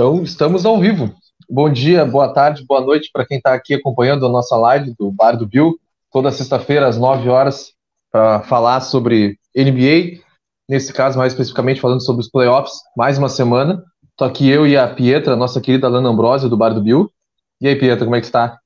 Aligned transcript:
Então, 0.00 0.22
estamos 0.22 0.64
ao 0.64 0.80
vivo. 0.80 1.14
Bom 1.46 1.70
dia, 1.70 2.06
boa 2.06 2.32
tarde, 2.32 2.64
boa 2.64 2.80
noite 2.80 3.10
para 3.12 3.26
quem 3.26 3.36
está 3.36 3.52
aqui 3.52 3.74
acompanhando 3.74 4.24
a 4.24 4.30
nossa 4.30 4.56
live 4.56 4.94
do 4.98 5.12
Bar 5.12 5.36
do 5.36 5.46
Bill, 5.46 5.78
toda 6.10 6.32
sexta-feira 6.32 6.88
às 6.88 6.96
9 6.96 7.28
horas, 7.28 7.74
para 8.10 8.40
falar 8.44 8.80
sobre 8.80 9.38
NBA, 9.54 10.22
nesse 10.66 10.90
caso, 10.90 11.18
mais 11.18 11.34
especificamente, 11.34 11.82
falando 11.82 12.02
sobre 12.02 12.22
os 12.22 12.30
playoffs, 12.30 12.80
mais 12.96 13.18
uma 13.18 13.28
semana. 13.28 13.84
Estou 14.08 14.26
aqui 14.26 14.48
eu 14.48 14.66
e 14.66 14.74
a 14.74 14.88
Pietra, 14.88 15.36
nossa 15.36 15.60
querida 15.60 15.86
Lana 15.86 16.08
Ambrosio, 16.08 16.48
do 16.48 16.56
Bar 16.56 16.72
do 16.72 16.80
Bill. 16.80 17.12
E 17.60 17.68
aí, 17.68 17.76
Pietra, 17.76 18.06
como 18.06 18.16
é 18.16 18.20
que 18.20 18.26
está? 18.26 18.58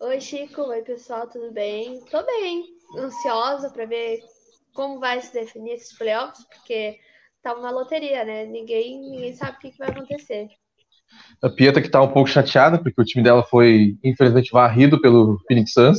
Oi, 0.00 0.20
Chico. 0.20 0.62
Oi, 0.62 0.82
pessoal, 0.82 1.28
tudo 1.28 1.52
bem? 1.52 2.00
Tô 2.10 2.20
bem, 2.26 2.64
ansiosa 2.98 3.70
para 3.70 3.86
ver 3.86 4.18
como 4.74 4.98
vai 4.98 5.20
se 5.20 5.32
definir 5.32 5.74
esses 5.74 5.96
playoffs, 5.96 6.44
porque 6.46 6.98
tá 7.42 7.54
uma 7.54 7.70
loteria, 7.70 8.24
né? 8.24 8.46
Ninguém, 8.46 9.00
ninguém 9.00 9.34
sabe 9.34 9.56
o 9.56 9.60
que, 9.60 9.70
que 9.70 9.78
vai 9.78 9.88
acontecer. 9.88 10.48
A 11.42 11.48
Pietra 11.48 11.80
que 11.80 11.88
tá 11.88 12.02
um 12.02 12.12
pouco 12.12 12.28
chateada, 12.28 12.78
porque 12.78 13.00
o 13.00 13.04
time 13.04 13.24
dela 13.24 13.42
foi, 13.42 13.96
infelizmente, 14.04 14.52
varrido 14.52 15.00
pelo 15.00 15.38
Phoenix 15.46 15.72
Suns. 15.72 15.98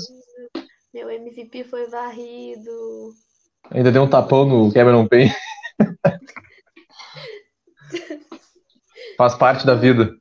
Meu 0.93 1.09
MVP 1.09 1.63
foi 1.63 1.89
varrido. 1.89 2.69
Ainda 3.71 3.91
deu 3.91 4.03
um 4.03 4.09
tapão 4.09 4.45
no 4.45 4.73
Cameron 4.73 5.07
Payne. 5.07 5.31
Faz 9.17 9.35
parte 9.35 9.65
da 9.65 9.75
vida. 9.75 10.13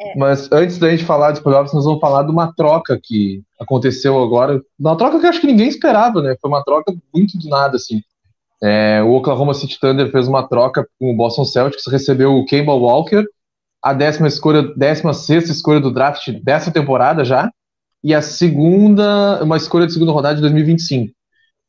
É. 0.00 0.16
Mas 0.16 0.50
antes 0.52 0.78
da 0.78 0.90
gente 0.90 1.04
falar 1.04 1.32
de 1.32 1.40
playoffs, 1.40 1.72
nós 1.72 1.84
vamos 1.84 2.00
falar 2.00 2.22
de 2.22 2.30
uma 2.30 2.52
troca 2.54 2.98
que 3.02 3.42
aconteceu 3.58 4.22
agora. 4.22 4.62
Uma 4.78 4.96
troca 4.96 5.18
que 5.18 5.26
acho 5.26 5.40
que 5.40 5.46
ninguém 5.46 5.68
esperava, 5.68 6.22
né? 6.22 6.36
Foi 6.40 6.50
uma 6.50 6.62
troca 6.62 6.94
muito 7.14 7.38
do 7.38 7.48
nada, 7.48 7.76
assim. 7.76 8.02
É, 8.62 9.02
o 9.02 9.12
Oklahoma 9.12 9.54
City 9.54 9.78
Thunder 9.78 10.10
fez 10.10 10.26
uma 10.26 10.48
troca 10.48 10.86
com 10.98 11.10
o 11.10 11.16
Boston 11.16 11.44
Celtics, 11.44 11.86
recebeu 11.86 12.34
o 12.34 12.44
Kemba 12.46 12.72
Walker, 12.72 13.24
a 13.82 13.92
décima 13.92 14.28
escolha, 14.28 14.62
décima 14.74 15.12
sexta 15.12 15.52
escolha 15.52 15.80
do 15.80 15.92
draft 15.92 16.30
dessa 16.42 16.70
temporada 16.70 17.24
já, 17.24 17.50
e 18.02 18.14
a 18.14 18.22
segunda, 18.22 19.42
uma 19.42 19.56
escolha 19.56 19.86
de 19.86 19.92
segunda 19.92 20.12
rodada 20.12 20.36
de 20.36 20.40
2025. 20.40 21.12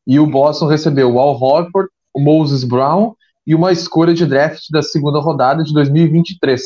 E 0.05 0.19
o 0.19 0.27
Boston 0.27 0.67
recebeu 0.67 1.13
o 1.13 1.19
Al 1.19 1.39
Horford, 1.41 1.89
o 2.13 2.19
Moses 2.19 2.63
Brown 2.63 3.13
e 3.45 3.53
uma 3.53 3.71
escolha 3.71 4.13
de 4.13 4.25
draft 4.25 4.63
da 4.71 4.81
segunda 4.81 5.19
rodada 5.19 5.63
de 5.63 5.73
2023. 5.73 6.61
O 6.61 6.63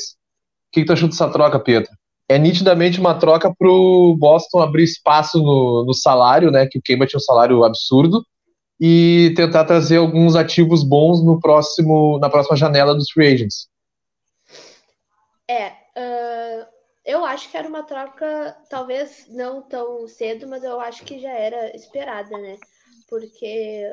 que, 0.71 0.81
que 0.81 0.85
tu 0.85 0.93
achou 0.93 1.09
dessa 1.09 1.29
troca, 1.29 1.59
Pedro? 1.59 1.89
É 2.29 2.39
nitidamente 2.39 2.99
uma 2.99 3.13
troca 3.13 3.53
para 3.53 3.69
o 3.69 4.15
Boston 4.15 4.61
abrir 4.61 4.83
espaço 4.83 5.37
no, 5.39 5.83
no 5.85 5.93
salário, 5.93 6.49
né? 6.49 6.65
Que 6.65 6.79
o 6.79 6.81
Kemba 6.81 7.05
tinha 7.05 7.17
um 7.17 7.21
salário 7.21 7.63
absurdo, 7.63 8.25
e 8.83 9.31
tentar 9.35 9.63
trazer 9.65 9.97
alguns 9.97 10.35
ativos 10.35 10.83
bons 10.83 11.23
no 11.23 11.39
próximo, 11.39 12.17
na 12.17 12.31
próxima 12.31 12.57
janela 12.57 12.95
dos 12.95 13.11
free 13.11 13.31
agents. 13.31 13.69
É, 15.47 15.67
uh, 15.67 16.67
eu 17.05 17.23
acho 17.23 17.51
que 17.51 17.57
era 17.57 17.67
uma 17.67 17.83
troca, 17.83 18.57
talvez 18.71 19.27
não 19.29 19.61
tão 19.61 20.07
cedo, 20.07 20.47
mas 20.47 20.63
eu 20.63 20.79
acho 20.81 21.03
que 21.03 21.19
já 21.19 21.29
era 21.29 21.75
esperada, 21.75 22.35
né? 22.39 22.57
Porque, 23.07 23.83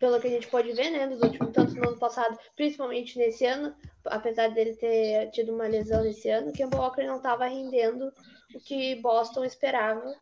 pelo 0.00 0.18
que 0.18 0.26
a 0.26 0.30
gente 0.30 0.48
pode 0.48 0.72
ver, 0.72 0.90
né, 0.90 1.06
nos 1.06 1.22
últimos, 1.22 1.52
tanto 1.52 1.72
no 1.74 1.90
ano 1.90 1.98
passado, 1.98 2.36
principalmente 2.56 3.16
nesse 3.16 3.46
ano, 3.46 3.72
apesar 4.06 4.48
dele 4.48 4.74
ter 4.74 5.30
tido 5.30 5.54
uma 5.54 5.68
lesão 5.68 6.02
nesse 6.02 6.28
ano, 6.28 6.52
Kemba 6.52 6.76
Walker 6.76 7.04
não 7.04 7.18
estava 7.18 7.46
rendendo 7.46 8.12
o 8.52 8.58
que 8.58 8.96
Boston 8.96 9.44
esperava 9.44 10.12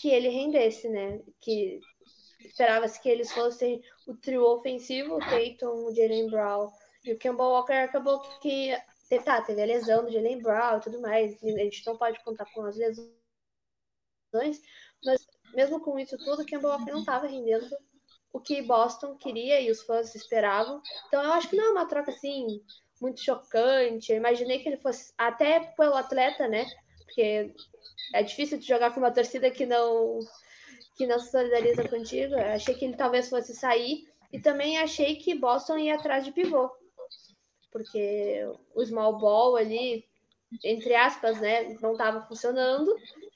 que 0.00 0.08
ele 0.08 0.28
rendesse, 0.28 0.88
né? 0.88 1.20
Que 1.40 1.80
esperava-se 2.40 3.00
que 3.00 3.08
eles 3.08 3.32
fossem 3.32 3.82
o 4.06 4.16
trio 4.16 4.44
ofensivo, 4.44 5.16
o 5.16 5.28
Peyton, 5.28 5.84
o 5.84 5.94
Jalen 5.94 6.30
Brown 6.30 6.70
e 7.04 7.12
o 7.12 7.18
Campbell 7.18 7.46
Walker 7.46 7.72
acabou 7.72 8.20
que 8.40 8.76
tá, 9.24 9.42
teve 9.42 9.62
a 9.62 9.66
lesão 9.66 10.04
do 10.04 10.12
Jalen 10.12 10.42
Brown 10.42 10.78
e 10.78 10.80
tudo 10.80 11.00
mais, 11.00 11.42
a 11.42 11.46
gente 11.46 11.86
não 11.86 11.96
pode 11.96 12.22
contar 12.24 12.46
com 12.52 12.62
as 12.62 12.76
lesões, 12.76 13.10
mas 15.04 15.26
mesmo 15.54 15.80
com 15.80 15.98
isso 15.98 16.16
tudo, 16.18 16.42
o 16.42 16.46
Campbell 16.46 16.70
Walker 16.70 16.92
não 16.92 17.00
estava 17.00 17.26
rendendo 17.26 17.68
o 18.32 18.40
que 18.40 18.62
Boston 18.62 19.16
queria 19.16 19.60
e 19.60 19.70
os 19.70 19.82
fãs 19.82 20.14
esperavam. 20.14 20.82
Então 21.06 21.22
eu 21.22 21.32
acho 21.32 21.48
que 21.48 21.56
não 21.56 21.64
é 21.64 21.70
uma 21.70 21.86
troca 21.86 22.10
assim 22.10 22.62
muito 23.00 23.20
chocante. 23.20 24.12
Eu 24.12 24.18
imaginei 24.18 24.58
que 24.58 24.68
ele 24.68 24.76
fosse 24.76 25.12
até 25.16 25.60
pelo 25.60 25.94
atleta, 25.94 26.46
né? 26.46 26.66
Porque 26.98 27.54
é 28.14 28.22
difícil 28.22 28.58
de 28.58 28.66
jogar 28.66 28.92
com 28.92 29.00
uma 29.00 29.10
torcida 29.10 29.50
que 29.50 29.64
não 29.64 30.20
que 30.98 31.06
não 31.06 31.20
se 31.20 31.30
solidariza 31.30 31.88
contigo. 31.88 32.34
Eu 32.34 32.54
achei 32.54 32.74
que 32.74 32.84
ele 32.84 32.96
talvez 32.96 33.30
fosse 33.30 33.54
sair. 33.54 34.08
E 34.32 34.40
também 34.40 34.76
achei 34.78 35.14
que 35.14 35.34
Boston 35.34 35.78
ia 35.78 35.94
atrás 35.94 36.24
de 36.24 36.32
pivô. 36.32 36.68
Porque 37.70 38.44
o 38.74 38.84
small 38.84 39.16
ball 39.16 39.56
ali, 39.56 40.04
entre 40.64 40.94
aspas, 40.96 41.40
né, 41.40 41.76
não 41.80 41.92
estava 41.92 42.26
funcionando. 42.26 42.94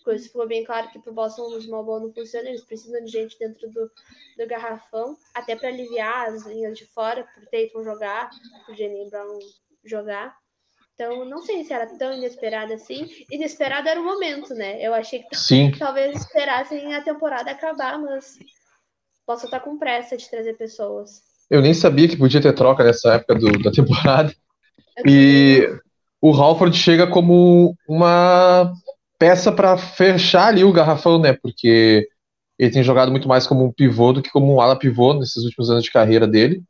Isso 0.09 0.27
ficou 0.27 0.47
bem 0.47 0.65
claro 0.65 0.91
que 0.91 0.99
para 0.99 1.13
o 1.13 1.15
Boston 1.15 1.43
o 1.43 1.63
small 1.63 1.85
ball 1.85 2.01
não 2.01 2.13
funciona. 2.13 2.49
Eles 2.49 2.65
precisam 2.65 3.03
de 3.05 3.13
gente 3.13 3.39
dentro 3.39 3.71
do, 3.71 3.91
do 4.37 4.47
garrafão, 4.49 5.17
até 5.33 5.55
para 5.55 5.69
aliviar 5.69 6.31
as 6.31 6.45
linhas 6.45 6.77
de 6.77 6.85
fora, 6.87 7.23
para 7.23 7.45
o 7.45 7.47
Tatum 7.47 7.85
jogar, 7.85 8.29
para 8.67 8.75
o 8.75 8.77
Jalen 8.77 9.09
Brown 9.09 9.39
jogar. 9.85 10.42
Então, 10.95 11.25
não 11.25 11.41
sei 11.43 11.65
se 11.65 11.73
era 11.73 11.87
tão 11.99 12.13
inesperada 12.13 12.75
assim. 12.75 13.09
Inesperado 13.31 13.89
era 13.89 14.01
o 14.01 14.05
momento, 14.05 14.55
né? 14.55 14.81
Eu 14.81 14.95
achei 14.95 15.21
que 15.21 15.37
Sim. 15.37 15.73
talvez 15.79 16.17
esperassem 16.21 16.95
a 16.95 17.03
temporada 17.03 17.51
acabar, 17.51 17.99
mas 17.99 18.39
posso 19.27 19.47
estar 19.47 19.61
com 19.61 19.79
pressa 19.79 20.17
de 20.17 20.29
trazer 20.29 20.55
pessoas. 20.55 21.23
Eu 21.51 21.61
nem 21.61 21.75
sabia 21.75 22.09
que 22.09 22.17
podia 22.17 22.41
ter 22.41 22.53
troca 22.55 22.85
nessa 22.85 23.15
época 23.15 23.35
do, 23.35 23.63
da 23.63 23.71
temporada. 23.71 24.35
E 25.07 25.69
o 26.21 26.33
Halford 26.33 26.77
chega 26.77 27.07
como 27.07 27.77
uma 27.89 28.73
peça 29.19 29.51
para 29.51 29.77
fechar 29.77 30.49
ali 30.49 30.65
o 30.65 30.73
garrafão, 30.73 31.19
né? 31.19 31.33
Porque 31.33 32.09
ele 32.59 32.71
tem 32.71 32.83
jogado 32.83 33.11
muito 33.11 33.29
mais 33.29 33.47
como 33.47 33.65
um 33.65 33.73
pivô 33.73 34.13
do 34.13 34.23
que 34.23 34.31
como 34.31 34.55
um 34.55 34.61
ala 34.61 34.79
pivô 34.79 35.15
nesses 35.15 35.45
últimos 35.45 35.71
anos 35.71 35.85
de 35.85 35.91
carreira 35.91 36.29
dele 36.29 36.63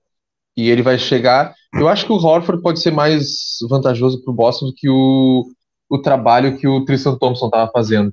e 0.57 0.69
ele 0.71 0.83
vai 0.83 0.99
chegar. 0.99 1.55
Eu 1.75 1.89
acho 1.89 2.07
que 2.07 2.13
o 2.13 2.17
Horford 2.17 2.63
pode 2.63 2.81
ser 2.81 2.91
mais 2.91 3.57
vantajoso 3.69 4.23
para 4.23 4.31
o 4.31 4.35
Boston 4.35 4.67
do 4.67 4.75
que 4.75 4.89
o, 4.89 5.47
o 5.89 5.99
trabalho 5.99 6.59
que 6.59 6.69
o 6.69 6.85
Tristan 6.85 7.17
Thompson 7.17 7.47
estava 7.47 7.71
fazendo. 7.71 8.13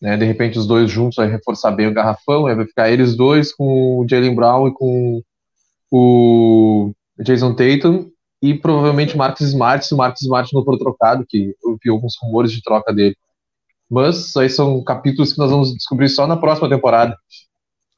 Né? 0.00 0.16
De 0.16 0.24
repente, 0.24 0.58
os 0.58 0.66
dois 0.66 0.90
juntos 0.90 1.16
vai 1.16 1.28
reforçar 1.28 1.72
bem 1.72 1.86
o 1.86 1.94
garrafão, 1.94 2.42
vai 2.42 2.66
ficar 2.66 2.90
eles 2.90 3.16
dois 3.16 3.52
com 3.52 3.98
o 3.98 4.06
Jalen 4.08 4.34
Brown 4.34 4.68
e 4.68 4.72
com 4.72 5.22
o 5.90 6.92
Jason 7.18 7.54
Tatum 7.54 8.10
e 8.40 8.54
provavelmente 8.54 9.16
Marcus 9.16 9.48
Smart, 9.48 9.84
se 9.84 9.94
o 9.94 9.96
Marcus 9.96 10.22
Smart 10.22 10.54
não 10.54 10.64
for 10.64 10.78
trocado, 10.78 11.26
que 11.28 11.54
eu 11.62 11.76
vi 11.82 11.90
alguns 11.90 12.16
rumores 12.20 12.52
de 12.52 12.62
troca 12.62 12.92
dele. 12.92 13.16
Mas 13.90 14.36
aí 14.36 14.48
são 14.48 14.82
capítulos 14.84 15.32
que 15.32 15.38
nós 15.38 15.50
vamos 15.50 15.74
descobrir 15.74 16.08
só 16.08 16.26
na 16.26 16.36
próxima 16.36 16.68
temporada. 16.68 17.16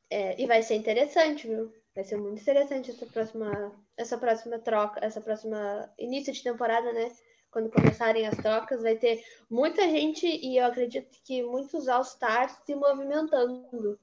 É, 0.09 0.41
e 0.41 0.47
vai 0.47 0.63
ser 0.63 0.77
interessante, 0.77 1.47
viu? 1.47 1.71
Vai 1.95 2.05
ser 2.05 2.17
muito 2.17 2.41
interessante 2.41 2.91
essa 2.91 3.07
próxima, 3.07 3.73
essa 3.97 4.17
próxima 4.17 4.59
troca, 4.59 5.05
essa 5.05 5.21
próxima 5.21 5.91
início 5.99 6.33
de 6.33 6.43
temporada, 6.43 6.93
né? 6.93 7.11
Quando 7.51 7.71
começarem 7.71 8.27
as 8.29 8.37
trocas, 8.37 8.83
vai 8.83 8.97
ter 8.97 9.25
muita 9.51 9.83
gente 9.83 10.25
e 10.25 10.59
eu 10.59 10.67
acredito 10.67 11.19
que 11.25 11.43
muitos 11.43 11.89
All-Stars 11.89 12.53
se 12.65 12.77
movimentando. 12.77 13.99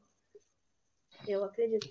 Eu 1.25 1.45
acredito. 1.45 1.87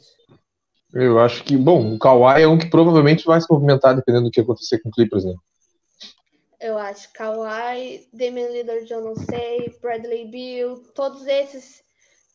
Eu 0.93 1.19
acho 1.19 1.43
que, 1.45 1.57
bom, 1.57 1.95
o 1.95 1.99
Kawhi 1.99 2.43
é 2.43 2.49
um 2.49 2.59
que 2.59 2.71
provavelmente 2.71 3.25
vai 3.25 3.41
se 3.41 3.51
movimentar 3.51 3.97
dependendo 3.97 4.27
do 4.27 4.31
que 4.31 4.41
acontecer 4.41 4.79
com 4.81 4.91
o 4.91 4.93
Clippers, 4.93 5.25
né? 5.25 5.35
Eu 6.61 6.79
acho 6.79 7.13
Kawhi, 7.13 8.09
Damian 8.13 8.49
Lillard, 8.49 8.91
eu 8.91 9.03
não 9.03 9.17
sei, 9.17 9.77
Bradley 9.81 10.31
Beal, 10.31 10.77
todos 10.95 11.27
esses 11.27 11.83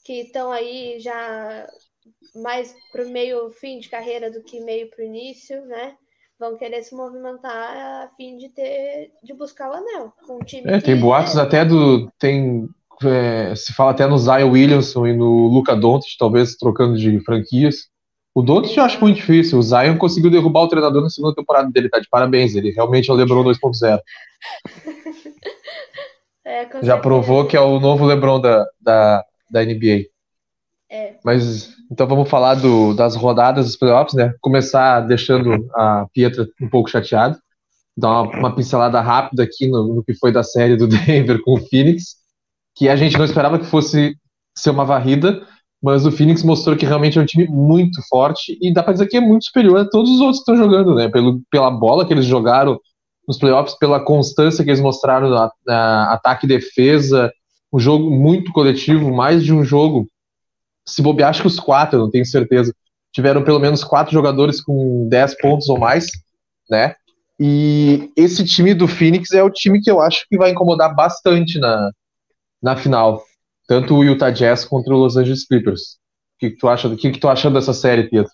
que 0.03 0.21
estão 0.21 0.51
aí 0.51 0.99
já 0.99 1.67
mais 2.35 2.73
para 2.91 3.05
o 3.05 3.09
meio 3.09 3.49
fim 3.51 3.79
de 3.79 3.89
carreira 3.89 4.31
do 4.31 4.43
que 4.43 4.59
meio 4.59 4.89
para 4.89 5.03
o 5.03 5.05
início, 5.05 5.65
né? 5.65 5.95
Vão 6.39 6.57
querer 6.57 6.81
se 6.81 6.95
movimentar 6.95 7.53
a 7.53 8.09
fim 8.17 8.37
de 8.37 8.49
ter 8.49 9.11
de 9.23 9.33
buscar 9.33 9.69
o 9.69 9.73
anel 9.73 10.13
com 10.25 10.37
o 10.37 10.43
time. 10.43 10.63
É, 10.65 10.79
tem 10.79 10.99
boatos 10.99 11.37
é... 11.37 11.41
até 11.41 11.63
do 11.63 12.09
tem 12.17 12.67
é, 13.03 13.55
se 13.55 13.73
fala 13.73 13.91
até 13.91 14.07
no 14.07 14.17
Zion 14.17 14.51
Williamson 14.51 15.07
e 15.07 15.13
no 15.13 15.47
Luca 15.47 15.75
Doncic, 15.75 16.17
talvez 16.17 16.55
trocando 16.55 16.97
de 16.97 17.19
franquias. 17.21 17.89
O 18.33 18.41
Doncic 18.41 18.77
eu 18.77 18.83
acho 18.83 19.01
muito 19.01 19.17
difícil. 19.17 19.59
O 19.59 19.63
Zion 19.63 19.97
conseguiu 19.97 20.31
derrubar 20.31 20.61
o 20.61 20.67
treinador 20.67 21.01
na 21.01 21.09
segunda 21.09 21.35
temporada 21.35 21.69
dele, 21.69 21.89
tá 21.89 21.99
de 21.99 22.07
parabéns. 22.09 22.55
Ele 22.55 22.71
realmente 22.71 23.09
é 23.09 23.13
o 23.13 23.15
LeBron 23.15 23.43
2.0. 23.43 23.99
é, 26.45 26.67
Já 26.81 26.97
provou 26.97 27.45
que 27.45 27.57
é 27.57 27.61
o 27.61 27.79
novo 27.79 28.05
LeBron 28.05 28.39
da, 28.39 28.65
da, 28.79 29.25
da 29.49 29.65
NBA. 29.65 30.05
É. 30.89 31.15
Mas 31.23 31.75
então 31.91 32.07
vamos 32.07 32.29
falar 32.29 32.55
do, 32.55 32.93
das 32.93 33.17
rodadas 33.17 33.65
dos 33.65 33.75
playoffs, 33.75 34.15
né? 34.15 34.33
Começar 34.39 35.01
deixando 35.01 35.69
a 35.75 36.07
Pietra 36.13 36.47
um 36.61 36.69
pouco 36.69 36.89
chateada. 36.89 37.37
Dar 37.97 38.09
uma, 38.09 38.37
uma 38.39 38.55
pincelada 38.55 39.01
rápida 39.01 39.43
aqui 39.43 39.67
no, 39.67 39.95
no, 39.95 40.03
que 40.03 40.13
foi 40.13 40.31
da 40.31 40.41
série 40.41 40.77
do 40.77 40.87
Denver 40.87 41.41
com 41.41 41.55
o 41.55 41.67
Phoenix, 41.67 42.15
que 42.77 42.87
a 42.87 42.95
gente 42.95 43.17
não 43.17 43.25
esperava 43.25 43.59
que 43.59 43.65
fosse 43.65 44.15
ser 44.57 44.69
uma 44.69 44.85
varrida, 44.85 45.45
mas 45.83 46.05
o 46.05 46.11
Phoenix 46.11 46.43
mostrou 46.43 46.77
que 46.77 46.85
realmente 46.85 47.19
é 47.19 47.21
um 47.21 47.25
time 47.25 47.45
muito 47.47 48.01
forte 48.07 48.57
e 48.61 48.73
dá 48.73 48.81
para 48.81 48.93
dizer 48.93 49.07
que 49.07 49.17
é 49.17 49.21
muito 49.21 49.43
superior 49.43 49.79
a 49.79 49.89
todos 49.89 50.11
os 50.11 50.21
outros 50.21 50.43
que 50.43 50.51
estão 50.51 50.55
jogando, 50.55 50.95
né? 50.95 51.09
Pelo, 51.09 51.41
pela 51.51 51.69
bola 51.69 52.05
que 52.05 52.13
eles 52.13 52.25
jogaram 52.25 52.79
nos 53.27 53.37
playoffs 53.37 53.77
pela 53.77 53.99
constância 53.99 54.63
que 54.63 54.69
eles 54.69 54.81
mostraram 54.81 55.29
na, 55.29 55.51
na 55.65 56.13
ataque 56.13 56.45
e 56.45 56.49
defesa, 56.49 57.31
um 57.73 57.79
jogo 57.79 58.09
muito 58.09 58.51
coletivo, 58.53 59.13
mais 59.13 59.43
de 59.43 59.53
um 59.53 59.63
jogo. 59.63 60.07
Se 60.87 61.01
bobear, 61.01 61.29
acho 61.29 61.41
que 61.41 61.47
os 61.47 61.59
quatro, 61.59 61.99
não 61.99 62.09
tenho 62.09 62.25
certeza. 62.25 62.73
Tiveram 63.13 63.43
pelo 63.43 63.59
menos 63.59 63.83
quatro 63.83 64.13
jogadores 64.13 64.61
com 64.61 65.07
10 65.09 65.37
pontos 65.39 65.69
ou 65.69 65.77
mais, 65.77 66.07
né? 66.69 66.95
E 67.39 68.11
esse 68.15 68.45
time 68.45 68.73
do 68.73 68.87
Phoenix 68.87 69.31
é 69.31 69.43
o 69.43 69.49
time 69.49 69.81
que 69.81 69.89
eu 69.89 69.99
acho 69.99 70.25
que 70.29 70.37
vai 70.37 70.51
incomodar 70.51 70.95
bastante 70.95 71.59
na, 71.59 71.91
na 72.61 72.75
final. 72.75 73.23
Tanto 73.67 73.95
o 73.95 74.03
Utah 74.03 74.29
Jazz 74.29 74.65
contra 74.65 74.93
o 74.93 74.97
Los 74.97 75.17
Angeles 75.17 75.45
Clippers. 75.47 75.93
O 76.35 76.39
que, 76.39 76.51
que 76.51 76.57
tu 76.57 76.67
acha? 76.67 76.87
O 76.87 76.95
que, 76.95 77.11
que 77.11 77.19
tu 77.19 77.27
achando 77.27 77.55
dessa 77.55 77.73
série, 77.73 78.09
Pedro? 78.09 78.31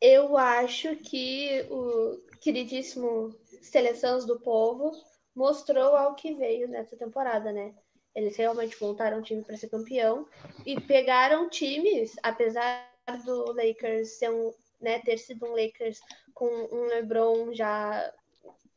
Eu 0.00 0.36
acho 0.36 0.94
que 0.96 1.66
o 1.70 2.18
queridíssimo 2.40 3.34
Seleções 3.62 4.24
do 4.24 4.38
Povo 4.38 4.92
mostrou 5.34 5.96
ao 5.96 6.14
que 6.14 6.34
veio 6.34 6.68
nessa 6.68 6.96
temporada, 6.96 7.52
né? 7.52 7.74
Eles 8.16 8.36
realmente 8.36 8.82
montaram 8.82 9.18
um 9.18 9.22
time 9.22 9.44
para 9.44 9.56
ser 9.56 9.68
campeão 9.68 10.26
e 10.64 10.80
pegaram 10.80 11.48
times, 11.48 12.16
apesar 12.22 12.90
do 13.24 13.52
Lakers 13.52 14.18
ser 14.18 14.30
um, 14.30 14.50
né, 14.80 14.98
ter 15.00 15.18
sido 15.18 15.46
um 15.46 15.50
Lakers 15.50 16.00
com 16.34 16.46
um 16.46 16.86
LeBron 16.86 17.52
já 17.52 18.12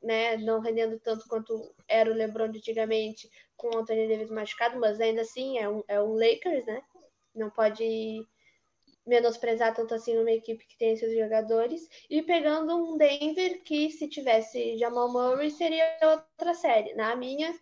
né, 0.03 0.37
não 0.37 0.59
rendendo 0.59 0.99
tanto 0.99 1.27
quanto 1.27 1.73
era 1.87 2.11
o 2.11 2.13
LeBron 2.13 2.45
antigamente, 2.45 3.29
com 3.55 3.69
o 3.69 3.79
Anthony 3.79 4.07
Davis 4.07 4.29
machucado, 4.29 4.79
mas 4.79 4.99
ainda 4.99 5.21
assim 5.21 5.57
é 5.57 5.69
um, 5.69 5.83
é 5.87 6.01
um 6.01 6.13
Lakers, 6.13 6.65
né? 6.65 6.81
Não 7.35 7.49
pode 7.49 8.25
menosprezar 9.05 9.73
tanto 9.73 9.93
assim 9.93 10.17
uma 10.17 10.31
equipe 10.31 10.65
que 10.65 10.77
tem 10.77 10.93
esses 10.93 11.13
jogadores. 11.17 11.87
E 12.09 12.21
pegando 12.21 12.75
um 12.75 12.97
Denver 12.97 13.61
que, 13.63 13.89
se 13.89 14.07
tivesse 14.07 14.77
Jamal 14.77 15.11
Murray, 15.11 15.49
seria 15.49 15.85
outra 16.03 16.53
série, 16.53 16.93
na 16.93 17.15
minha 17.15 17.53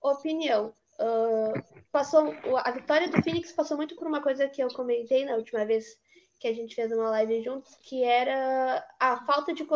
opinião. 0.00 0.74
Uh, 0.98 1.84
passou 1.90 2.32
A 2.64 2.70
vitória 2.70 3.08
do 3.08 3.22
Phoenix 3.22 3.52
passou 3.52 3.76
muito 3.76 3.96
por 3.96 4.06
uma 4.06 4.22
coisa 4.22 4.48
que 4.48 4.62
eu 4.62 4.68
comentei 4.68 5.24
na 5.24 5.34
última 5.34 5.64
vez 5.64 5.98
que 6.38 6.48
a 6.48 6.52
gente 6.52 6.74
fez 6.74 6.92
uma 6.92 7.10
live 7.10 7.42
juntos, 7.42 7.74
que 7.76 8.04
era 8.04 8.86
a 9.00 9.24
falta 9.24 9.52
de 9.52 9.66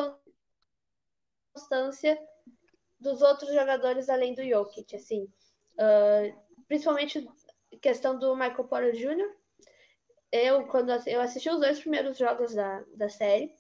constância 1.54 2.18
dos 3.00 3.22
outros 3.22 3.52
jogadores 3.52 4.08
além 4.08 4.34
do 4.34 4.46
Jokic, 4.46 4.94
assim. 4.94 5.24
Uh, 5.74 6.36
principalmente 6.66 7.26
questão 7.80 8.18
do 8.18 8.34
Michael 8.34 8.64
Porter 8.64 8.92
Jr., 8.92 9.38
eu, 10.30 10.66
quando 10.66 10.90
eu 11.06 11.20
assisti 11.20 11.48
os 11.48 11.60
dois 11.60 11.80
primeiros 11.80 12.18
jogos 12.18 12.54
da, 12.54 12.84
da 12.94 13.08
série, 13.08 13.54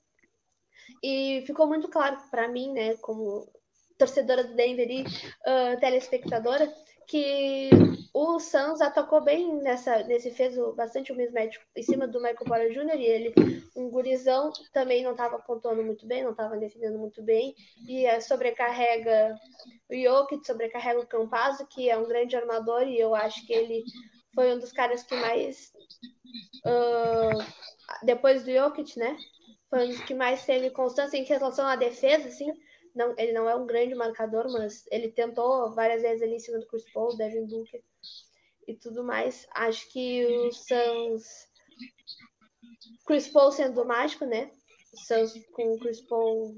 e 1.02 1.42
ficou 1.46 1.66
muito 1.66 1.88
claro 1.88 2.18
para 2.30 2.48
mim, 2.48 2.72
né, 2.72 2.94
como 2.96 3.50
torcedora 3.96 4.44
do 4.44 4.54
Denver 4.54 4.90
e 4.90 5.02
uh, 5.02 5.80
telespectadora, 5.80 6.72
que 7.08 7.70
o 8.12 8.38
Suns 8.38 8.82
atacou 8.82 9.22
bem 9.22 9.62
nessa, 9.62 10.04
nesse 10.04 10.30
fez 10.30 10.54
bastante 10.76 11.10
o 11.10 11.16
mismatch 11.16 11.58
em 11.74 11.82
cima 11.82 12.06
do 12.06 12.20
Michael 12.20 12.44
Porter 12.44 12.70
Jr. 12.70 13.00
e 13.00 13.06
ele, 13.06 13.34
um 13.74 13.88
gurizão, 13.88 14.52
também 14.74 15.02
não 15.02 15.12
estava 15.12 15.38
pontuando 15.38 15.82
muito 15.82 16.06
bem, 16.06 16.22
não 16.22 16.32
estava 16.32 16.58
defendendo 16.58 16.98
muito 16.98 17.22
bem, 17.22 17.54
e 17.86 18.06
uh, 18.06 18.20
sobrecarrega 18.20 19.34
o 19.90 19.94
Jokic, 19.94 20.46
sobrecarrega 20.46 21.00
o 21.00 21.06
Campazzo, 21.06 21.66
que 21.66 21.88
é 21.88 21.96
um 21.96 22.06
grande 22.06 22.36
armador, 22.36 22.82
e 22.82 23.00
eu 23.00 23.14
acho 23.14 23.44
que 23.46 23.54
ele 23.54 23.84
foi 24.34 24.54
um 24.54 24.58
dos 24.58 24.70
caras 24.70 25.02
que 25.02 25.16
mais 25.16 25.72
uh, 26.66 27.42
depois 28.02 28.44
do 28.44 28.52
Jokic, 28.52 28.98
né? 28.98 29.16
Foi 29.70 29.86
um 29.86 29.88
dos 29.88 30.00
que 30.02 30.14
mais 30.14 30.44
teve 30.44 30.68
constância 30.70 31.16
em 31.16 31.24
relação 31.24 31.66
à 31.66 31.74
defesa, 31.74 32.28
assim. 32.28 32.52
Não, 32.94 33.14
ele 33.16 33.32
não 33.32 33.48
é 33.48 33.54
um 33.54 33.66
grande 33.66 33.94
marcador, 33.94 34.50
mas 34.52 34.84
ele 34.90 35.10
tentou 35.10 35.70
várias 35.72 36.02
vezes 36.02 36.22
ali 36.22 36.34
em 36.34 36.38
cima 36.38 36.58
do 36.58 36.66
Chris 36.66 36.84
Paul, 36.92 37.16
Devin 37.16 37.46
Booker 37.46 37.82
e 38.66 38.74
tudo 38.74 39.04
mais. 39.04 39.46
Acho 39.54 39.90
que 39.92 40.26
o 40.26 40.52
Suns... 40.52 41.48
Chris 43.06 43.28
Paul 43.28 43.52
sendo 43.52 43.84
mágico, 43.84 44.24
né? 44.24 44.50
O 44.92 44.98
Suns 44.98 45.32
com 45.52 45.72
o 45.72 45.78
Chris 45.78 46.00
Paul... 46.02 46.54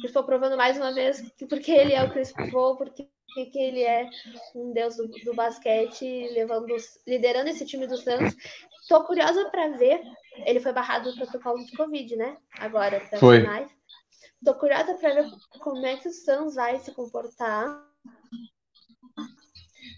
Chris 0.00 0.12
Paul 0.12 0.26
provando 0.26 0.56
mais 0.56 0.76
uma 0.76 0.92
vez 0.92 1.20
que 1.36 1.46
porque 1.46 1.72
ele 1.72 1.92
é 1.92 2.02
o 2.02 2.10
Chris 2.10 2.32
Paul, 2.32 2.76
porque 2.76 3.08
que 3.34 3.58
ele 3.58 3.82
é 3.82 4.08
um 4.54 4.72
deus 4.72 4.96
do, 4.96 5.06
do 5.06 5.34
basquete, 5.34 6.28
levando, 6.32 6.74
liderando 7.06 7.48
esse 7.48 7.64
time 7.64 7.86
do 7.86 7.96
Santos. 7.96 8.34
Tô 8.88 9.04
curiosa 9.04 9.48
para 9.50 9.68
ver. 9.68 10.02
Ele 10.46 10.58
foi 10.58 10.72
barrado 10.72 11.10
do 11.10 11.16
protocolo 11.16 11.64
de 11.64 11.76
Covid, 11.76 12.16
né? 12.16 12.36
Agora, 12.58 13.00
para 13.08 13.18
finais. 13.18 13.79
Tô 14.44 14.54
curiosa 14.54 14.94
para 14.94 15.14
ver 15.14 15.30
como 15.60 15.84
é 15.84 15.96
que 15.96 16.08
o 16.08 16.12
Santos 16.12 16.54
vai 16.54 16.78
se 16.80 16.92
comportar 16.92 17.86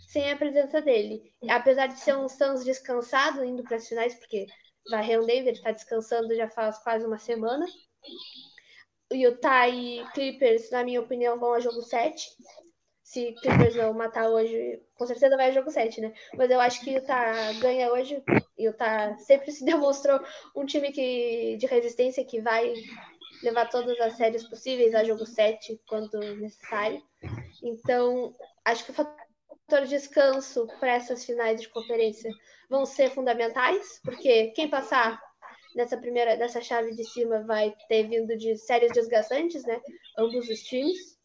sem 0.08 0.30
a 0.30 0.36
presença 0.36 0.82
dele. 0.82 1.32
Apesar 1.48 1.86
de 1.86 1.98
ser 1.98 2.16
um 2.16 2.28
Santos 2.28 2.64
descansado 2.64 3.44
indo 3.44 3.62
para 3.62 3.76
as 3.76 3.88
finais, 3.88 4.14
porque 4.14 4.46
vai 4.90 5.16
o 5.16 5.24
Denver 5.24 5.52
está 5.52 5.70
descansando 5.70 6.34
já 6.34 6.48
faz 6.48 6.78
quase 6.78 7.06
uma 7.06 7.18
semana. 7.18 7.64
O 9.10 9.14
Utah 9.14 9.68
e 9.68 10.04
Clippers, 10.12 10.70
na 10.70 10.82
minha 10.82 11.00
opinião, 11.00 11.38
vão 11.38 11.54
a 11.54 11.60
jogo 11.60 11.82
7 11.82 12.28
se 13.12 13.34
Clippers 13.42 13.76
não 13.76 13.92
matar 13.92 14.30
hoje, 14.30 14.80
com 14.94 15.06
certeza 15.06 15.36
vai 15.36 15.50
a 15.50 15.52
jogo 15.52 15.70
7, 15.70 16.00
né? 16.00 16.14
Mas 16.34 16.50
eu 16.50 16.58
acho 16.58 16.80
que 16.82 16.90
o 16.90 16.94
Utah 16.94 17.52
ganha 17.60 17.92
hoje 17.92 18.22
e 18.56 18.66
o 18.66 18.70
Utah 18.70 19.14
sempre 19.18 19.52
se 19.52 19.62
demonstrou 19.66 20.18
um 20.56 20.64
time 20.64 20.90
que, 20.90 21.58
de 21.58 21.66
resistência 21.66 22.24
que 22.24 22.40
vai 22.40 22.72
levar 23.42 23.68
todas 23.68 23.98
as 24.00 24.16
séries 24.16 24.48
possíveis 24.48 24.94
a 24.94 25.04
jogo 25.04 25.26
7 25.26 25.80
quando 25.88 26.18
necessário. 26.36 27.02
Então, 27.62 28.32
acho 28.64 28.84
que 28.84 28.90
o 28.90 28.94
fator 28.94 29.86
descanso 29.86 30.66
para 30.78 30.92
essas 30.92 31.24
finais 31.24 31.60
de 31.60 31.68
conferência 31.68 32.32
vão 32.68 32.84
ser 32.84 33.10
fundamentais, 33.10 34.00
porque 34.04 34.48
quem 34.52 34.68
passar 34.68 35.20
nessa 35.74 35.96
primeira 35.96 36.36
dessa 36.36 36.60
chave 36.60 36.94
de 36.94 37.04
cima 37.04 37.42
vai 37.44 37.74
ter 37.88 38.08
vindo 38.08 38.36
de 38.36 38.56
séries 38.56 38.92
desgastantes, 38.92 39.64
né? 39.64 39.80
Ambos 40.18 40.48
os 40.48 40.60
times. 40.60 41.18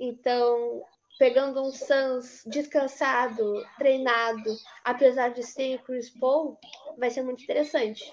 Então, 0.00 0.82
pegando 1.18 1.62
um 1.62 1.70
Suns 1.70 2.42
descansado, 2.46 3.64
treinado, 3.78 4.56
apesar 4.84 5.28
de 5.28 5.42
ser 5.42 5.82
Chris 5.82 6.10
Paul, 6.18 6.58
vai 6.98 7.10
ser 7.10 7.22
muito 7.22 7.42
interessante. 7.42 8.10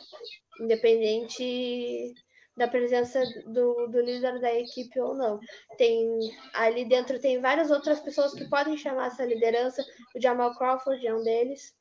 Independente 0.60 2.14
da 2.60 2.68
presença 2.68 3.24
do, 3.46 3.88
do 3.88 4.02
líder 4.02 4.40
da 4.40 4.54
equipe 4.54 5.00
ou 5.00 5.16
não. 5.16 5.40
Tem 5.78 6.08
ali 6.54 6.86
dentro 6.86 7.20
tem 7.20 7.42
várias 7.42 7.72
outras 7.72 8.00
pessoas 8.00 8.34
que 8.34 8.48
podem 8.50 8.78
chamar 8.78 9.08
essa 9.08 9.26
liderança. 9.26 9.84
O 10.16 10.22
Jamal 10.22 10.56
Crawford 10.56 11.06
é 11.08 11.16
um 11.16 11.24
deles. 11.24 11.74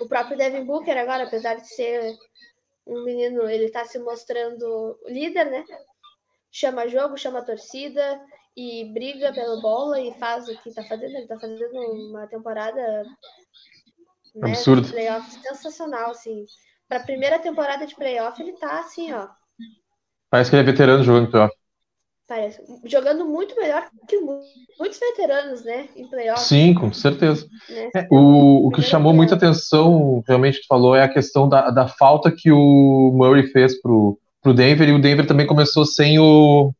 O 0.00 0.08
próprio 0.08 0.38
Devin 0.38 0.64
Booker 0.64 0.96
agora, 0.96 1.24
apesar 1.24 1.56
de 1.56 1.68
ser 1.68 2.16
um 2.86 3.04
menino, 3.04 3.50
ele 3.50 3.64
está 3.64 3.84
se 3.84 3.98
mostrando 3.98 4.98
líder, 5.06 5.50
né? 5.50 5.64
Chama 6.50 6.88
jogo, 6.88 7.18
chama 7.18 7.44
torcida, 7.44 8.18
e 8.56 8.86
briga 8.92 9.32
pela 9.32 9.60
bola 9.60 10.00
e 10.00 10.12
faz 10.18 10.48
o 10.48 10.56
que 10.62 10.74
tá 10.74 10.82
fazendo. 10.82 11.16
Ele 11.16 11.28
tá 11.28 11.38
fazendo 11.38 11.78
uma 12.08 12.26
temporada 12.26 13.04
né, 14.34 14.50
Absurdo. 14.50 14.82
de 14.82 14.92
playoff 14.92 15.30
sensacional, 15.30 16.10
assim. 16.10 16.44
Pra 16.88 17.00
primeira 17.00 17.38
temporada 17.38 17.86
de 17.86 17.94
playoff, 17.94 18.40
ele 18.42 18.54
tá 18.54 18.80
assim, 18.80 19.12
ó. 19.12 19.28
Parece 20.30 20.50
que 20.50 20.56
ele 20.56 20.62
é 20.62 20.70
veterano 20.70 21.02
jogando 21.02 21.30
playoff. 21.30 21.54
Parece. 22.26 22.60
Jogando 22.84 23.24
muito 23.24 23.56
melhor 23.56 23.88
que 24.06 24.18
muitos 24.18 24.98
veteranos, 24.98 25.64
né? 25.64 25.88
Em 25.96 26.06
playoff. 26.06 26.42
Sim, 26.42 26.74
com 26.74 26.92
certeza. 26.92 27.46
Né? 27.70 27.90
É, 27.96 28.08
o, 28.10 28.68
o 28.68 28.70
que 28.70 28.82
chamou 28.82 29.14
muita 29.14 29.34
atenção, 29.34 30.22
realmente, 30.26 30.60
tu 30.60 30.66
falou, 30.68 30.94
é 30.94 31.02
a 31.02 31.08
questão 31.08 31.48
da, 31.48 31.70
da 31.70 31.88
falta 31.88 32.30
que 32.30 32.52
o 32.52 33.12
Murray 33.14 33.46
fez 33.46 33.80
pro, 33.80 34.18
pro 34.42 34.52
Denver, 34.52 34.86
e 34.88 34.92
o 34.92 35.00
Denver 35.00 35.26
também 35.26 35.46
começou 35.46 35.86
sem 35.86 36.18
o, 36.18 36.70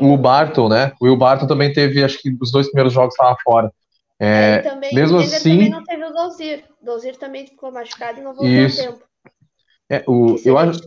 o 0.00 0.16
Barton, 0.16 0.70
né? 0.70 0.92
O 0.98 1.04
Will 1.04 1.16
Barton 1.16 1.46
também 1.46 1.70
teve, 1.70 2.02
acho 2.02 2.18
que 2.18 2.34
os 2.40 2.50
dois 2.50 2.68
primeiros 2.68 2.94
jogos 2.94 3.14
estava 3.14 3.36
fora. 3.44 3.70
É, 4.18 4.60
também, 4.60 4.94
mesmo 4.94 5.18
assim. 5.18 5.50
também 5.50 5.68
não 5.68 5.84
teve 5.84 6.04
o 6.04 6.10
Dozir. 6.10 6.64
O 6.80 6.84
Dozir 6.84 7.16
também 7.16 7.46
ficou 7.46 7.70
machucado 7.70 8.18
e 8.18 8.22
não 8.22 8.32
voltou 8.32 8.48
isso. 8.48 8.82
tempo. 8.82 9.04
É, 9.90 10.02
o, 10.06 10.36
eu 10.44 10.56
acho. 10.56 10.80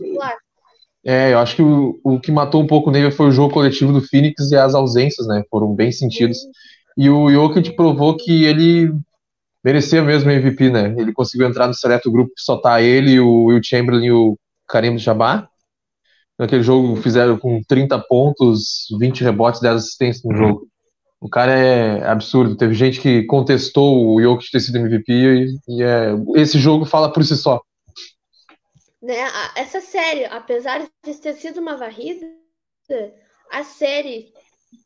É, 1.04 1.32
eu 1.32 1.38
acho 1.38 1.56
que 1.56 1.62
o, 1.62 1.98
o 2.04 2.20
que 2.20 2.30
matou 2.30 2.62
um 2.62 2.66
pouco 2.66 2.90
nele 2.90 3.10
foi 3.10 3.28
o 3.28 3.32
jogo 3.32 3.54
coletivo 3.54 3.92
do 3.92 4.02
Phoenix 4.02 4.50
e 4.50 4.56
as 4.56 4.74
ausências, 4.74 5.26
né? 5.26 5.42
Foram 5.50 5.74
bem 5.74 5.90
sentidos. 5.90 6.38
E 6.96 7.08
o 7.08 7.30
Jokic 7.30 7.74
provou 7.74 8.16
que 8.16 8.44
ele 8.44 8.92
merecia 9.64 10.02
mesmo 10.02 10.30
MVP, 10.30 10.70
né? 10.70 10.94
Ele 10.98 11.12
conseguiu 11.12 11.46
entrar 11.46 11.66
no 11.66 11.74
seleto 11.74 12.10
grupo 12.10 12.34
que 12.34 12.42
só 12.42 12.60
tá 12.60 12.82
ele, 12.82 13.18
o 13.20 13.44
Will 13.44 13.62
Chamberlain 13.62 14.06
e 14.06 14.12
o 14.12 14.38
Karim 14.68 14.98
Jabbar. 14.98 15.48
Naquele 16.38 16.62
jogo 16.62 16.96
fizeram 16.96 17.38
com 17.38 17.62
30 17.66 17.98
pontos, 18.00 18.86
20 18.98 19.22
rebotes, 19.22 19.60
10 19.60 19.76
assistências 19.76 20.24
no 20.24 20.34
jogo. 20.36 20.66
O 21.20 21.28
cara 21.28 21.52
é 21.52 22.06
absurdo. 22.08 22.56
Teve 22.56 22.72
gente 22.74 23.00
que 23.00 23.24
contestou 23.24 24.14
o 24.14 24.22
Jokic 24.22 24.50
ter 24.50 24.60
sido 24.60 24.78
MVP 24.78 25.12
e, 25.12 25.58
e 25.68 25.82
é, 25.82 26.14
esse 26.36 26.58
jogo 26.58 26.86
fala 26.86 27.12
por 27.12 27.22
si 27.24 27.36
só. 27.36 27.60
Né? 29.02 29.16
Essa 29.56 29.80
série, 29.80 30.24
apesar 30.26 30.88
de 31.04 31.14
ter 31.20 31.34
sido 31.34 31.60
uma 31.60 31.76
varrida, 31.76 32.26
a 33.50 33.64
série 33.64 34.32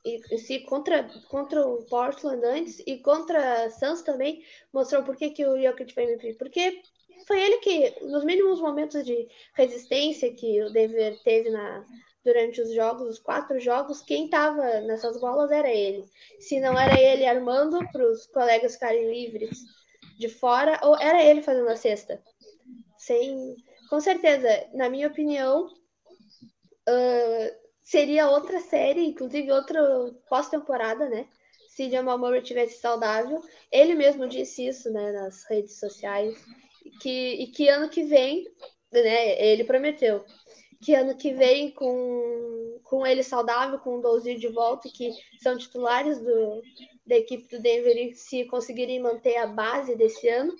e, 0.04 0.38
se 0.38 0.60
contra, 0.60 1.08
contra 1.28 1.66
o 1.66 1.84
Portland 1.86 2.44
antes 2.44 2.82
e 2.86 2.98
contra 2.98 3.70
Suns 3.70 4.02
também 4.02 4.42
mostrou 4.72 5.02
por 5.02 5.16
que, 5.16 5.30
que 5.30 5.46
o 5.46 5.60
Jokic 5.60 5.92
foi 5.92 6.04
MVP. 6.04 6.34
Porque 6.34 6.82
foi 7.26 7.40
ele 7.40 7.58
que, 7.58 8.04
nos 8.04 8.24
mínimos 8.24 8.60
momentos 8.60 9.04
de 9.04 9.28
resistência 9.54 10.34
que 10.34 10.62
o 10.62 10.70
Denver 10.70 11.18
teve 11.22 11.50
na, 11.50 11.84
durante 12.24 12.60
os 12.60 12.72
jogos, 12.72 13.08
os 13.08 13.18
quatro 13.18 13.60
jogos, 13.60 14.00
quem 14.00 14.24
estava 14.24 14.80
nessas 14.80 15.20
bolas 15.20 15.50
era 15.50 15.70
ele. 15.70 16.04
Se 16.40 16.58
não 16.60 16.78
era 16.78 16.98
ele 16.98 17.26
armando 17.26 17.78
para 17.92 18.06
os 18.06 18.26
colegas 18.26 18.74
ficarem 18.74 19.10
livres 19.10 19.58
de 20.18 20.28
fora, 20.28 20.78
ou 20.82 20.96
era 20.96 21.22
ele 21.22 21.42
fazendo 21.42 21.68
a 21.68 21.76
cesta. 21.76 22.22
Sem, 22.96 23.54
com 23.88 24.00
certeza, 24.00 24.48
na 24.74 24.88
minha 24.88 25.08
opinião, 25.08 25.66
uh, 25.66 27.56
seria 27.82 28.30
outra 28.30 28.60
série, 28.60 29.06
inclusive 29.06 29.50
outra 29.52 29.80
pós-temporada, 30.28 31.08
né? 31.08 31.28
Se 31.68 31.90
Jamal 31.90 32.18
Murray 32.18 32.42
tivesse 32.42 32.80
saudável. 32.80 33.42
Ele 33.70 33.94
mesmo 33.94 34.28
disse 34.28 34.66
isso, 34.66 34.90
né, 34.90 35.12
nas 35.12 35.44
redes 35.48 35.78
sociais. 35.78 36.34
Que, 37.00 37.42
e 37.42 37.46
que 37.48 37.68
ano 37.68 37.88
que 37.88 38.04
vem, 38.04 38.44
né, 38.92 39.42
ele 39.42 39.64
prometeu 39.64 40.24
que 40.84 40.94
ano 40.94 41.16
que 41.16 41.32
vem, 41.32 41.70
com, 41.70 42.78
com 42.84 43.06
ele 43.06 43.22
saudável, 43.22 43.78
com 43.78 43.96
o 43.96 44.02
Dozier 44.02 44.38
de 44.38 44.48
volta, 44.48 44.88
que 44.94 45.10
são 45.42 45.56
titulares 45.56 46.18
do, 46.20 46.62
da 47.06 47.16
equipe 47.16 47.48
do 47.48 47.62
Denver, 47.62 48.14
se 48.14 48.44
conseguirem 48.44 49.00
manter 49.00 49.38
a 49.38 49.46
base 49.46 49.96
desse 49.96 50.28
ano, 50.28 50.54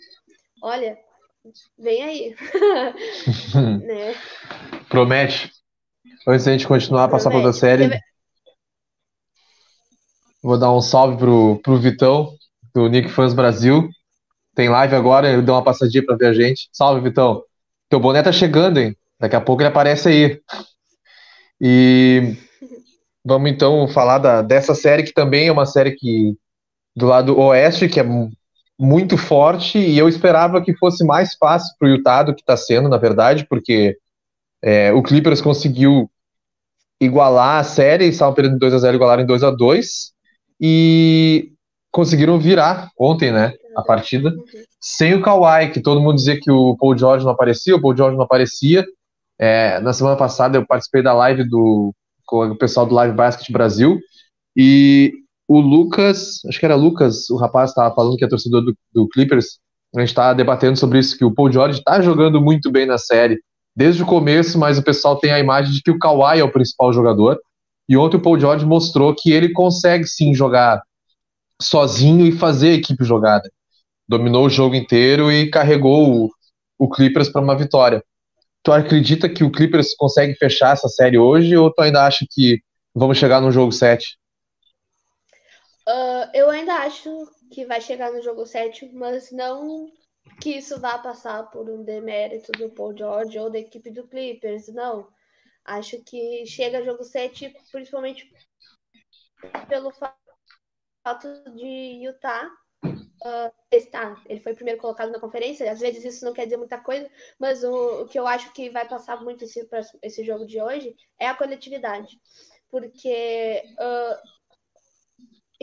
olha, 0.62 0.98
vem 1.78 2.02
aí. 2.02 2.36
né? 3.84 4.14
Promete. 4.88 5.50
Antes 6.26 6.46
da 6.46 6.52
gente 6.52 6.66
continuar, 6.66 7.08
passar 7.08 7.30
para 7.30 7.38
outra 7.38 7.52
série. 7.52 7.98
Vou 10.42 10.58
dar 10.58 10.72
um 10.72 10.80
salve 10.80 11.16
pro, 11.16 11.60
pro 11.62 11.78
Vitão, 11.78 12.34
do 12.74 12.88
Nick 12.88 13.08
Fans 13.08 13.34
Brasil. 13.34 13.88
Tem 14.54 14.68
live 14.68 14.94
agora, 14.94 15.30
ele 15.30 15.42
deu 15.42 15.54
uma 15.54 15.64
passadinha 15.64 16.04
para 16.04 16.16
ver 16.16 16.26
a 16.26 16.32
gente. 16.32 16.68
Salve, 16.72 17.00
Vitão. 17.00 17.42
Teu 17.88 18.00
boné 18.00 18.22
tá 18.22 18.32
chegando, 18.32 18.78
hein? 18.78 18.96
Daqui 19.18 19.36
a 19.36 19.40
pouco 19.40 19.62
ele 19.62 19.68
aparece 19.68 20.08
aí. 20.08 20.40
E 21.60 22.36
vamos 23.24 23.50
então 23.50 23.88
falar 23.88 24.18
da, 24.18 24.42
dessa 24.42 24.74
série, 24.74 25.02
que 25.02 25.12
também 25.12 25.48
é 25.48 25.52
uma 25.52 25.66
série 25.66 25.92
que 25.92 26.36
do 26.96 27.06
lado 27.06 27.38
oeste, 27.38 27.88
que 27.88 27.98
é 27.98 28.04
muito 28.78 29.16
forte, 29.16 29.78
e 29.78 29.96
eu 29.96 30.08
esperava 30.08 30.62
que 30.62 30.76
fosse 30.76 31.04
mais 31.04 31.34
fácil 31.34 31.74
para 31.78 31.88
o 31.88 31.90
Utah 31.90 32.22
do 32.24 32.34
que 32.34 32.40
está 32.40 32.56
sendo, 32.56 32.88
na 32.88 32.96
verdade, 32.96 33.46
porque 33.48 33.96
é, 34.62 34.92
o 34.92 35.02
Clippers 35.02 35.40
conseguiu 35.40 36.10
igualar 37.00 37.60
a 37.60 37.64
série, 37.64 38.06
estavam 38.06 38.34
perdendo 38.34 38.58
2 38.58 38.74
a 38.74 38.78
0 38.78 38.96
igualaram 38.96 39.22
em 39.22 39.26
2 39.26 39.42
a 39.42 39.50
2 39.50 40.12
e 40.60 41.52
conseguiram 41.90 42.38
virar 42.38 42.90
ontem, 42.98 43.32
né, 43.32 43.52
a 43.76 43.82
partida, 43.82 44.32
sem 44.80 45.14
o 45.14 45.22
Kawhi, 45.22 45.70
que 45.70 45.80
todo 45.80 46.00
mundo 46.00 46.16
dizia 46.16 46.38
que 46.40 46.50
o 46.50 46.76
Paul 46.76 46.96
George 46.96 47.24
não 47.24 47.32
aparecia, 47.32 47.76
o 47.76 47.80
Paul 47.80 47.96
George 47.96 48.16
não 48.16 48.24
aparecia, 48.24 48.84
é, 49.38 49.80
na 49.80 49.92
semana 49.92 50.16
passada 50.16 50.58
eu 50.58 50.66
participei 50.66 51.02
da 51.02 51.12
live 51.12 51.44
do 51.48 51.94
com 52.26 52.46
o 52.46 52.56
pessoal 52.56 52.86
do 52.86 52.94
Live 52.94 53.14
Basket 53.14 53.50
Brasil 53.50 53.98
e 54.56 55.12
o 55.46 55.60
Lucas, 55.60 56.40
acho 56.48 56.58
que 56.58 56.64
era 56.64 56.74
Lucas, 56.74 57.28
o 57.30 57.36
rapaz 57.36 57.70
estava 57.70 57.94
falando 57.94 58.16
que 58.16 58.24
é 58.24 58.28
torcedor 58.28 58.62
do, 58.62 58.76
do 58.92 59.08
Clippers, 59.08 59.58
a 59.94 60.00
gente 60.00 60.08
estava 60.08 60.34
debatendo 60.34 60.78
sobre 60.78 60.98
isso, 60.98 61.16
que 61.16 61.24
o 61.24 61.32
Paul 61.32 61.52
George 61.52 61.78
está 61.78 62.00
jogando 62.00 62.40
muito 62.40 62.70
bem 62.70 62.86
na 62.86 62.98
série 62.98 63.38
desde 63.76 64.02
o 64.02 64.06
começo, 64.06 64.58
mas 64.58 64.78
o 64.78 64.82
pessoal 64.82 65.16
tem 65.18 65.30
a 65.30 65.38
imagem 65.38 65.72
de 65.72 65.82
que 65.82 65.90
o 65.90 65.98
Kawhi 65.98 66.40
é 66.40 66.44
o 66.44 66.50
principal 66.50 66.92
jogador. 66.92 67.38
E 67.88 67.96
ontem 67.96 68.16
o 68.16 68.20
Paul 68.20 68.38
George 68.38 68.64
mostrou 68.64 69.14
que 69.14 69.30
ele 69.30 69.50
consegue 69.50 70.06
sim 70.06 70.34
jogar 70.34 70.82
sozinho 71.60 72.26
e 72.26 72.32
fazer 72.32 72.70
a 72.70 72.74
equipe 72.74 73.04
jogada. 73.04 73.48
Dominou 74.08 74.46
o 74.46 74.50
jogo 74.50 74.74
inteiro 74.74 75.30
e 75.30 75.50
carregou 75.50 76.24
o, 76.24 76.30
o 76.78 76.88
Clippers 76.88 77.28
para 77.28 77.42
uma 77.42 77.56
vitória 77.56 78.02
tu 78.64 78.72
acredita 78.72 79.28
que 79.28 79.44
o 79.44 79.50
Clippers 79.52 79.94
consegue 79.94 80.34
fechar 80.34 80.72
essa 80.72 80.88
série 80.88 81.18
hoje 81.18 81.54
ou 81.54 81.70
tu 81.70 81.82
ainda 81.82 82.04
acha 82.04 82.24
que 82.28 82.60
vamos 82.94 83.18
chegar 83.18 83.40
no 83.40 83.52
jogo 83.52 83.70
7? 83.70 84.16
Uh, 85.86 86.30
eu 86.32 86.48
ainda 86.48 86.74
acho 86.76 87.10
que 87.52 87.66
vai 87.66 87.80
chegar 87.80 88.10
no 88.12 88.22
jogo 88.22 88.46
7, 88.46 88.90
mas 88.92 89.30
não 89.30 89.86
que 90.40 90.56
isso 90.56 90.80
vá 90.80 90.98
passar 90.98 91.50
por 91.50 91.68
um 91.68 91.84
demérito 91.84 92.50
do 92.52 92.70
Paul 92.70 92.96
George 92.96 93.38
ou 93.38 93.50
da 93.50 93.58
equipe 93.58 93.90
do 93.90 94.06
Clippers, 94.08 94.68
não. 94.68 95.08
Acho 95.64 96.02
que 96.02 96.44
chega 96.46 96.84
jogo 96.84 97.04
7 97.04 97.54
principalmente 97.70 98.30
pelo 99.68 99.90
fato 99.92 100.18
de 101.54 102.04
Utah 102.04 102.50
uh. 103.24 103.64
Ele 104.26 104.40
foi 104.40 104.54
primeiro 104.54 104.80
colocado 104.80 105.10
na 105.10 105.18
conferência. 105.18 105.70
Às 105.70 105.80
vezes 105.80 106.04
isso 106.04 106.24
não 106.24 106.32
quer 106.32 106.44
dizer 106.44 106.56
muita 106.56 106.78
coisa, 106.78 107.10
mas 107.38 107.64
o, 107.64 108.02
o 108.02 108.06
que 108.06 108.18
eu 108.18 108.26
acho 108.26 108.52
que 108.52 108.70
vai 108.70 108.86
passar 108.86 109.22
muito 109.22 109.44
esse, 109.44 109.68
esse 110.02 110.24
jogo 110.24 110.46
de 110.46 110.60
hoje 110.60 110.94
é 111.18 111.26
a 111.26 111.34
coletividade. 111.34 112.20
Porque 112.70 113.62
uh, 113.72 114.33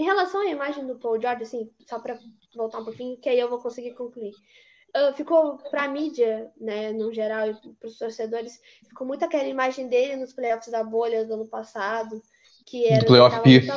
em 0.02 0.04
relação 0.04 0.42
à 0.42 0.48
imagem 0.48 0.88
do 0.88 0.98
Paul 0.98 1.22
George, 1.22 1.44
assim, 1.44 1.70
só 1.88 2.00
para 2.00 2.18
voltar 2.56 2.80
um 2.80 2.86
pouquinho, 2.86 3.18
que 3.18 3.30
aí 3.30 3.40
eu 3.40 3.48
vou 3.48 3.60
conseguir 3.60 3.94
concluir. 3.94 4.34
Uh, 4.98 5.14
ficou 5.14 5.60
para 5.70 5.84
a 5.84 5.88
mídia, 5.88 6.52
né, 6.60 6.92
no 6.92 7.14
geral, 7.14 7.52
e 7.52 7.54
para 7.54 7.88
os 7.88 8.00
torcedores, 8.00 8.60
ficou 8.90 9.06
muito 9.06 9.24
aquela 9.24 9.48
imagem 9.48 9.88
dele 9.88 10.16
nos 10.16 10.34
playoffs 10.34 10.72
da 10.72 10.84
bolha 10.84 11.24
do 11.24 11.36
ano 11.36 11.48
passado, 11.48 12.20
que 12.66 12.88
era. 12.88 13.06
Playoff 13.06 13.48
muito, 13.48 13.74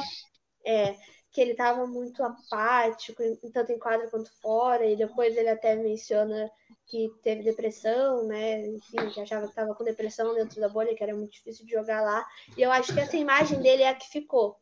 é, 0.64 0.96
que 1.30 1.42
ele 1.42 1.50
estava 1.50 1.86
muito 1.86 2.22
apático, 2.24 3.22
tanto 3.52 3.72
em 3.72 3.78
quadra 3.78 4.08
quanto 4.08 4.32
fora, 4.40 4.86
e 4.86 4.96
depois 4.96 5.36
ele 5.36 5.50
até 5.50 5.76
menciona 5.76 6.50
que 6.86 7.12
teve 7.22 7.42
depressão, 7.42 8.26
né? 8.26 8.66
Enfim, 8.66 9.10
que 9.10 9.20
achava 9.20 9.42
que 9.44 9.50
estava 9.50 9.74
com 9.74 9.84
depressão 9.84 10.34
dentro 10.34 10.58
da 10.58 10.70
bolha, 10.70 10.94
que 10.94 11.02
era 11.02 11.14
muito 11.14 11.32
difícil 11.32 11.66
de 11.66 11.72
jogar 11.72 12.00
lá. 12.00 12.26
E 12.56 12.62
eu 12.62 12.72
acho 12.72 12.94
que 12.94 13.00
essa 13.00 13.16
imagem 13.16 13.60
dele 13.60 13.82
é 13.82 13.90
a 13.90 13.94
que 13.94 14.08
ficou. 14.08 14.56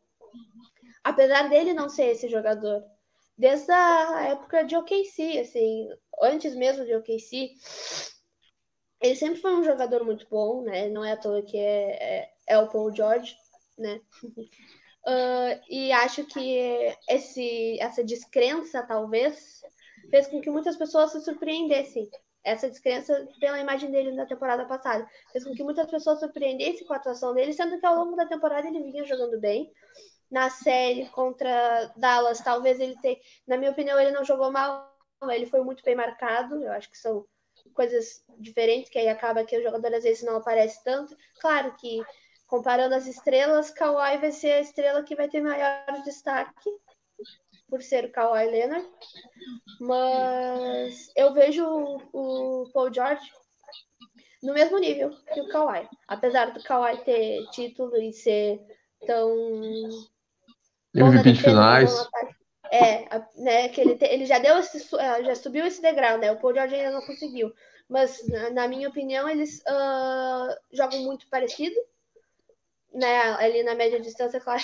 Apesar 1.03 1.49
dele 1.49 1.73
não 1.73 1.89
ser 1.89 2.11
esse 2.11 2.27
jogador. 2.29 2.83
Desde 3.37 3.71
a 3.71 4.27
época 4.29 4.63
de 4.63 4.75
OKC, 4.75 5.39
assim, 5.39 5.89
antes 6.21 6.55
mesmo 6.55 6.85
de 6.85 6.95
OKC, 6.95 7.51
ele 9.01 9.15
sempre 9.15 9.41
foi 9.41 9.53
um 9.53 9.63
jogador 9.63 10.05
muito 10.05 10.25
bom, 10.29 10.61
né? 10.61 10.87
Não 10.89 11.03
é 11.03 11.11
à 11.11 11.17
toa 11.17 11.41
que 11.41 11.57
é, 11.57 12.21
é, 12.21 12.29
é 12.47 12.57
o 12.57 12.69
Paul 12.69 12.95
George, 12.95 13.35
né? 13.77 13.99
Uh, 15.05 15.59
e 15.69 15.91
acho 15.91 16.25
que 16.25 16.95
esse, 17.09 17.77
essa 17.81 18.03
descrença, 18.03 18.81
talvez, 18.83 19.61
fez 20.09 20.27
com 20.27 20.39
que 20.39 20.49
muitas 20.49 20.77
pessoas 20.77 21.11
se 21.11 21.21
surpreendessem. 21.21 22.09
Essa 22.45 22.69
descrença 22.69 23.27
pela 23.39 23.59
imagem 23.59 23.89
dele 23.89 24.11
na 24.11 24.25
temporada 24.25 24.65
passada. 24.65 25.05
Fez 25.31 25.43
com 25.43 25.53
que 25.53 25.63
muitas 25.63 25.89
pessoas 25.89 26.19
se 26.19 26.25
surpreendessem 26.25 26.85
com 26.85 26.93
a 26.93 26.97
atuação 26.97 27.33
dele, 27.33 27.53
sendo 27.53 27.79
que 27.79 27.85
ao 27.85 27.95
longo 27.95 28.15
da 28.15 28.25
temporada 28.25 28.67
ele 28.67 28.83
vinha 28.83 29.05
jogando 29.05 29.39
bem. 29.39 29.71
Na 30.33 30.49
série 30.49 31.07
contra 31.09 31.93
Dallas, 31.95 32.41
talvez 32.41 32.79
ele 32.79 32.97
tenha. 32.99 33.19
Na 33.45 33.55
minha 33.55 33.69
opinião, 33.69 33.99
ele 33.99 34.11
não 34.11 34.25
jogou 34.25 34.51
mal, 34.51 34.91
ele 35.29 35.45
foi 35.45 35.61
muito 35.61 35.83
bem 35.83 35.95
marcado. 35.95 36.61
Eu 36.63 36.71
acho 36.71 36.89
que 36.89 36.97
são 36.97 37.25
coisas 37.75 38.25
diferentes, 38.39 38.89
que 38.89 38.97
aí 38.97 39.07
acaba 39.07 39.43
que 39.43 39.55
o 39.55 39.61
jogador 39.61 39.93
às 39.93 40.03
vezes 40.03 40.23
não 40.23 40.37
aparece 40.37 40.83
tanto. 40.83 41.15
Claro 41.39 41.75
que 41.75 42.01
comparando 42.47 42.95
as 42.95 43.05
estrelas, 43.05 43.69
Kawhi 43.69 44.17
vai 44.17 44.31
ser 44.31 44.53
a 44.53 44.61
estrela 44.61 45.03
que 45.03 45.15
vai 45.15 45.27
ter 45.29 45.41
maior 45.41 45.85
destaque, 46.03 46.69
por 47.69 47.81
ser 47.81 48.05
o 48.05 48.11
Kawhi 48.11 48.45
Leonard. 48.45 48.87
Mas 49.79 51.11
eu 51.15 51.33
vejo 51.33 51.65
o, 52.11 52.69
Paul 52.73 52.93
George 52.93 53.31
no 54.41 54.53
mesmo 54.53 54.77
nível 54.77 55.11
que 55.31 55.41
o 55.41 55.47
Kawhi. 55.49 55.87
Apesar 56.07 56.51
do 56.51 56.63
Kawhi 56.63 56.97
ter 57.03 57.49
título 57.51 57.95
e 57.97 58.11
ser 58.13 58.59
tão. 59.05 59.33
MVP 60.93 61.31
de 61.33 61.43
finais. 61.43 61.91
É, 62.71 63.07
né, 63.37 63.69
que 63.69 63.79
ele, 63.79 63.95
te, 63.95 64.05
ele 64.05 64.25
já 64.25 64.39
deu 64.39 64.57
esse, 64.57 64.79
já 64.79 65.35
subiu 65.35 65.65
esse 65.65 65.81
degrau, 65.81 66.17
né? 66.17 66.31
O 66.31 66.37
Paul 66.37 66.55
George 66.55 66.73
ainda 66.73 66.91
não 66.91 67.05
conseguiu. 67.05 67.53
Mas, 67.87 68.27
na, 68.27 68.49
na 68.49 68.67
minha 68.67 68.89
opinião, 68.89 69.29
eles 69.29 69.59
uh, 69.59 70.57
jogam 70.71 70.99
muito 71.03 71.27
parecido 71.27 71.75
né, 72.93 73.21
ali 73.39 73.63
na 73.63 73.75
média 73.75 73.99
distância, 73.99 74.39
claro. 74.41 74.61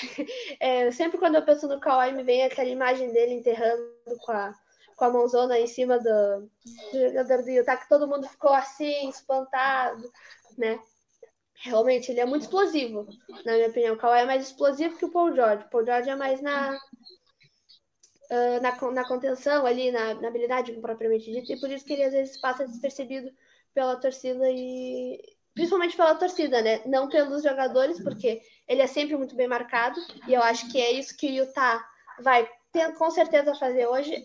É, 0.59 0.91
sempre 0.91 1.17
quando 1.17 1.35
eu 1.35 1.41
penso 1.41 1.67
no 1.67 1.79
Kawhi, 1.79 2.13
me 2.13 2.23
vem 2.23 2.43
aquela 2.43 2.69
imagem 2.69 3.11
dele 3.11 3.33
enterrando 3.33 3.91
com 4.21 4.31
a, 4.31 4.53
com 4.95 5.05
a 5.05 5.09
mãozona 5.09 5.59
em 5.59 5.67
cima 5.67 5.97
do, 5.97 6.49
do 6.91 7.09
jogador 7.09 7.43
do 7.43 7.49
Utah, 7.49 7.77
que 7.77 7.89
todo 7.89 8.07
mundo 8.07 8.27
ficou 8.27 8.53
assim, 8.53 9.09
espantado, 9.09 10.11
né? 10.57 10.79
Realmente, 11.61 12.11
ele 12.11 12.21
é 12.21 12.25
muito 12.25 12.43
explosivo, 12.43 13.05
na 13.45 13.53
minha 13.53 13.67
opinião. 13.67 13.95
O 13.95 13.97
Kawhi 13.97 14.21
é 14.21 14.25
mais 14.25 14.43
explosivo 14.43 14.97
que 14.97 15.05
o 15.05 15.11
Paul 15.11 15.35
George. 15.35 15.65
O 15.65 15.69
Paul 15.69 15.85
George 15.85 16.09
é 16.09 16.15
mais 16.15 16.41
na, 16.41 16.73
uh, 18.31 18.61
na, 18.61 18.91
na 18.91 19.07
contenção 19.07 19.65
ali, 19.65 19.91
na, 19.91 20.13
na 20.15 20.29
habilidade 20.29 20.71
propriamente 20.73 21.29
dita, 21.29 21.53
e 21.53 21.59
por 21.59 21.69
isso 21.69 21.83
que 21.85 21.93
ele 21.93 22.03
às 22.03 22.13
vezes 22.13 22.39
passa 22.39 22.65
despercebido 22.65 23.29
pela 23.73 23.97
torcida 23.97 24.49
e 24.49 25.19
principalmente 25.53 25.97
pela 25.97 26.15
torcida, 26.15 26.61
né? 26.61 26.81
Não 26.85 27.09
pelos 27.09 27.43
jogadores, 27.43 28.01
porque 28.01 28.41
ele 28.65 28.81
é 28.81 28.87
sempre 28.87 29.17
muito 29.17 29.35
bem 29.35 29.47
marcado, 29.47 29.99
e 30.27 30.33
eu 30.33 30.41
acho 30.41 30.71
que 30.71 30.79
é 30.79 30.93
isso 30.93 31.17
que 31.17 31.27
o 31.27 31.43
Utah 31.43 31.85
vai 32.23 32.49
ter, 32.71 32.93
com 32.93 33.11
certeza 33.11 33.53
fazer 33.55 33.85
hoje. 33.85 34.23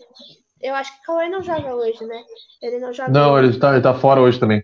Eu 0.61 0.73
acho 0.73 0.93
que 0.93 0.99
o 0.99 1.03
Kawhi 1.03 1.29
não 1.29 1.43
joga 1.43 1.75
hoje, 1.75 2.01
né? 2.05 2.23
Ele 2.61 2.79
não 2.79 2.93
joga. 2.93 3.11
Não, 3.11 3.37
ele 3.37 3.59
tá, 3.59 3.73
ele 3.73 3.81
tá 3.81 3.93
fora 3.93 4.21
hoje 4.21 4.39
também. 4.39 4.63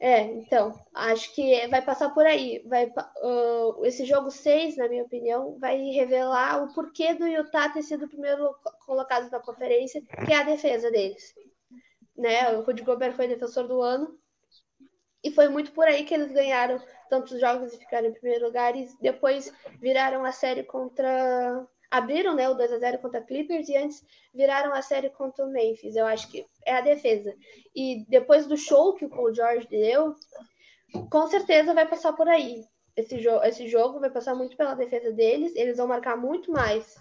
É, 0.00 0.22
então, 0.22 0.72
acho 0.94 1.34
que 1.34 1.66
vai 1.68 1.82
passar 1.82 2.10
por 2.10 2.24
aí. 2.24 2.62
Vai, 2.66 2.86
uh, 2.86 3.84
esse 3.84 4.04
jogo 4.04 4.30
6, 4.30 4.76
na 4.76 4.88
minha 4.88 5.02
opinião, 5.02 5.58
vai 5.58 5.76
revelar 5.90 6.62
o 6.62 6.72
porquê 6.72 7.14
do 7.14 7.26
Utah 7.26 7.68
ter 7.68 7.82
sido 7.82 8.04
o 8.04 8.08
primeiro 8.08 8.54
colocado 8.86 9.28
na 9.30 9.40
conferência, 9.40 10.00
que 10.24 10.32
é 10.32 10.36
a 10.36 10.44
defesa 10.44 10.90
deles. 10.90 11.34
Né? 12.16 12.56
O 12.56 12.62
Rudy 12.62 12.82
Gobert 12.82 13.14
foi 13.14 13.26
defensor 13.26 13.66
do 13.66 13.82
ano, 13.82 14.16
e 15.22 15.32
foi 15.32 15.48
muito 15.48 15.72
por 15.72 15.86
aí 15.86 16.04
que 16.04 16.14
eles 16.14 16.30
ganharam 16.30 16.80
tantos 17.10 17.40
jogos 17.40 17.74
e 17.74 17.78
ficaram 17.78 18.08
em 18.08 18.12
primeiro 18.12 18.46
lugar, 18.46 18.76
e 18.76 18.88
depois 19.00 19.52
viraram 19.80 20.24
a 20.24 20.30
série 20.30 20.62
contra 20.62 21.66
abriram 21.90 22.34
né, 22.34 22.48
o 22.48 22.54
2 22.54 22.72
a 22.72 22.78
0 22.78 22.98
contra 22.98 23.22
Clippers 23.22 23.68
e 23.68 23.76
antes 23.76 24.04
viraram 24.34 24.72
a 24.74 24.82
série 24.82 25.10
contra 25.10 25.44
o 25.44 25.50
Memphis. 25.50 25.96
Eu 25.96 26.06
acho 26.06 26.28
que 26.28 26.46
é 26.64 26.76
a 26.76 26.80
defesa. 26.80 27.34
E 27.74 28.04
depois 28.08 28.46
do 28.46 28.56
show 28.56 28.94
que 28.94 29.04
o 29.04 29.10
Paul 29.10 29.34
George 29.34 29.66
deu, 29.68 30.14
com 31.10 31.26
certeza 31.26 31.74
vai 31.74 31.86
passar 31.86 32.12
por 32.12 32.28
aí. 32.28 32.64
Esse, 32.96 33.18
jo 33.20 33.42
esse 33.42 33.68
jogo 33.68 34.00
vai 34.00 34.10
passar 34.10 34.34
muito 34.34 34.56
pela 34.56 34.74
defesa 34.74 35.12
deles. 35.12 35.54
Eles 35.54 35.76
vão 35.76 35.86
marcar 35.86 36.16
muito 36.16 36.50
mais 36.52 36.96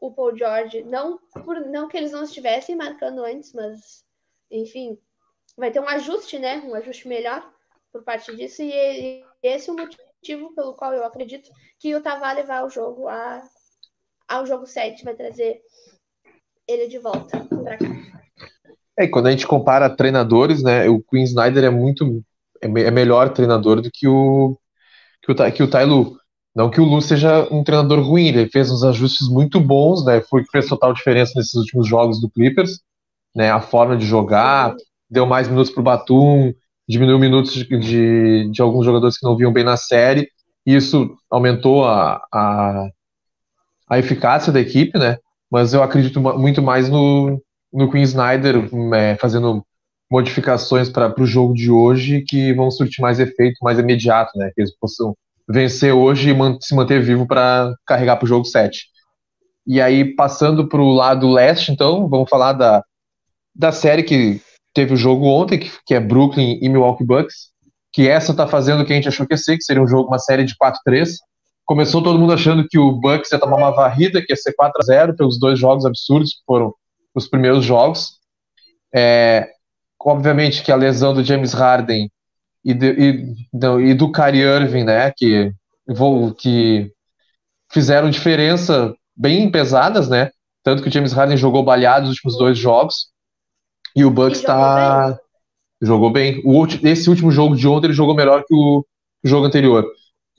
o 0.00 0.12
Paul 0.12 0.36
George. 0.36 0.82
Não, 0.82 1.18
por, 1.44 1.60
não 1.66 1.88
que 1.88 1.96
eles 1.96 2.12
não 2.12 2.24
estivessem 2.24 2.74
marcando 2.74 3.22
antes, 3.24 3.52
mas 3.52 4.04
enfim, 4.50 4.98
vai 5.56 5.70
ter 5.70 5.80
um 5.80 5.88
ajuste, 5.88 6.38
né? 6.38 6.58
Um 6.64 6.74
ajuste 6.74 7.06
melhor 7.06 7.48
por 7.92 8.02
parte 8.02 8.34
disso. 8.34 8.62
E, 8.62 8.72
e 8.72 9.24
esse 9.42 9.70
é 9.70 9.72
o 9.72 9.76
motivo 9.76 10.54
pelo 10.54 10.74
qual 10.74 10.94
eu 10.94 11.04
acredito 11.04 11.50
que 11.78 11.94
o 11.94 12.02
Tavá 12.02 12.32
levar 12.32 12.64
o 12.64 12.70
jogo 12.70 13.06
a 13.06 13.42
ao 14.30 14.46
jogo 14.46 14.64
7 14.64 15.04
vai 15.04 15.14
trazer 15.14 15.60
ele 16.68 16.86
de 16.86 16.98
volta 16.98 17.44
para 17.44 17.76
cá. 17.76 17.84
É, 18.96 19.08
quando 19.08 19.26
a 19.26 19.30
gente 19.30 19.46
compara 19.46 19.90
treinadores, 19.90 20.62
né, 20.62 20.88
o 20.88 21.02
Queen 21.02 21.24
Snyder 21.24 21.64
é 21.64 21.70
muito 21.70 22.22
é, 22.62 22.66
é 22.66 22.90
melhor 22.90 23.30
treinador 23.32 23.80
do 23.80 23.90
que 23.92 24.06
o 24.06 24.56
que 25.22 25.32
o, 25.32 25.52
que 25.52 25.62
o 25.62 25.68
Tai 25.68 25.84
Lu. 25.84 26.16
Não 26.54 26.70
que 26.70 26.80
o 26.80 26.84
Lu 26.84 27.00
seja 27.00 27.46
um 27.50 27.62
treinador 27.62 28.00
ruim, 28.00 28.28
ele 28.28 28.48
fez 28.48 28.70
uns 28.70 28.82
ajustes 28.82 29.28
muito 29.28 29.60
bons, 29.60 30.04
né? 30.04 30.20
Foi 30.20 30.42
que 30.42 30.50
fez 30.50 30.66
total 30.66 30.92
diferença 30.92 31.32
nesses 31.36 31.54
últimos 31.54 31.86
jogos 31.86 32.20
do 32.20 32.30
Clippers, 32.30 32.80
né? 33.34 33.50
A 33.50 33.60
forma 33.60 33.96
de 33.96 34.04
jogar, 34.04 34.74
deu 35.08 35.26
mais 35.26 35.48
minutos 35.48 35.70
para 35.70 35.80
o 35.80 35.84
Batum, 35.84 36.52
diminuiu 36.88 37.18
minutos 37.18 37.52
de, 37.52 37.64
de, 37.64 38.50
de, 38.50 38.62
alguns 38.62 38.84
jogadores 38.84 39.16
que 39.16 39.26
não 39.26 39.36
vinham 39.36 39.52
bem 39.52 39.64
na 39.64 39.76
série. 39.76 40.28
Isso 40.66 41.16
aumentou 41.30 41.84
a, 41.84 42.20
a, 42.32 42.88
a 43.90 43.98
eficácia 43.98 44.52
da 44.52 44.60
equipe, 44.60 44.96
né? 44.96 45.18
Mas 45.50 45.74
eu 45.74 45.82
acredito 45.82 46.20
muito 46.20 46.62
mais 46.62 46.88
no, 46.88 47.42
no 47.72 47.90
Queen 47.90 48.04
Snyder 48.04 48.68
é, 48.94 49.16
fazendo 49.16 49.64
modificações 50.08 50.88
para 50.88 51.12
o 51.20 51.26
jogo 51.26 51.54
de 51.54 51.70
hoje 51.70 52.22
que 52.26 52.52
vão 52.54 52.70
surtir 52.70 53.02
mais 53.02 53.18
efeito, 53.18 53.56
mais 53.62 53.78
imediato, 53.78 54.38
né? 54.38 54.52
Que 54.54 54.60
eles 54.60 54.76
possam 54.78 55.14
vencer 55.48 55.92
hoje 55.92 56.30
e 56.30 56.34
man 56.34 56.56
se 56.60 56.74
manter 56.74 57.02
vivo 57.02 57.26
para 57.26 57.74
carregar 57.84 58.16
para 58.16 58.24
o 58.24 58.28
jogo 58.28 58.44
7. 58.44 58.86
E 59.66 59.80
aí, 59.80 60.14
passando 60.14 60.68
para 60.68 60.80
o 60.80 60.92
lado 60.92 61.28
leste, 61.28 61.72
então, 61.72 62.08
vamos 62.08 62.30
falar 62.30 62.52
da, 62.52 62.82
da 63.54 63.72
série 63.72 64.04
que 64.04 64.40
teve 64.72 64.94
o 64.94 64.96
jogo 64.96 65.26
ontem, 65.26 65.58
que, 65.58 65.70
que 65.84 65.94
é 65.94 66.00
Brooklyn 66.00 66.58
e 66.62 66.68
Milwaukee 66.68 67.04
Bucks, 67.04 67.50
que 67.92 68.08
essa 68.08 68.34
tá 68.34 68.46
fazendo 68.46 68.82
o 68.82 68.86
que 68.86 68.92
a 68.92 68.96
gente 68.96 69.08
achou 69.08 69.26
que 69.26 69.34
ia 69.34 69.38
ser, 69.38 69.56
que 69.56 69.64
seria 69.64 69.82
um 69.82 69.86
jogo, 69.86 70.08
uma 70.08 70.18
série 70.18 70.44
de 70.44 70.54
4-3, 70.56 71.10
começou 71.64 72.02
todo 72.02 72.18
mundo 72.18 72.32
achando 72.32 72.66
que 72.68 72.78
o 72.78 72.92
Bucks 72.92 73.30
ia 73.30 73.38
tomar 73.38 73.56
uma 73.56 73.70
varrida, 73.70 74.20
que 74.20 74.32
ia 74.32 74.36
ser 74.36 74.52
4 74.54 74.80
a 74.80 74.84
0 74.84 75.16
pelos 75.16 75.38
dois 75.38 75.58
jogos 75.58 75.84
absurdos 75.84 76.34
que 76.34 76.40
foram 76.46 76.74
os 77.14 77.28
primeiros 77.28 77.64
jogos. 77.64 78.18
É, 78.94 79.50
obviamente 80.00 80.62
que 80.62 80.72
a 80.72 80.76
lesão 80.76 81.14
do 81.14 81.22
James 81.22 81.52
Harden 81.52 82.10
e, 82.64 82.74
de, 82.74 82.86
e, 82.86 83.34
do, 83.52 83.80
e 83.80 83.94
do 83.94 84.10
Kyrie 84.10 84.42
Irving, 84.42 84.84
né, 84.84 85.12
que, 85.16 85.52
que 86.38 86.92
fizeram 87.72 88.10
diferença 88.10 88.94
bem 89.16 89.50
pesadas, 89.50 90.08
né, 90.08 90.30
tanto 90.62 90.82
que 90.82 90.88
o 90.88 90.92
James 90.92 91.12
Harden 91.12 91.36
jogou 91.36 91.62
baleado 91.62 92.06
nos 92.06 92.16
últimos 92.16 92.36
dois 92.36 92.58
jogos 92.58 93.10
e 93.94 94.04
o 94.04 94.10
Bucks 94.10 94.40
está 94.40 95.18
jogou 95.80 96.10
bem. 96.10 96.42
O, 96.44 96.66
esse 96.82 97.08
último 97.08 97.30
jogo 97.30 97.56
de 97.56 97.66
ontem 97.66 97.86
ele 97.86 97.94
jogou 97.94 98.14
melhor 98.14 98.44
que 98.46 98.54
o 98.54 98.84
jogo 99.24 99.46
anterior. 99.46 99.86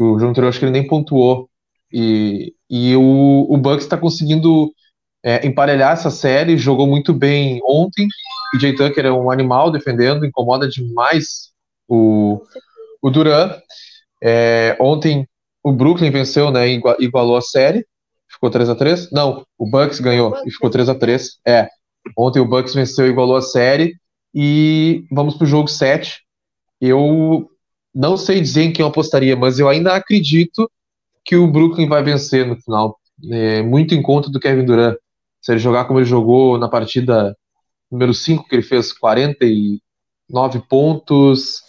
O 0.01 0.19
jogo 0.19 0.31
anterior 0.31 0.49
acho 0.49 0.59
que 0.59 0.65
ele 0.65 0.71
nem 0.71 0.87
pontuou. 0.87 1.49
E, 1.91 2.53
e 2.69 2.95
o, 2.95 3.47
o 3.49 3.57
Bucks 3.57 3.83
está 3.83 3.97
conseguindo 3.97 4.71
é, 5.23 5.45
emparelhar 5.45 5.93
essa 5.93 6.09
série, 6.09 6.57
jogou 6.57 6.87
muito 6.87 7.13
bem 7.13 7.59
ontem. 7.63 8.07
O 8.55 8.59
Jay 8.59 8.75
Tucker 8.75 9.05
é 9.05 9.11
um 9.11 9.29
animal 9.29 9.71
defendendo, 9.71 10.25
incomoda 10.25 10.67
demais 10.67 11.51
o, 11.87 12.41
o 13.01 13.09
Duran. 13.09 13.55
É, 14.23 14.77
ontem 14.79 15.27
o 15.63 15.71
Brooklyn 15.71 16.11
venceu, 16.11 16.51
né, 16.51 16.67
igualou 16.99 17.37
a 17.37 17.41
série, 17.41 17.85
ficou 18.27 18.49
3 18.49 18.69
a 18.69 18.75
3 18.75 19.11
Não, 19.11 19.45
o 19.57 19.69
Bucks 19.69 19.99
ganhou 19.99 20.35
e 20.45 20.51
ficou 20.51 20.69
3 20.69 20.89
a 20.89 20.95
3 20.95 21.39
É, 21.47 21.67
ontem 22.17 22.39
o 22.39 22.47
Bucks 22.47 22.73
venceu, 22.73 23.07
igualou 23.07 23.35
a 23.35 23.41
série. 23.41 23.95
E 24.33 25.05
vamos 25.11 25.35
para 25.35 25.43
o 25.43 25.47
jogo 25.47 25.67
7. 25.67 26.21
Eu 26.79 27.50
não 27.93 28.15
sei 28.17 28.39
dizer 28.39 28.63
em 28.63 28.73
quem 28.73 28.83
eu 28.83 28.89
apostaria, 28.89 29.35
mas 29.35 29.59
eu 29.59 29.67
ainda 29.67 29.93
acredito 29.93 30.69
que 31.23 31.35
o 31.35 31.47
Brooklyn 31.47 31.87
vai 31.87 32.03
vencer 32.03 32.45
no 32.45 32.59
final. 32.59 32.97
É, 33.29 33.61
muito 33.61 33.93
em 33.93 34.01
conta 34.01 34.29
do 34.29 34.39
Kevin 34.39 34.65
Durant. 34.65 34.95
Se 35.41 35.51
ele 35.51 35.59
jogar 35.59 35.85
como 35.85 35.99
ele 35.99 36.05
jogou 36.05 36.57
na 36.57 36.69
partida 36.69 37.35
número 37.91 38.13
5, 38.13 38.47
que 38.47 38.55
ele 38.55 38.63
fez 38.63 38.93
49 38.93 39.81
pontos, 40.69 41.61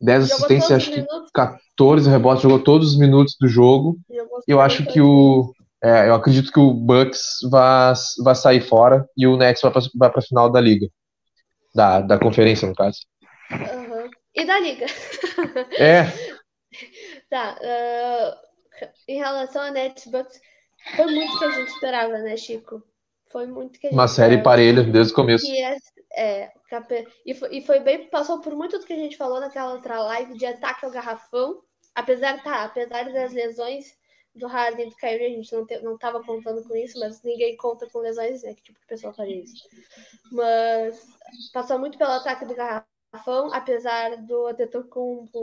10 0.00 0.24
assistências, 0.24 0.72
acho 0.72 0.90
que 0.90 1.04
14 1.32 2.08
rebotes, 2.08 2.42
jogou 2.42 2.58
todos 2.58 2.92
os 2.92 2.98
minutos 2.98 3.36
do 3.40 3.46
jogo. 3.46 3.98
Eu 4.46 4.60
acho 4.60 4.84
que 4.86 5.00
o. 5.00 5.52
É, 5.84 6.08
eu 6.08 6.14
acredito 6.14 6.52
que 6.52 6.60
o 6.60 6.72
Bucks 6.72 7.38
vai, 7.50 7.92
vai 8.22 8.34
sair 8.36 8.60
fora 8.60 9.04
e 9.16 9.26
o 9.26 9.36
Nets 9.36 9.60
vai 9.62 9.72
para 10.10 10.20
a 10.20 10.22
final 10.22 10.50
da 10.50 10.60
liga. 10.60 10.88
Da, 11.74 12.00
da 12.00 12.18
conferência, 12.18 12.68
no 12.68 12.74
caso. 12.74 12.98
Uhum 13.50 13.91
e 14.34 14.44
da 14.44 14.58
liga. 14.58 14.86
É. 15.78 16.04
tá. 17.28 17.58
Uh, 17.60 18.52
em 19.06 19.18
relação 19.18 19.62
a 19.62 19.70
Nets 19.70 20.06
Bucks, 20.06 20.40
foi 20.96 21.06
muito 21.06 21.38
que 21.38 21.44
a 21.44 21.50
gente 21.50 21.68
esperava, 21.68 22.18
né, 22.18 22.36
Chico? 22.36 22.82
Foi 23.30 23.46
muito 23.46 23.78
que 23.78 23.86
a 23.86 23.90
gente 23.90 23.98
Uma 23.98 24.08
série 24.08 24.42
parelha 24.42 24.82
desde 24.82 25.12
o 25.12 25.16
começo. 25.16 25.46
É, 25.50 25.78
é, 26.14 26.52
e, 27.24 27.34
foi, 27.34 27.56
e 27.56 27.62
foi 27.62 27.80
bem, 27.80 28.08
passou 28.08 28.40
por 28.40 28.54
muito 28.54 28.78
do 28.78 28.84
que 28.84 28.92
a 28.92 28.96
gente 28.96 29.16
falou 29.16 29.40
naquela 29.40 29.72
outra 29.72 30.02
live 30.02 30.36
de 30.36 30.44
ataque 30.44 30.84
ao 30.84 30.90
garrafão. 30.90 31.62
Apesar, 31.94 32.42
tá, 32.42 32.64
apesar 32.64 33.10
das 33.12 33.32
lesões 33.32 33.96
do 34.34 34.46
Harden 34.46 34.86
e 34.86 34.90
do 34.90 34.96
Kyrie, 34.96 35.26
a 35.26 35.30
gente 35.30 35.52
não, 35.52 35.66
te, 35.66 35.78
não 35.80 35.98
tava 35.98 36.22
contando 36.22 36.62
com 36.66 36.74
isso, 36.74 36.98
mas 36.98 37.22
ninguém 37.22 37.56
conta 37.56 37.86
com 37.90 37.98
lesões, 37.98 38.42
né? 38.42 38.54
Que 38.54 38.62
tipo 38.62 38.80
de 38.80 38.86
pessoa 38.86 39.12
faria 39.12 39.42
isso? 39.42 39.68
Mas 40.30 41.06
passou 41.52 41.78
muito 41.78 41.98
pelo 41.98 42.12
ataque 42.12 42.46
do 42.46 42.54
garrafão 42.54 42.91
garrafão, 43.12 43.52
apesar 43.52 44.16
do 44.16 44.46
Antetokounmpo 44.46 45.42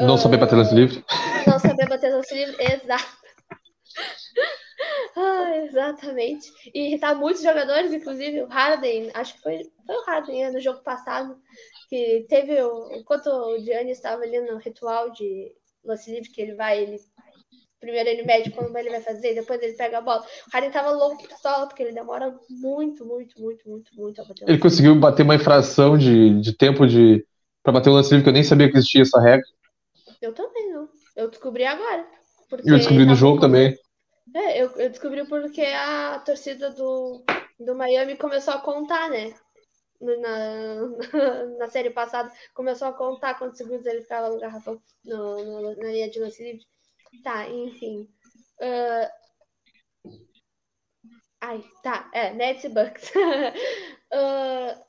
não 0.00 0.14
uh, 0.14 0.18
saber 0.18 0.36
bater 0.36 0.54
lance 0.54 0.74
livre. 0.74 1.04
Não 1.44 1.58
saber 1.58 1.88
bater 1.88 2.14
lance 2.14 2.32
livre, 2.32 2.56
exato. 2.62 3.18
ah, 5.16 5.56
exatamente. 5.64 6.52
E 6.72 6.86
irritar 6.86 7.16
muitos 7.16 7.42
jogadores, 7.42 7.92
inclusive 7.92 8.42
o 8.42 8.46
Harden, 8.46 9.10
acho 9.12 9.34
que 9.34 9.42
foi, 9.42 9.68
foi 9.84 9.96
o 9.96 10.04
Harden 10.04 10.44
né, 10.44 10.50
no 10.52 10.60
jogo 10.60 10.80
passado, 10.82 11.36
que 11.88 12.24
teve, 12.28 12.62
o, 12.62 12.92
enquanto 12.92 13.26
o 13.26 13.58
Gianni 13.58 13.90
estava 13.90 14.22
ali 14.22 14.40
no 14.40 14.58
ritual 14.58 15.10
de 15.10 15.52
lance 15.84 16.12
livre, 16.12 16.30
que 16.30 16.42
ele 16.42 16.54
vai, 16.54 16.80
ele 16.80 17.00
Primeiro 17.80 18.08
ele 18.08 18.22
mede 18.24 18.50
quando 18.50 18.76
ele 18.76 18.90
vai 18.90 19.00
fazer, 19.00 19.34
depois 19.34 19.62
ele 19.62 19.74
pega 19.74 19.98
a 19.98 20.00
bola. 20.00 20.20
O 20.20 20.50
Harden 20.52 20.70
tava 20.70 20.90
louco 20.90 21.26
pistola, 21.26 21.66
porque 21.68 21.82
ele 21.82 21.92
demora 21.92 22.34
muito, 22.50 23.06
muito, 23.06 23.40
muito, 23.40 23.68
muito, 23.68 23.94
muito 23.94 24.20
a 24.20 24.24
bater. 24.24 24.48
Ele 24.48 24.58
conseguiu 24.58 24.94
bater 24.96 25.22
uma 25.22 25.36
infração 25.36 25.96
de, 25.96 26.40
de 26.40 26.52
tempo 26.56 26.86
de 26.86 27.24
para 27.62 27.72
bater 27.72 27.90
o 27.90 27.92
lance 27.92 28.10
livre, 28.10 28.24
que 28.24 28.28
eu 28.30 28.32
nem 28.34 28.42
sabia 28.42 28.70
que 28.70 28.76
existia 28.78 29.02
essa 29.02 29.20
regra. 29.20 29.44
Eu 30.20 30.32
também 30.32 30.72
não. 30.72 30.88
Eu 31.14 31.28
descobri 31.28 31.64
agora. 31.64 32.06
E 32.64 32.70
eu 32.70 32.78
descobri 32.78 33.04
no 33.04 33.14
jogo 33.14 33.40
também. 33.40 33.76
É, 34.34 34.62
eu, 34.62 34.70
eu 34.76 34.90
descobri 34.90 35.26
porque 35.26 35.62
a 35.62 36.18
torcida 36.20 36.70
do, 36.70 37.22
do 37.60 37.74
Miami 37.74 38.16
começou 38.16 38.54
a 38.54 38.60
contar, 38.60 39.08
né? 39.08 39.34
Na, 40.00 40.86
na 41.58 41.68
série 41.68 41.90
passada, 41.90 42.30
começou 42.54 42.88
a 42.88 42.92
contar 42.92 43.38
quantos 43.38 43.58
segundos 43.58 43.86
ele 43.86 44.02
ficava 44.02 44.28
no 44.30 44.38
garrafão, 44.38 44.80
no, 45.04 45.44
no, 45.44 45.76
na 45.76 45.88
linha 45.88 46.10
de 46.10 46.20
lance 46.20 46.42
livre. 46.42 46.64
Tá, 47.22 47.48
enfim. 47.48 48.08
Uh... 48.60 49.08
Ai, 51.40 51.64
tá. 51.82 52.10
É, 52.12 52.32
Nets 52.32 52.64
e 52.64 52.68
Bucks. 52.68 53.12
uh... 53.14 54.88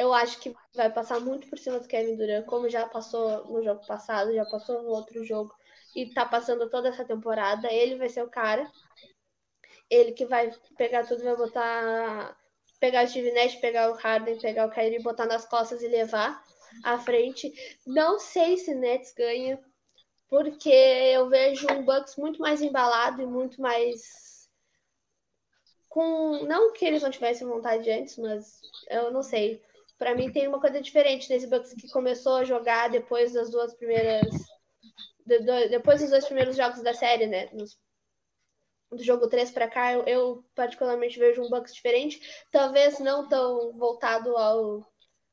Eu 0.00 0.14
acho 0.14 0.40
que 0.40 0.54
vai 0.74 0.90
passar 0.90 1.20
muito 1.20 1.46
por 1.50 1.58
cima 1.58 1.78
do 1.78 1.86
Kevin 1.86 2.16
Durant, 2.16 2.46
como 2.46 2.70
já 2.70 2.88
passou 2.88 3.44
no 3.52 3.62
jogo 3.62 3.86
passado, 3.86 4.32
já 4.32 4.46
passou 4.46 4.82
no 4.82 4.88
outro 4.88 5.22
jogo 5.22 5.54
e 5.94 6.10
tá 6.14 6.24
passando 6.24 6.70
toda 6.70 6.88
essa 6.88 7.04
temporada. 7.04 7.70
Ele 7.70 7.96
vai 7.96 8.08
ser 8.08 8.22
o 8.22 8.30
cara. 8.30 8.66
Ele 9.90 10.12
que 10.12 10.24
vai 10.24 10.50
pegar 10.78 11.06
tudo, 11.06 11.22
vai 11.22 11.36
botar. 11.36 12.34
Pegar 12.80 13.04
o 13.04 13.08
Steve 13.08 13.30
Nash, 13.32 13.56
pegar 13.56 13.90
o 13.90 13.94
Harden, 13.94 14.38
pegar 14.38 14.66
o 14.66 14.70
Kyrie, 14.70 15.02
botar 15.02 15.26
nas 15.26 15.44
costas 15.44 15.82
e 15.82 15.88
levar 15.88 16.42
à 16.82 16.98
frente. 16.98 17.52
Não 17.86 18.18
sei 18.18 18.56
se 18.56 18.74
Nets 18.74 19.12
ganha, 19.12 19.60
porque 20.30 20.70
eu 20.70 21.28
vejo 21.28 21.66
um 21.70 21.84
Bucks 21.84 22.16
muito 22.16 22.40
mais 22.40 22.62
embalado 22.62 23.20
e 23.20 23.26
muito 23.26 23.60
mais 23.60 24.48
com 25.88 26.44
não 26.44 26.72
que 26.72 26.84
eles 26.84 27.02
não 27.02 27.10
tivessem 27.10 27.46
vontade 27.46 27.90
antes, 27.90 28.16
mas 28.16 28.60
eu 28.88 29.10
não 29.10 29.22
sei. 29.22 29.60
Para 29.98 30.14
mim 30.14 30.32
tem 30.32 30.46
uma 30.46 30.60
coisa 30.60 30.80
diferente 30.80 31.28
nesse 31.28 31.48
Bucks 31.48 31.74
que 31.74 31.90
começou 31.90 32.36
a 32.36 32.44
jogar 32.44 32.88
depois 32.88 33.32
das 33.32 33.50
duas 33.50 33.74
primeiras 33.74 34.24
depois 35.26 36.00
dos 36.00 36.10
dois 36.10 36.24
primeiros 36.24 36.56
jogos 36.56 36.82
da 36.82 36.94
série, 36.94 37.26
né? 37.26 37.48
Nos, 37.52 37.78
do 38.90 39.02
jogo 39.02 39.28
3 39.28 39.50
para 39.50 39.68
cá, 39.68 39.92
eu, 39.92 40.02
eu, 40.04 40.44
particularmente 40.54 41.18
vejo 41.18 41.42
um 41.42 41.48
Bucks 41.48 41.74
diferente, 41.74 42.20
talvez 42.50 42.98
não 42.98 43.28
tão 43.28 43.72
voltado 43.76 44.36
ao 44.36 44.89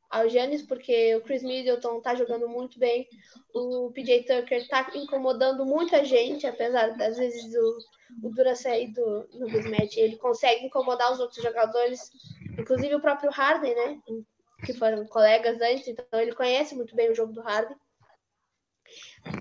ao 0.10 0.30
Giannis, 0.30 0.62
porque 0.62 1.16
o 1.16 1.22
Chris 1.22 1.44
Middleton 1.44 2.00
tá 2.02 2.16
jogando 2.16 2.48
muito 2.48 2.80
bem, 2.80 3.08
o 3.54 3.92
PJ 3.92 4.24
Tucker 4.24 4.68
tá 4.68 4.92
incomodando 4.96 5.66
muita 5.66 6.04
gente, 6.06 6.48
apesar 6.48 6.96
das 6.98 7.18
vezes 7.18 7.52
do 7.52 7.78
o 8.24 8.30
Dura 8.30 8.56
sair 8.56 8.88
do, 8.94 9.28
no 9.34 9.48
mismatch, 9.48 9.98
ele 9.98 10.16
consegue 10.18 10.66
incomodar 10.66 11.12
os 11.12 11.20
outros 11.20 11.44
jogadores, 11.44 12.10
inclusive 12.58 12.96
o 12.96 13.02
próprio 13.02 13.30
Harden, 13.30 13.76
né? 13.76 14.02
Que 14.66 14.74
foram 14.74 15.06
colegas 15.06 15.60
antes, 15.62 15.88
então 15.88 16.20
ele 16.20 16.34
conhece 16.34 16.74
muito 16.74 16.96
bem 16.96 17.12
o 17.12 17.16
jogo 17.16 17.34
do 17.34 17.42
Harden. 17.42 17.76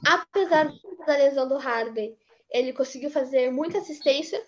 Apesar 0.04 0.72
da 1.06 1.16
lesão 1.16 1.48
do 1.48 1.56
Harden, 1.56 2.16
ele 2.50 2.72
conseguiu 2.72 3.10
fazer 3.10 3.50
muita 3.50 3.78
assistência 3.78 4.44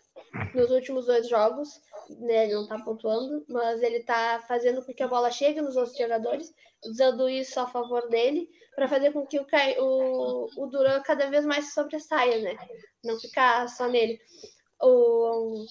nos 0.54 0.70
últimos 0.70 1.06
dois 1.06 1.28
jogos. 1.28 1.80
Né? 2.20 2.44
Ele 2.44 2.54
não 2.54 2.66
tá 2.66 2.78
pontuando, 2.78 3.44
mas 3.48 3.82
ele 3.82 4.00
tá 4.00 4.42
fazendo 4.46 4.84
com 4.84 4.92
que 4.92 5.02
a 5.02 5.08
bola 5.08 5.30
chegue 5.30 5.60
nos 5.60 5.76
outros 5.76 5.96
jogadores, 5.96 6.52
usando 6.84 7.28
isso 7.28 7.58
a 7.60 7.66
favor 7.66 8.08
dele, 8.08 8.48
para 8.74 8.88
fazer 8.88 9.12
com 9.12 9.26
que 9.26 9.38
o, 9.38 9.46
o, 9.80 10.46
o 10.56 10.66
Duran 10.66 11.02
cada 11.02 11.28
vez 11.28 11.44
mais 11.44 11.74
sobressaia, 11.74 12.40
né? 12.40 12.56
Não 13.04 13.18
ficar 13.18 13.68
só 13.68 13.88
nele. 13.88 14.18
O, 14.80 15.64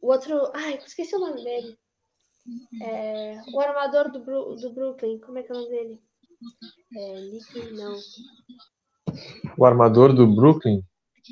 o 0.00 0.12
outro. 0.12 0.50
Ai, 0.54 0.78
esqueci 0.86 1.14
o 1.16 1.20
nome 1.20 1.42
dele. 1.42 1.78
É, 2.82 3.40
o 3.52 3.60
armador 3.60 4.10
do, 4.10 4.20
do 4.56 4.72
Brooklyn, 4.72 5.20
como 5.20 5.38
é 5.38 5.42
que 5.42 5.52
é 5.52 5.54
o 5.54 5.58
nome 5.58 5.70
dele? 5.70 6.02
É, 6.96 7.20
Nick, 7.20 7.72
não. 7.72 7.96
O 9.58 9.64
armador 9.64 10.14
do 10.14 10.26
Brooklyn? 10.26 10.82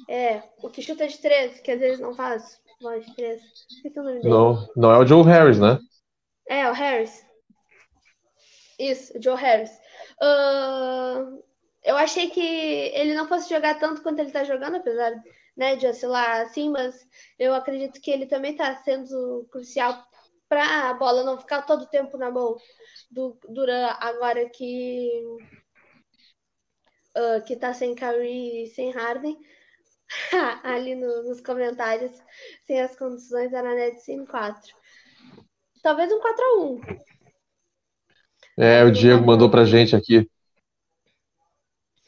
É, 0.09 0.43
o 0.63 0.69
que 0.69 0.83
chuta 0.83 1.07
de 1.07 1.19
três, 1.19 1.61
que 1.61 1.71
às 1.71 1.81
vezes 1.81 2.01
não 2.01 2.15
faz 2.15 2.61
bola 2.81 3.01
de 3.01 3.15
três. 3.15 3.43
Esqueci 3.71 3.99
o 3.99 4.03
nome 4.03 4.21
dele. 4.21 4.29
Não, 4.29 4.69
não 4.77 4.93
é 4.93 4.99
o 4.99 5.07
Joe 5.07 5.25
Harris, 5.25 5.59
né? 5.59 5.79
É, 6.49 6.69
o 6.69 6.73
Harris. 6.73 7.25
Isso, 8.79 9.17
o 9.19 9.23
Joe 9.23 9.37
Harris. 9.37 9.71
Uh, 10.23 11.43
eu 11.83 11.97
achei 11.97 12.31
que 12.31 12.41
ele 12.41 13.15
não 13.15 13.27
fosse 13.27 13.49
jogar 13.49 13.79
tanto 13.79 14.03
quanto 14.03 14.21
ele 14.21 14.31
tá 14.31 14.45
jogando, 14.45 14.77
apesar 14.77 15.13
né, 15.57 15.75
de 15.75 15.87
oscilar 15.87 16.43
assim, 16.43 16.71
mas 16.71 17.07
eu 17.39 17.53
acredito 17.53 18.01
que 18.01 18.11
ele 18.11 18.27
também 18.27 18.55
tá 18.55 18.77
sendo 18.77 19.47
crucial 19.51 20.07
para 20.49 20.89
a 20.89 20.95
bola 20.95 21.25
não 21.25 21.39
ficar 21.39 21.63
todo 21.63 21.83
o 21.83 21.89
tempo 21.89 22.17
na 22.17 22.31
mão 22.31 22.57
do 23.11 23.39
Duran 23.49 23.89
agora 23.99 24.49
que 24.49 25.11
uh, 27.17 27.45
que 27.45 27.57
tá 27.57 27.75
sem 27.75 27.95
Curry 27.95 28.65
e 28.65 28.67
sem 28.69 28.91
Harden. 28.93 29.37
Ali 30.65 30.95
no, 30.95 31.25
nos 31.25 31.41
comentários, 31.41 32.13
sem 32.67 32.81
as 32.81 32.97
condições, 32.97 33.53
era 33.53 33.75
net 33.75 34.01
sim 34.01 34.25
4. 34.25 34.75
Talvez 35.83 36.11
um 36.13 36.21
4 36.21 36.45
a 36.45 36.61
1 36.61 36.81
É, 38.59 38.85
o 38.85 38.91
Diego 38.91 39.25
mandou 39.25 39.51
pra 39.51 39.65
gente 39.65 39.95
aqui. 39.95 40.29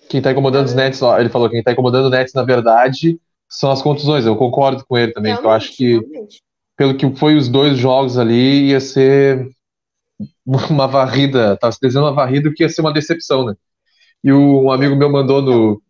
Quem 0.08 0.20
tá 0.20 0.32
incomodando 0.32 0.66
os 0.66 0.74
Nets, 0.74 1.00
ó, 1.02 1.18
ele 1.20 1.28
falou 1.28 1.48
que 1.48 1.54
quem 1.54 1.62
tá 1.62 1.72
incomodando 1.72 2.06
os 2.06 2.10
Nets, 2.10 2.34
na 2.34 2.42
verdade, 2.42 3.20
são 3.48 3.70
as 3.70 3.80
contusões. 3.80 4.26
Eu 4.26 4.36
concordo 4.36 4.84
com 4.84 4.98
ele 4.98 5.12
também, 5.12 5.32
realmente, 5.32 5.46
eu 5.48 5.54
acho 5.54 5.76
que 5.76 5.98
realmente. 5.98 6.42
pelo 6.76 6.96
que 6.96 7.14
foi 7.16 7.36
os 7.36 7.48
dois 7.48 7.78
jogos 7.78 8.18
ali, 8.18 8.70
ia 8.70 8.80
ser 8.80 9.48
uma 10.44 10.88
varrida, 10.88 11.56
tava 11.56 11.72
se 11.72 11.80
desenhando 11.80 12.06
uma 12.06 12.14
varrida 12.14 12.52
que 12.52 12.62
ia 12.64 12.68
ser 12.68 12.80
uma 12.80 12.92
decepção, 12.92 13.44
né? 13.44 13.54
E 14.22 14.32
o, 14.32 14.64
um 14.64 14.72
amigo 14.72 14.96
meu 14.96 15.08
mandou 15.08 15.40
no, 15.40 15.80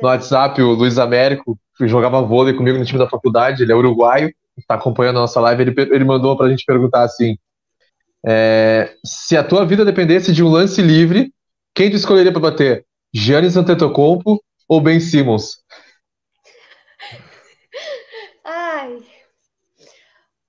no 0.00 0.08
WhatsApp, 0.08 0.60
o 0.62 0.72
Luiz 0.72 0.98
Américo, 0.98 1.58
que 1.76 1.88
jogava 1.88 2.22
vôlei 2.22 2.54
comigo 2.54 2.78
no 2.78 2.84
time 2.84 2.98
da 2.98 3.08
faculdade, 3.08 3.62
ele 3.62 3.72
é 3.72 3.74
uruguaio, 3.74 4.32
está 4.56 4.74
acompanhando 4.74 5.16
a 5.16 5.22
nossa 5.22 5.40
live, 5.40 5.62
ele, 5.62 5.74
ele 5.94 6.04
mandou 6.04 6.36
para 6.36 6.46
a 6.46 6.50
gente 6.50 6.64
perguntar 6.64 7.02
assim, 7.02 7.36
é, 8.26 8.94
se 9.04 9.36
a 9.36 9.44
tua 9.44 9.64
vida 9.64 9.84
dependesse 9.84 10.32
de 10.32 10.42
um 10.42 10.48
lance 10.48 10.80
livre, 10.80 11.32
quem 11.74 11.90
tu 11.90 11.96
escolheria 11.96 12.32
para 12.32 12.40
bater? 12.40 12.86
Giannis 13.12 13.56
Antetokounmpo 13.56 14.42
ou 14.68 14.80
Ben 14.80 15.00
Simmons? 15.00 15.58
Ai, 18.44 18.98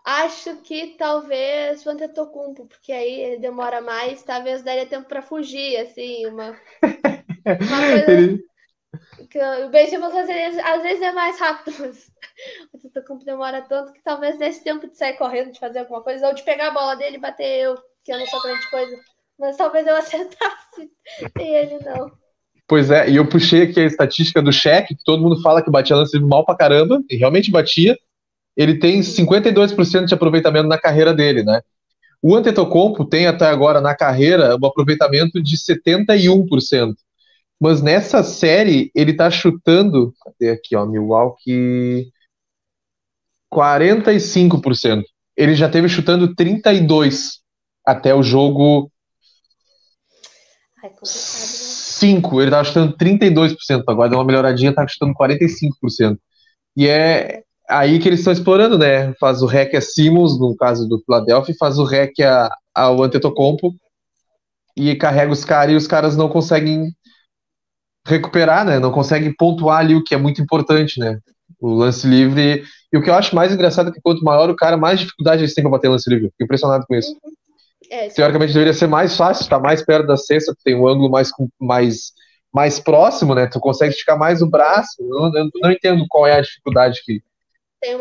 Acho 0.06 0.58
que 0.58 0.95
talvez 0.99 1.84
o 1.84 1.89
Antetokounmpo, 1.89 2.67
porque 2.67 2.91
aí 2.91 3.21
ele 3.21 3.38
demora 3.39 3.82
mais, 3.82 4.21
talvez 4.21 4.62
daria 4.62 4.86
tempo 4.86 5.08
para 5.08 5.23
fugir, 5.23 5.78
assim, 5.78 6.28
uma, 6.28 6.56
uma 7.43 7.82
coisa 7.82 8.12
ele... 8.12 8.45
que 9.27 9.39
o 9.39 9.69
Ben 9.69 9.88
Simmons 9.88 10.13
às 10.13 10.27
vezes, 10.27 10.59
às 10.63 10.81
vezes 10.81 11.01
é 11.01 11.11
mais 11.11 11.39
rápido, 11.39 11.75
mas 11.79 12.11
o 12.73 12.77
Antetokounmpo 12.77 13.25
demora 13.25 13.61
tanto 13.61 13.93
que 13.93 14.01
talvez 14.03 14.38
nesse 14.38 14.63
tempo 14.63 14.88
de 14.88 14.97
sair 14.97 15.13
correndo, 15.13 15.51
de 15.51 15.59
fazer 15.59 15.79
alguma 15.79 16.01
coisa, 16.01 16.27
ou 16.27 16.33
de 16.33 16.43
pegar 16.43 16.67
a 16.67 16.73
bola 16.73 16.95
dele 16.95 17.17
e 17.17 17.19
bater 17.19 17.61
eu, 17.61 17.75
que 18.03 18.11
eu 18.11 18.19
não 18.19 18.25
sou 18.27 18.41
grande 18.41 18.69
coisa, 18.69 18.95
mas 19.39 19.57
talvez 19.57 19.85
eu 19.85 19.95
acertasse 19.97 20.89
e 21.39 21.43
ele 21.43 21.79
não. 21.79 22.11
Pois 22.67 22.89
é, 22.89 23.09
e 23.09 23.17
eu 23.17 23.29
puxei 23.29 23.63
aqui 23.63 23.79
a 23.79 23.85
estatística 23.85 24.41
do 24.41 24.51
cheque, 24.51 24.95
que 24.95 25.03
todo 25.03 25.21
mundo 25.21 25.41
fala 25.41 25.61
que 25.61 25.69
batia 25.69 25.95
lance 25.95 26.19
mal 26.19 26.43
pra 26.43 26.55
caramba, 26.55 27.01
e 27.09 27.15
realmente 27.15 27.51
batia, 27.51 27.95
ele 28.57 28.79
tem 28.79 29.01
52% 29.01 30.05
de 30.05 30.13
aproveitamento 30.13 30.67
na 30.67 30.77
carreira 30.77 31.13
dele, 31.13 31.43
né? 31.43 31.61
O 32.21 32.35
Antetokounmpo 32.35 33.05
tem 33.05 33.27
até 33.27 33.45
agora 33.45 33.79
na 33.79 33.95
carreira 33.95 34.57
um 34.59 34.65
aproveitamento 34.65 35.39
de 35.39 35.55
71%. 35.57 36.95
Mas 37.59 37.81
nessa 37.81 38.23
série 38.23 38.91
ele 38.93 39.13
tá 39.13 39.29
chutando, 39.29 40.13
cadê 40.23 40.51
aqui, 40.51 40.75
ó, 40.75 40.85
Milwaukee 40.85 42.11
45%. 43.53 45.03
Ele 45.37 45.55
já 45.55 45.69
teve 45.69 45.87
chutando 45.87 46.35
32 46.35 47.39
até 47.85 48.13
o 48.13 48.23
jogo 48.23 48.91
5, 51.03 52.35
né? 52.35 52.43
ele 52.43 52.51
tava 52.51 52.63
chutando 52.63 52.95
32%, 52.97 53.83
agora 53.87 54.09
deu 54.09 54.19
uma 54.19 54.25
melhoradinha, 54.25 54.73
tá 54.73 54.85
chutando 54.87 55.13
45%. 55.13 56.17
E 56.75 56.87
é 56.87 57.43
aí 57.69 57.99
que 57.99 58.07
eles 58.07 58.19
estão 58.19 58.33
explorando, 58.33 58.77
né? 58.77 59.13
Faz 59.13 59.41
o 59.41 59.45
rec 59.45 59.73
a 59.73 59.81
Simmons, 59.81 60.39
no 60.39 60.55
caso 60.55 60.87
do 60.87 60.99
Philadelphia, 60.99 61.55
faz 61.57 61.79
o 61.79 61.83
rec 61.83 62.19
a, 62.19 62.49
ao 62.73 63.01
Antetokounmpo 63.01 63.73
e 64.75 64.95
carrega 64.95 65.31
os 65.31 65.45
caras 65.45 65.73
e 65.73 65.77
os 65.77 65.87
caras 65.87 66.17
não 66.17 66.29
conseguem 66.29 66.91
recuperar, 68.05 68.65
né? 68.65 68.79
Não 68.79 68.91
conseguem 68.91 69.33
pontuar 69.33 69.79
ali 69.79 69.95
o 69.95 70.03
que 70.03 70.13
é 70.13 70.17
muito 70.17 70.41
importante, 70.41 70.99
né? 70.99 71.19
O 71.59 71.69
lance 71.73 72.07
livre. 72.07 72.63
E 72.91 72.97
o 72.97 73.01
que 73.01 73.09
eu 73.09 73.15
acho 73.15 73.35
mais 73.35 73.51
engraçado 73.51 73.89
é 73.89 73.91
que 73.91 74.01
quanto 74.01 74.23
maior 74.23 74.49
o 74.49 74.55
cara, 74.55 74.77
mais 74.77 74.99
dificuldade 74.99 75.41
eles 75.41 75.53
têm 75.53 75.63
para 75.63 75.71
bater 75.71 75.89
lance 75.89 76.09
livre. 76.09 76.27
Fico 76.29 76.43
impressionado 76.43 76.85
com 76.87 76.95
isso. 76.95 77.11
Uhum. 77.11 77.31
É, 77.89 78.07
Teoricamente 78.07 78.53
deveria 78.53 78.73
ser 78.73 78.87
mais 78.87 79.15
fácil, 79.15 79.47
tá 79.47 79.59
mais 79.59 79.83
perto 79.83 80.07
da 80.07 80.17
cesta, 80.17 80.55
tem 80.63 80.75
um 80.75 80.87
ângulo 80.87 81.09
mais, 81.09 81.29
mais, 81.59 82.13
mais 82.51 82.79
próximo, 82.79 83.35
né? 83.35 83.47
Tu 83.47 83.59
consegue 83.59 83.91
esticar 83.91 84.17
mais 84.17 84.41
o 84.41 84.49
braço. 84.49 84.95
Eu, 84.99 85.31
eu 85.33 85.49
não 85.61 85.71
entendo 85.71 86.05
qual 86.09 86.25
é 86.25 86.37
a 86.37 86.41
dificuldade 86.41 87.01
que, 87.03 87.21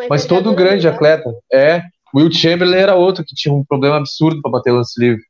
mas 0.09 0.27
todo 0.27 0.55
grande 0.55 0.89
atleta. 0.89 1.31
É. 1.53 1.83
Will 2.15 2.33
Chamberlain 2.33 2.79
era 2.79 2.95
outro 2.95 3.25
que 3.25 3.35
tinha 3.35 3.53
um 3.53 3.65
problema 3.65 3.97
absurdo 3.97 4.41
para 4.41 4.53
bater 4.53 4.73
lance 4.73 4.99
livre. 5.01 5.23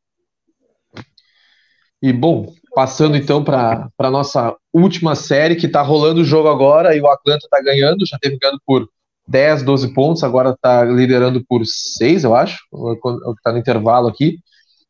E 2.03 2.13
bom, 2.13 2.53
passando 2.75 3.17
então 3.17 3.43
para 3.43 3.89
a 3.99 4.11
nossa 4.11 4.55
última 4.73 5.15
série, 5.15 5.57
que 5.57 5.67
está 5.67 5.83
rolando 5.83 6.21
o 6.21 6.25
jogo 6.25 6.49
agora, 6.49 6.97
e 6.97 7.01
o 7.01 7.09
Atlanta 7.09 7.45
está 7.45 7.63
ganhando, 7.63 8.07
já 8.07 8.19
teve 8.19 8.39
ganhando 8.39 8.61
por 8.67 8.89
10, 9.27 9.63
12 9.63 9.95
pontos, 9.95 10.25
agora 10.25 10.51
está 10.51 10.85
liderando 10.85 11.45
por 11.49 11.65
6, 11.65 12.25
eu 12.25 12.35
acho, 12.35 12.59
o 12.71 12.97
que 12.97 13.39
está 13.39 13.53
no 13.53 13.59
intervalo 13.59 14.09
aqui. 14.09 14.39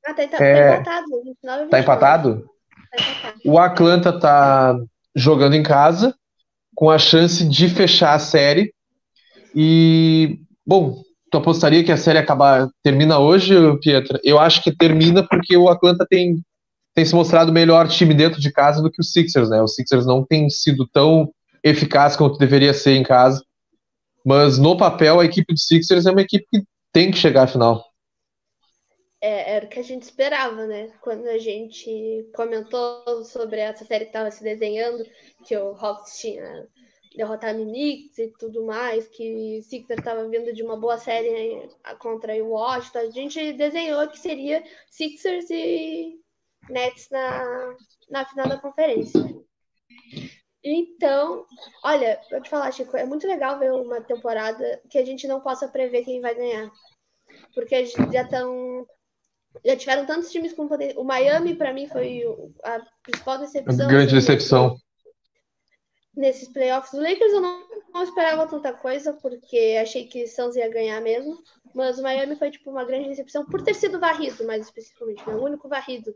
Ah, 0.05 0.14
tá, 0.14 0.27
tá, 0.27 0.44
é, 0.44 0.81
tá 0.81 0.81
empatado. 0.81 1.70
Tá 1.70 1.81
empatado? 1.81 2.44
Tá 2.90 3.03
empatado? 3.03 3.44
O 3.44 3.59
Atlanta 3.59 4.11
está 4.11 4.79
jogando 5.14 5.55
em 5.55 5.62
casa, 5.62 6.14
com 6.75 6.90
a 6.90 6.99
chance 6.99 7.47
de 7.49 7.68
fechar 7.68 8.14
a 8.14 8.18
série 8.18 8.75
e, 9.55 10.40
bom, 10.66 11.01
tu 11.31 11.38
apostaria 11.38 11.85
que 11.85 11.92
a 11.92 11.97
série 11.97 12.18
acabar 12.18 12.68
termina 12.83 13.18
hoje, 13.18 13.55
Pietra? 13.79 14.20
Eu 14.25 14.38
acho 14.38 14.62
que 14.62 14.75
termina 14.75 15.27
porque 15.27 15.57
o 15.57 15.68
Atlanta 15.68 16.05
tem, 16.09 16.42
tem 16.95 17.05
se 17.05 17.15
mostrado 17.15 17.53
melhor 17.53 17.89
time 17.89 18.15
dentro 18.15 18.41
de 18.41 18.53
casa 18.53 18.81
do 18.81 18.91
que 18.91 19.01
o 19.01 19.05
Sixers, 19.05 19.51
né? 19.51 19.61
O 19.61 19.67
Sixers 19.67 20.07
não 20.07 20.25
tem 20.25 20.49
sido 20.49 20.87
tão 20.87 21.33
eficaz 21.63 22.17
quanto 22.17 22.39
deveria 22.39 22.73
ser 22.73 22.93
em 22.93 23.03
casa. 23.03 23.45
Mas 24.25 24.59
no 24.59 24.77
papel, 24.77 25.21
a 25.21 25.25
equipe 25.25 25.53
do 25.53 25.59
Sixers 25.59 26.07
é 26.07 26.11
uma 26.11 26.23
equipe 26.23 26.47
que 26.51 26.63
tem 26.93 27.11
que 27.11 27.19
chegar 27.19 27.43
à 27.43 27.47
final. 27.47 27.85
É, 29.21 29.57
era 29.57 29.67
o 29.67 29.69
que 29.69 29.81
a 29.81 29.83
gente 29.83 30.03
esperava, 30.03 30.67
né? 30.67 30.93
Quando 31.01 31.27
a 31.27 31.39
gente 31.39 32.29
comentou 32.35 33.25
sobre 33.25 33.59
essa 33.59 33.85
série 33.85 34.05
que 34.05 34.11
estava 34.11 34.31
se 34.31 34.45
desenhando, 34.45 35.05
que 35.47 35.57
o 35.57 35.75
Hawks 35.75 36.19
tinha 36.19 36.69
derrotado 37.17 37.63
o 37.63 37.67
Knicks 37.67 38.19
e 38.19 38.29
tudo 38.39 38.65
mais, 38.67 39.09
que 39.09 39.59
o 39.59 39.63
Sixers 39.63 39.99
estava 39.99 40.29
vindo 40.29 40.53
de 40.53 40.63
uma 40.63 40.77
boa 40.77 40.99
série 40.99 41.69
contra 41.99 42.35
o 42.35 42.51
Washington, 42.51 42.99
a 42.99 43.11
gente 43.11 43.53
desenhou 43.55 44.07
que 44.09 44.19
seria 44.19 44.63
Sixers 44.91 45.49
e 45.51 46.19
Nets 46.68 47.09
na, 47.11 47.77
na 48.11 48.24
final 48.27 48.48
da 48.48 48.59
conferência. 48.59 49.20
Então, 50.64 51.44
olha, 51.85 52.18
vou 52.31 52.40
te 52.40 52.48
falar, 52.48 52.72
Chico, 52.72 52.96
é 52.96 53.05
muito 53.05 53.27
legal 53.27 53.59
ver 53.59 53.70
uma 53.70 54.00
temporada 54.00 54.81
que 54.88 54.96
a 54.96 55.05
gente 55.05 55.29
não 55.29 55.40
possa 55.40 55.68
prever 55.68 56.05
quem 56.05 56.22
vai 56.22 56.35
ganhar. 56.35 56.70
Porque 57.55 57.85
já 57.85 58.22
estão. 58.22 58.87
Já 59.64 59.77
tiveram 59.77 60.07
tantos 60.07 60.33
times 60.33 60.55
com 60.55 60.66
poder. 60.66 60.96
O 60.96 61.05
Miami, 61.05 61.55
para 61.55 61.72
mim, 61.72 61.87
foi 61.87 62.22
a 62.64 62.81
principal 63.03 63.38
decepção. 63.38 63.88
Grande 63.88 64.14
decepção. 64.14 64.77
Nesses 66.16 66.48
playoffs. 66.48 66.92
O 66.94 67.00
Lakers 67.00 67.33
eu 67.33 67.40
não, 67.40 67.68
não 67.92 68.03
esperava 68.03 68.46
tanta 68.46 68.72
coisa, 68.72 69.12
porque 69.12 69.79
achei 69.81 70.07
que 70.07 70.27
Suns 70.27 70.57
ia 70.57 70.68
ganhar 70.70 71.00
mesmo. 71.03 71.37
Mas 71.74 71.98
o 71.98 72.03
Miami 72.03 72.37
foi, 72.37 72.50
tipo, 72.50 72.70
uma 72.70 72.85
grande 72.85 73.09
decepção 73.09 73.44
por 73.44 73.62
ter 73.62 73.74
sido 73.74 74.00
varrido, 74.00 74.46
mais 74.46 74.64
especificamente. 74.64 75.27
Né? 75.27 75.35
O 75.35 75.44
único 75.44 75.68
varrido 75.68 76.14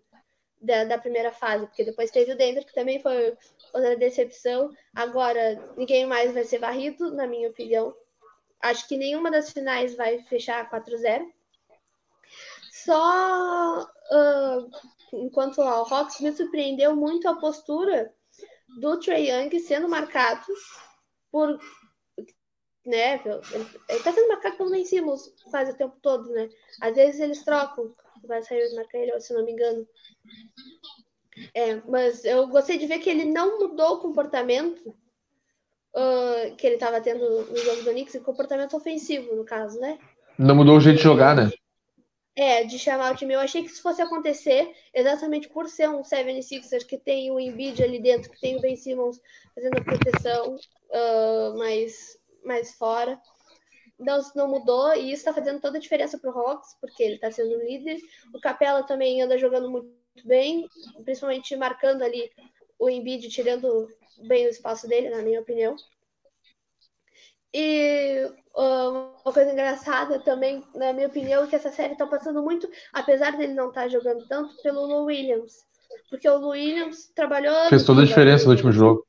da, 0.60 0.84
da 0.84 0.98
primeira 0.98 1.32
fase. 1.32 1.66
Porque 1.66 1.84
depois 1.84 2.10
teve 2.10 2.32
o 2.32 2.36
Denver, 2.36 2.64
que 2.64 2.74
também 2.74 3.00
foi 3.00 3.36
outra 3.72 3.96
decepção. 3.96 4.70
Agora, 4.94 5.72
ninguém 5.76 6.06
mais 6.06 6.32
vai 6.32 6.44
ser 6.44 6.58
varrido, 6.58 7.12
na 7.14 7.26
minha 7.26 7.48
opinião. 7.48 7.94
Acho 8.60 8.86
que 8.88 8.96
nenhuma 8.96 9.30
das 9.30 9.50
finais 9.52 9.94
vai 9.94 10.18
fechar 10.24 10.68
4-0. 10.70 11.26
Só 12.70 13.82
uh, 13.82 14.70
enquanto 15.12 15.58
o 15.58 15.62
Hawks 15.62 16.20
me 16.20 16.32
surpreendeu 16.32 16.96
muito 16.96 17.28
a 17.28 17.36
postura 17.36 18.12
do 18.80 18.98
Trey 18.98 19.30
Young 19.30 19.58
sendo 19.60 19.88
marcado 19.88 20.46
por. 21.30 21.58
Né, 22.86 23.20
ele 23.22 23.98
está 23.98 24.12
sendo 24.12 24.28
marcado 24.28 24.56
pelo 24.56 24.70
Ben 24.70 24.84
Simmons 24.84 25.30
quase 25.50 25.72
o 25.72 25.76
tempo 25.76 25.98
todo, 26.00 26.30
né? 26.30 26.48
Às 26.80 26.94
vezes 26.94 27.20
eles 27.20 27.44
trocam, 27.44 27.94
vai 28.26 28.42
sair 28.42 28.74
marcar 28.74 28.98
ele, 28.98 29.20
se 29.20 29.32
não 29.32 29.44
me 29.44 29.52
engano. 29.52 29.86
É, 31.54 31.76
mas 31.88 32.24
eu 32.24 32.48
gostei 32.48 32.78
de 32.78 32.86
ver 32.86 32.98
que 32.98 33.10
ele 33.10 33.24
não 33.24 33.58
mudou 33.58 33.94
o 33.94 34.00
comportamento 34.00 34.88
uh, 34.88 36.54
que 36.56 36.66
ele 36.66 36.74
estava 36.74 37.00
tendo 37.00 37.46
no 37.46 37.56
jogo 37.56 37.82
do 37.82 37.90
Knicks, 37.90 38.14
o 38.14 38.22
comportamento 38.22 38.76
ofensivo, 38.76 39.34
no 39.34 39.44
caso, 39.44 39.78
né? 39.78 39.98
Não 40.38 40.54
mudou 40.54 40.76
o 40.76 40.80
jeito 40.80 40.96
de 40.96 41.02
jogar, 41.02 41.36
né? 41.36 41.50
É, 42.36 42.62
de 42.62 42.78
chamar 42.78 43.12
o 43.12 43.16
time. 43.16 43.34
Eu 43.34 43.40
achei 43.40 43.62
que 43.62 43.68
isso 43.68 43.82
fosse 43.82 44.00
acontecer 44.00 44.72
exatamente 44.94 45.48
por 45.48 45.68
ser 45.68 45.88
um 45.88 46.02
76ers 46.02 46.84
que 46.86 46.96
tem 46.96 47.32
o 47.32 47.40
Embiid 47.40 47.82
ali 47.82 48.00
dentro, 48.00 48.30
que 48.30 48.40
tem 48.40 48.56
o 48.56 48.60
Ben 48.60 48.76
Simmons 48.76 49.20
fazendo 49.54 49.78
a 49.78 49.84
proteção 49.84 50.54
uh, 50.54 51.58
mais, 51.58 52.16
mais 52.44 52.74
fora. 52.74 53.20
Não, 53.98 54.20
não 54.34 54.48
mudou 54.48 54.94
e 54.94 55.10
isso 55.10 55.28
está 55.28 55.32
fazendo 55.32 55.60
toda 55.60 55.78
a 55.78 55.80
diferença 55.80 56.18
para 56.18 56.30
o 56.30 56.38
Hawks, 56.38 56.76
porque 56.80 57.02
ele 57.02 57.14
está 57.16 57.30
sendo 57.30 57.58
líder. 57.58 57.98
O 58.32 58.40
Capela 58.40 58.82
também 58.84 59.20
anda 59.20 59.36
jogando 59.36 59.70
muito 59.70 59.88
bem, 60.24 60.68
principalmente 61.04 61.56
marcando 61.56 62.02
ali 62.02 62.30
o 62.78 62.88
Embiid, 62.88 63.28
tirando 63.28 63.88
bem 64.26 64.46
o 64.46 64.50
espaço 64.50 64.86
dele, 64.86 65.10
na 65.10 65.22
minha 65.22 65.40
opinião. 65.40 65.74
E 67.52 68.30
uh, 68.54 69.14
uma 69.24 69.32
coisa 69.32 69.50
engraçada 69.50 70.20
também, 70.20 70.62
na 70.74 70.92
minha 70.92 71.08
opinião, 71.08 71.44
é 71.44 71.46
que 71.46 71.56
essa 71.56 71.72
série 71.72 71.94
está 71.94 72.06
passando 72.06 72.42
muito, 72.42 72.70
apesar 72.92 73.36
dele 73.36 73.54
não 73.54 73.68
estar 73.68 73.82
tá 73.82 73.88
jogando 73.88 74.26
tanto, 74.28 74.54
pelo 74.62 74.86
Lou 74.86 75.06
Williams. 75.06 75.66
Porque 76.10 76.28
o 76.28 76.38
Lou 76.38 76.50
Williams 76.50 77.10
trabalhou. 77.14 77.68
Fez 77.68 77.84
toda 77.84 78.02
a 78.02 78.04
diferença 78.04 78.44
no 78.44 78.50
último 78.50 78.70
jogo. 78.70 79.06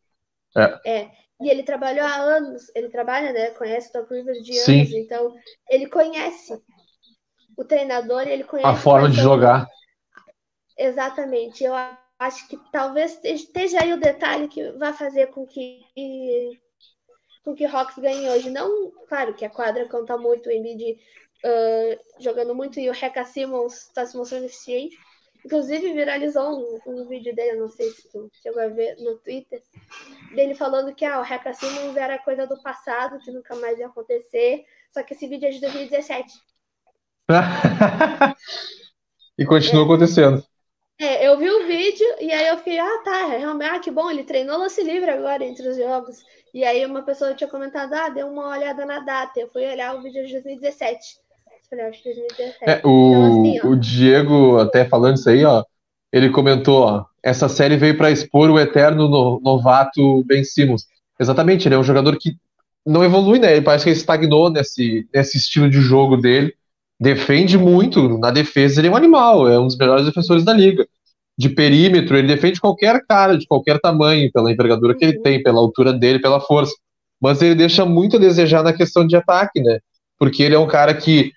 É. 0.56 0.90
é. 0.90 1.12
E 1.42 1.50
ele 1.50 1.64
trabalhou 1.64 2.06
há 2.06 2.16
anos, 2.16 2.70
ele 2.76 2.90
trabalha, 2.90 3.32
né? 3.32 3.52
Conhece 3.52 3.90
o 3.90 3.94
Doc 3.94 4.12
Rivers 4.12 4.44
de 4.44 4.54
Sim. 4.54 4.82
anos, 4.82 4.92
então 4.92 5.36
ele 5.70 5.88
conhece 5.88 6.62
o 7.58 7.64
treinador 7.64 8.28
e 8.28 8.32
ele 8.32 8.44
conhece. 8.44 8.68
A 8.68 8.76
forma 8.76 9.10
de 9.10 9.22
jogar. 9.22 9.68
Exatamente. 10.78 11.64
Eu 11.64 11.74
acho 12.20 12.48
que 12.48 12.58
talvez 12.72 13.20
esteja 13.24 13.82
aí 13.82 13.94
o 13.94 14.00
detalhe 14.00 14.48
que 14.48 14.72
vai 14.74 14.94
fazer 14.94 15.28
com 15.28 15.46
que 15.46 15.82
com 17.44 17.56
que 17.56 17.66
Hawks 17.66 17.98
ganhe 17.98 18.30
hoje. 18.30 18.50
Não, 18.50 18.92
claro 19.08 19.34
que 19.34 19.46
a 19.46 19.50
quadra 19.50 19.88
conta 19.88 20.18
muito, 20.18 20.50
o 20.50 20.52
Embiid 20.52 21.00
uh, 21.46 22.22
jogando 22.22 22.54
muito 22.54 22.80
e 22.80 22.90
o 22.90 22.94
Reca 22.94 23.24
Simmons 23.24 23.88
está 23.88 24.06
se 24.06 24.18
mostrando 24.18 24.46
eficiente. 24.46 24.98
Inclusive, 25.46 25.94
viralizou 25.94 26.82
um, 26.86 26.86
um, 26.86 27.08
vídeo 27.08 27.34
dele, 27.34 27.58
não 27.58 27.70
sei 27.70 27.90
se 27.92 28.12
tu 28.12 28.30
chegou 28.42 28.62
a 28.62 28.68
ver 28.68 28.98
no 28.98 29.18
Twitter, 29.20 29.62
dele 30.36 30.54
falando 30.54 30.94
que 30.94 31.06
ah, 31.06 31.20
o 31.20 31.24
Reca 31.24 31.54
Simmons 31.54 31.96
era 31.96 32.20
coisa 32.20 32.46
do 32.46 32.62
passado, 32.62 33.20
que 33.20 33.32
nunca 33.32 33.56
mais 33.56 33.80
ia 33.80 33.88
acontecer. 33.88 34.66
Só 34.94 35.02
que 35.04 35.14
esse 35.14 35.28
vídeo 35.28 35.48
é 35.48 35.52
de 35.52 35.62
2017. 35.62 36.34
e 39.38 39.46
continua 39.46 39.84
é. 39.84 39.86
acontecendo. 39.86 40.44
É, 41.02 41.26
eu 41.26 41.38
vi 41.38 41.50
o 41.50 41.66
vídeo 41.66 42.06
e 42.20 42.30
aí 42.30 42.48
eu 42.48 42.58
fiquei, 42.58 42.78
ah, 42.78 43.02
tá, 43.06 43.28
realmente, 43.28 43.70
ah, 43.70 43.80
que 43.80 43.90
bom, 43.90 44.12
ele 44.12 44.26
treinou 44.26 44.58
lance 44.58 44.84
livre 44.84 45.10
agora 45.10 45.46
entre 45.46 45.66
os 45.66 45.78
jogos. 45.78 46.22
E 46.54 46.66
aí 46.66 46.86
uma 46.86 47.04
pessoa 47.04 47.34
tinha 47.34 47.50
comentado, 47.50 47.94
ah, 47.94 48.10
deu 48.10 48.28
uma 48.28 48.50
olhada 48.50 48.86
na 48.86 49.00
data. 49.00 49.40
Eu 49.40 49.50
fui 49.50 49.66
olhar 49.66 49.96
o 49.96 50.02
vídeo 50.02 50.26
de 50.26 50.34
2017. 50.34 51.18
Falei, 51.70 51.86
acho 51.86 52.04
que 52.04 52.14
2017. 52.14 52.58
É, 52.62 52.82
o, 52.84 53.12
então, 53.12 53.42
assim, 53.42 53.68
o 53.68 53.76
Diego, 53.76 54.58
até 54.58 54.86
falando 54.86 55.18
isso 55.18 55.30
aí, 55.30 55.44
ó, 55.46 55.64
ele 56.12 56.30
comentou, 56.30 56.84
ó, 56.84 57.06
essa 57.22 57.48
série 57.48 57.78
veio 57.78 57.98
para 57.98 58.12
expor 58.12 58.50
o 58.50 58.60
eterno 58.60 59.08
no, 59.08 59.40
novato 59.42 60.24
Ben 60.26 60.44
Simmons. 60.44 60.88
Exatamente, 61.20 61.68
ele 61.68 61.76
é 61.76 61.78
um 61.78 61.84
jogador 61.84 62.18
que 62.18 62.36
não 62.86 63.04
evolui, 63.04 63.40
né? 63.40 63.52
Ele 63.52 63.62
parece 63.62 63.84
que 63.84 63.90
ele 63.90 63.98
estagnou 63.98 64.50
nesse, 64.50 65.08
nesse 65.14 65.38
estilo 65.38 65.70
de 65.70 65.82
jogo 65.82 66.18
dele 66.18 66.54
defende 67.00 67.58
muito, 67.58 68.18
na 68.18 68.30
defesa 68.30 68.82
ele 68.82 68.90
é 68.90 68.92
um 68.92 68.96
animal, 68.96 69.48
é 69.48 69.58
um 69.58 69.68
dos 69.68 69.78
melhores 69.78 70.06
defensores 70.06 70.44
da 70.44 70.52
liga. 70.52 70.86
De 71.38 71.48
perímetro, 71.48 72.18
ele 72.18 72.28
defende 72.28 72.60
qualquer 72.60 73.02
cara, 73.08 73.38
de 73.38 73.48
qualquer 73.48 73.80
tamanho, 73.80 74.30
pela 74.34 74.52
envergadura 74.52 74.94
que 74.94 75.06
ele 75.06 75.18
uhum. 75.18 75.24
tem, 75.24 75.42
pela 75.42 75.60
altura 75.60 75.94
dele, 75.94 76.20
pela 76.20 76.42
força. 76.42 76.76
Mas 77.22 77.42
ele 77.42 77.56
deixa 77.56 77.86
muito 77.86 78.18
a 78.18 78.20
desejar 78.20 78.62
na 78.62 78.74
questão 78.74 79.08
de 79.08 79.16
ataque, 79.16 79.62
né? 79.62 79.80
Porque 80.18 80.44
ele 80.44 80.56
é 80.56 80.60
um 80.60 80.68
cara 80.68 80.94
que 80.94 81.32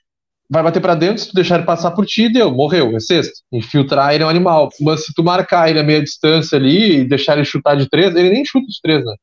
vai 0.50 0.62
bater 0.62 0.80
para 0.80 0.94
dentro, 0.94 1.22
se 1.22 1.28
tu 1.28 1.34
deixar 1.34 1.56
ele 1.56 1.64
passar 1.64 1.92
por 1.92 2.04
ti, 2.04 2.30
deu, 2.30 2.50
morreu, 2.52 2.94
é 2.96 3.00
sexto. 3.00 3.40
Infiltrar 3.50 4.14
ele 4.14 4.22
é 4.22 4.26
um 4.26 4.30
animal. 4.30 4.68
Mas 4.80 5.04
se 5.04 5.14
tu 5.14 5.22
marcar 5.22 5.70
ele 5.70 5.78
a 5.78 5.82
meia 5.82 6.02
distância 6.02 6.56
ali 6.56 7.00
e 7.00 7.04
deixar 7.04 7.34
ele 7.34 7.44
chutar 7.44 7.76
de 7.76 7.88
três, 7.88 8.14
ele 8.14 8.30
nem 8.30 8.44
chuta 8.44 8.66
de 8.66 8.80
três, 8.82 9.04
né? 9.04 9.14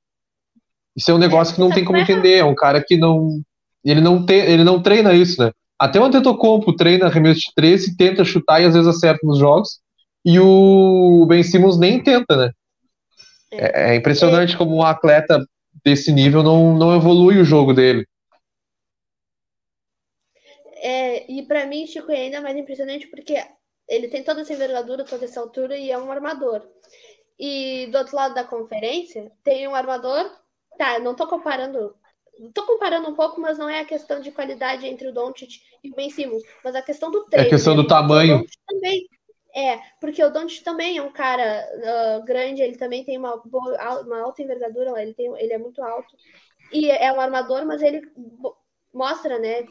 Isso 0.95 1.11
é 1.11 1.13
um 1.13 1.19
negócio 1.19 1.53
que 1.53 1.61
não 1.61 1.69
tem 1.69 1.85
como 1.85 1.99
entender. 1.99 2.37
É 2.37 2.43
um 2.43 2.55
cara 2.55 2.83
que 2.83 2.97
não. 2.97 3.41
Ele 3.85 4.01
não, 4.01 4.25
tem, 4.25 4.39
ele 4.39 4.63
não 4.63 4.81
treina 4.81 5.13
isso, 5.13 5.41
né? 5.41 5.51
Até 5.79 5.99
o 5.99 6.03
Antetokounmpo 6.03 6.75
treina 6.75 7.05
arremesso 7.05 7.39
de 7.39 7.53
três 7.55 7.87
e 7.87 7.95
tenta 7.95 8.25
chutar 8.25 8.61
e 8.61 8.65
às 8.65 8.73
vezes 8.73 8.87
acerta 8.87 9.25
nos 9.25 9.37
jogos. 9.37 9.79
E 10.25 10.37
o 10.39 11.25
Ben 11.27 11.41
Simmons 11.41 11.79
nem 11.79 12.03
tenta, 12.03 12.35
né? 12.35 12.51
É, 13.51 13.93
é 13.93 13.95
impressionante 13.95 14.55
é. 14.55 14.57
como 14.57 14.75
um 14.75 14.83
atleta 14.83 15.41
desse 15.85 16.11
nível 16.11 16.43
não, 16.43 16.77
não 16.77 16.95
evolui 16.95 17.39
o 17.39 17.45
jogo 17.45 17.73
dele. 17.73 18.05
É, 20.81 21.31
e 21.31 21.45
para 21.45 21.65
mim, 21.65 21.85
Chico, 21.85 22.11
é 22.11 22.21
ainda 22.21 22.41
mais 22.41 22.55
impressionante 22.57 23.07
porque 23.07 23.35
ele 23.87 24.07
tem 24.07 24.23
toda 24.23 24.41
essa 24.41 24.53
envergadura, 24.53 25.03
toda 25.03 25.25
essa 25.25 25.39
altura 25.39 25.77
e 25.77 25.91
é 25.91 25.97
um 25.97 26.11
armador. 26.11 26.67
E 27.37 27.87
do 27.87 27.97
outro 27.97 28.15
lado 28.15 28.35
da 28.35 28.43
conferência, 28.43 29.31
tem 29.43 29.67
um 29.67 29.75
armador. 29.75 30.29
Tá, 30.77 30.99
não 30.99 31.15
tô 31.15 31.27
comparando 31.27 31.95
Estou 32.39 32.65
comparando 32.65 33.09
um 33.09 33.15
pouco, 33.15 33.41
mas 33.41 33.57
não 33.57 33.67
é 33.67 33.81
a 33.81 33.85
questão 33.85 34.21
de 34.21 34.31
qualidade 34.31 34.87
entre 34.87 35.09
o 35.09 35.13
Doncic 35.13 35.59
e 35.83 35.91
o 35.91 35.95
Ben 35.95 36.09
Simmons, 36.09 36.41
mas 36.63 36.73
a 36.73 36.81
questão 36.81 37.11
do 37.11 37.25
treino. 37.25 37.45
É 37.45 37.47
a 37.47 37.49
questão 37.49 37.75
do 37.75 37.85
tamanho. 37.85 38.45
Também, 38.65 39.09
é, 39.53 39.77
porque 39.99 40.23
o 40.23 40.29
Doncic 40.29 40.63
também 40.63 40.97
é 40.97 41.01
um 41.01 41.11
cara 41.11 41.67
uh, 41.75 42.23
grande, 42.23 42.61
ele 42.61 42.77
também 42.77 43.03
tem 43.03 43.17
uma, 43.17 43.35
boa, 43.43 44.01
uma 44.03 44.21
alta 44.21 44.41
envergadura, 44.41 45.01
ele, 45.01 45.13
tem, 45.13 45.27
ele 45.37 45.51
é 45.51 45.57
muito 45.57 45.83
alto. 45.83 46.15
E 46.71 46.89
é 46.89 47.11
um 47.11 47.19
armador, 47.19 47.65
mas 47.65 47.81
ele 47.81 48.01
mostra, 48.93 49.37
né, 49.37 49.63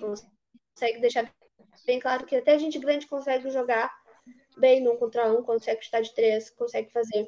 consegue 0.79 1.01
deixar 1.01 1.33
bem 1.85 1.99
claro 1.99 2.25
que 2.25 2.37
até 2.37 2.57
gente 2.57 2.79
grande 2.79 3.09
consegue 3.09 3.51
jogar 3.51 3.93
bem 4.57 4.81
num 4.81 4.97
contra 4.97 5.31
um, 5.33 5.43
consegue 5.43 5.81
estar 5.81 6.01
de 6.01 6.15
três, 6.15 6.51
consegue 6.51 6.91
fazer 6.93 7.23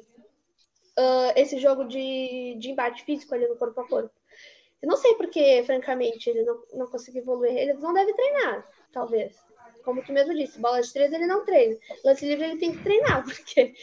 uh, 0.97 1.33
esse 1.35 1.59
jogo 1.59 1.83
de, 1.83 2.55
de 2.57 2.69
embate 2.69 3.03
físico 3.03 3.35
ali 3.35 3.47
no 3.47 3.57
corpo 3.57 3.81
a 3.81 3.87
corpo. 3.87 4.13
Eu 4.81 4.87
não 4.87 4.97
sei 4.97 5.15
porque, 5.15 5.63
francamente, 5.65 6.29
ele 6.29 6.43
não, 6.43 6.63
não 6.73 6.87
conseguiu 6.87 7.21
evoluir. 7.21 7.55
Ele 7.55 7.73
não 7.73 7.93
deve 7.93 8.13
treinar, 8.13 8.67
talvez. 8.91 9.37
Como 9.83 10.03
tu 10.03 10.11
mesmo 10.11 10.33
disse, 10.33 10.59
bola 10.59 10.81
de 10.81 10.91
três 10.91 11.11
ele 11.11 11.27
não 11.27 11.45
treina. 11.45 11.77
Lance 12.03 12.25
livre 12.25 12.45
ele 12.45 12.59
tem 12.59 12.71
que 12.71 12.83
treinar, 12.83 13.23
porque 13.25 13.73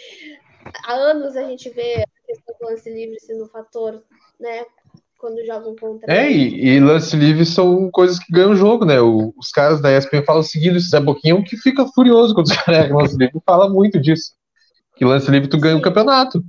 há 0.84 0.94
anos 0.94 1.36
a 1.36 1.44
gente 1.44 1.70
vê 1.70 2.02
a 2.02 2.26
questão 2.26 2.56
do 2.58 2.66
lance 2.66 2.90
livre 2.90 3.20
sendo 3.20 3.44
um 3.44 3.48
fator, 3.48 4.02
né? 4.40 4.66
Quando 5.18 5.44
jogam 5.44 5.74
contra. 5.74 6.14
É, 6.14 6.30
e, 6.30 6.68
e, 6.68 6.80
lance 6.80 7.16
livre 7.16 7.44
são 7.44 7.90
coisas 7.90 8.20
que 8.20 8.32
ganham 8.32 8.52
o 8.52 8.56
jogo, 8.56 8.84
né? 8.84 9.00
O, 9.00 9.34
os 9.36 9.50
caras 9.50 9.80
da 9.80 9.90
ESPN 9.90 10.22
falam 10.24 10.42
o 10.42 10.44
seguinte: 10.44 10.76
o 10.76 10.80
Zé 10.80 11.00
Boquinho 11.00 11.42
que 11.42 11.56
fica 11.56 11.84
furioso 11.88 12.32
quando 12.34 12.46
os 12.46 12.52
caras 12.62 12.88
lance 12.88 13.16
livre 13.16 13.40
fala 13.44 13.68
muito 13.68 14.00
disso. 14.00 14.32
Que 14.96 15.04
lance 15.04 15.28
livre 15.28 15.48
tu 15.48 15.58
ganha 15.58 15.74
o 15.74 15.78
um 15.78 15.82
campeonato. 15.82 16.40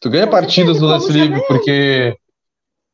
Tu 0.00 0.10
ganha 0.10 0.26
partidas 0.26 0.80
no 0.80 0.88
lance 0.88 1.12
livre, 1.12 1.40
porque. 1.46 2.16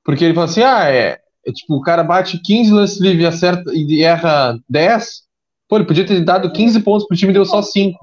Porque 0.05 0.23
ele 0.23 0.35
fala 0.35 0.45
assim: 0.45 0.63
ah, 0.63 0.91
é, 0.91 1.19
é, 1.47 1.53
tipo, 1.53 1.77
o 1.77 1.81
cara 1.81 2.05
bate 2.05 2.39
15 2.39 2.71
lance 2.71 3.03
livre 3.03 3.23
e 3.23 3.27
acerta 3.27 3.73
e 3.73 4.03
erra 4.03 4.59
10. 4.69 5.23
Pô, 5.67 5.77
ele 5.77 5.87
podia 5.87 6.07
ter 6.07 6.21
dado 6.23 6.53
15 6.53 6.81
pontos 6.81 7.07
pro 7.07 7.17
time 7.17 7.31
e 7.31 7.35
deu 7.35 7.47
só 7.47 7.63
5. 7.63 7.99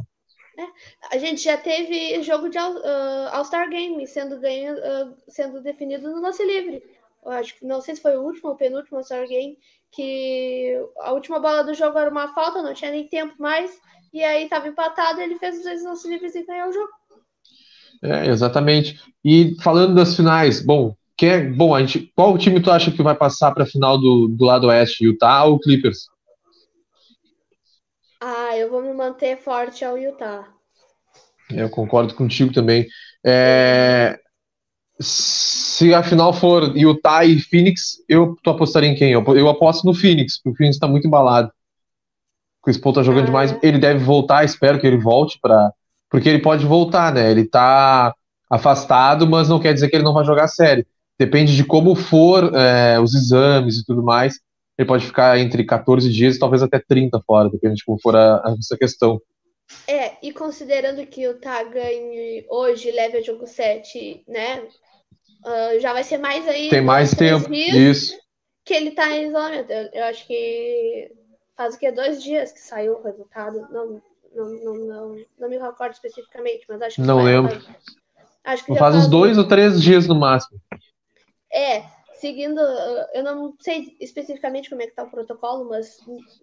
A 1.12 1.18
gente 1.18 1.42
já 1.42 1.58
teve 1.58 2.22
jogo 2.22 2.50
de 2.50 2.58
uh, 2.58 3.30
All-Star 3.32 3.70
Game 3.70 4.06
sendo, 4.08 4.40
ganho, 4.40 4.76
uh, 4.76 5.16
sendo 5.28 5.62
definido 5.62 6.10
no 6.10 6.22
lance 6.22 6.44
livre. 6.44 6.84
Eu 7.24 7.32
acho 7.32 7.58
que 7.58 7.66
não 7.66 7.82
sei 7.82 7.96
se 7.96 8.02
foi 8.02 8.16
o 8.18 8.24
último 8.24 8.50
ou 8.50 8.56
penúltimo 8.56 8.98
All-Star 8.98 9.28
Game, 9.28 9.58
que 9.92 10.76
a 11.00 11.14
última 11.14 11.40
bola 11.40 11.64
do 11.64 11.74
jogo 11.74 11.98
era 11.98 12.10
uma 12.10 12.34
falta, 12.34 12.62
não 12.62 12.74
tinha 12.74 12.92
nem 12.92 13.08
tempo 13.08 13.34
mais, 13.40 13.72
e 14.14 14.24
aí 14.24 14.48
tava 14.48 14.68
empatado, 14.68 15.22
ele 15.22 15.38
fez 15.40 15.58
os 15.58 15.64
dois 15.64 15.84
lances 15.84 16.06
livres 16.06 16.36
e 16.36 16.46
ganhou 16.46 16.70
o 16.70 16.74
jogo. 16.74 16.92
É, 18.04 18.28
exatamente. 18.28 19.00
E 19.24 19.56
falando 19.62 19.96
das 19.96 20.16
finais, 20.16 20.64
bom, 20.64 20.96
quem 21.16 21.30
é, 21.30 21.44
bom, 21.44 21.74
a 21.74 21.80
gente, 21.80 22.12
qual 22.16 22.38
time 22.38 22.62
tu 22.62 22.70
acha 22.70 22.92
que 22.92 23.02
vai 23.02 23.16
passar 23.16 23.52
para 23.54 23.64
a 23.64 23.68
final 23.68 23.98
do, 23.98 24.28
do 24.28 24.46
lado 24.46 24.68
oeste, 24.68 25.04
Utah 25.04 25.46
ou 25.46 25.60
Clippers? 25.60 26.08
Ah, 28.22 28.56
eu 28.58 28.70
vou 28.70 28.82
me 28.82 28.94
manter 28.94 29.38
forte 29.38 29.84
ao 29.84 29.98
Utah. 29.98 30.57
Eu 31.52 31.70
concordo 31.70 32.14
contigo 32.14 32.54
também. 32.54 32.88
É, 33.26 34.20
se 35.00 35.94
a 35.94 36.04
final 36.04 36.34
for 36.34 36.76
Utah 36.76 37.24
e 37.26 37.40
Phoenix, 37.40 37.98
eu 38.10 38.36
tu 38.44 38.50
apostaria 38.50 38.90
em 38.90 38.96
quem? 38.96 39.12
Eu, 39.12 39.24
eu 39.36 39.50
aposto 39.50 39.86
no 39.86 39.94
Phoenix, 39.94 40.38
porque 40.38 40.50
o 40.50 40.56
Phoenix 40.56 40.76
está 40.76 40.88
muito 40.88 41.08
embalado. 41.08 41.50
O 42.60 42.66
Chris 42.66 42.78
Paul 42.78 42.94
tá 42.94 43.04
jogando 43.04 43.24
ah, 43.24 43.28
demais. 43.28 43.58
Ele 43.62 43.78
deve 43.78 44.04
voltar, 44.04 44.44
espero 44.44 44.80
que 44.80 44.88
ele 44.88 44.98
volte 44.98 45.40
para 45.42 45.72
porque 46.10 46.30
ele 46.30 46.40
pode 46.40 46.66
voltar, 46.66 47.14
né? 47.14 47.30
Ele 47.30 47.46
tá 47.46 48.14
afastado, 48.50 49.28
mas 49.28 49.50
não 49.50 49.60
quer 49.60 49.74
dizer 49.74 49.90
que 49.90 49.96
ele 49.96 50.06
não 50.06 50.14
vai 50.14 50.24
jogar 50.24 50.48
série. 50.48 50.88
Depende 51.20 51.56
de 51.56 51.64
como 51.66 51.96
for 51.96 52.54
é, 52.56 53.00
os 53.00 53.14
exames 53.14 53.78
e 53.78 53.86
tudo 53.86 54.04
mais. 54.04 54.40
Ele 54.78 54.88
pode 54.88 55.06
ficar 55.06 55.38
entre 55.40 55.66
14 55.66 56.10
dias 56.12 56.36
e 56.36 56.40
talvez 56.40 56.62
até 56.62 56.80
30 56.80 57.22
fora, 57.26 57.50
dependendo 57.50 57.78
de 57.78 57.86
como 57.86 58.00
for 58.00 58.16
a, 58.16 58.38
a 58.38 58.56
essa 58.58 58.78
questão. 58.78 59.20
É, 59.88 60.18
e 60.22 60.32
considerando 60.32 61.06
que 61.06 61.28
o 61.28 61.40
Tá 61.40 61.64
ganhe 61.64 62.46
hoje, 62.50 62.92
leve 62.92 63.18
a 63.18 63.22
jogo 63.22 63.46
7, 63.46 64.24
né? 64.28 64.68
Uh, 65.46 65.80
já 65.80 65.94
vai 65.94 66.04
ser 66.04 66.18
mais 66.18 66.48
aí. 66.48 66.70
Tem 66.70 66.82
mais 66.82 67.12
tempo. 67.12 67.54
Isso. 67.54 68.18
Que 68.66 68.74
ele 68.74 68.92
tá 68.92 69.10
em 69.12 69.28
isolamento. 69.28 69.72
Eu, 69.72 69.90
eu 69.94 70.04
acho 70.06 70.26
que 70.26 71.12
faz 71.56 71.76
o 71.76 71.80
que? 71.80 71.92
Dois 71.92 72.22
dias 72.22 72.52
que 72.52 72.60
saiu 72.60 72.98
o 72.98 73.04
resultado. 73.04 73.68
Não, 73.72 74.02
não, 74.34 74.46
não, 74.46 74.74
não, 74.76 75.26
não 75.40 75.50
me 75.50 75.58
recordo 75.58 75.94
especificamente, 75.94 76.66
mas 76.68 76.82
acho 76.82 76.96
que. 76.96 77.02
Não 77.02 77.22
lembro. 77.22 77.62
Acho 78.44 78.66
que 78.66 78.76
faz 78.78 78.96
uns 78.96 79.08
dois 79.08 79.38
ou 79.38 79.48
três 79.48 79.82
dias 79.82 80.08
no 80.08 80.16
máximo. 80.16 80.60
É, 81.52 81.84
seguindo, 82.14 82.60
eu 83.14 83.24
não 83.24 83.54
sei 83.60 83.96
especificamente 84.00 84.70
como 84.70 84.82
é 84.82 84.88
que 84.88 84.96
tá 84.96 85.04
o 85.04 85.12
protocolo, 85.12 85.70
mas 85.70 85.98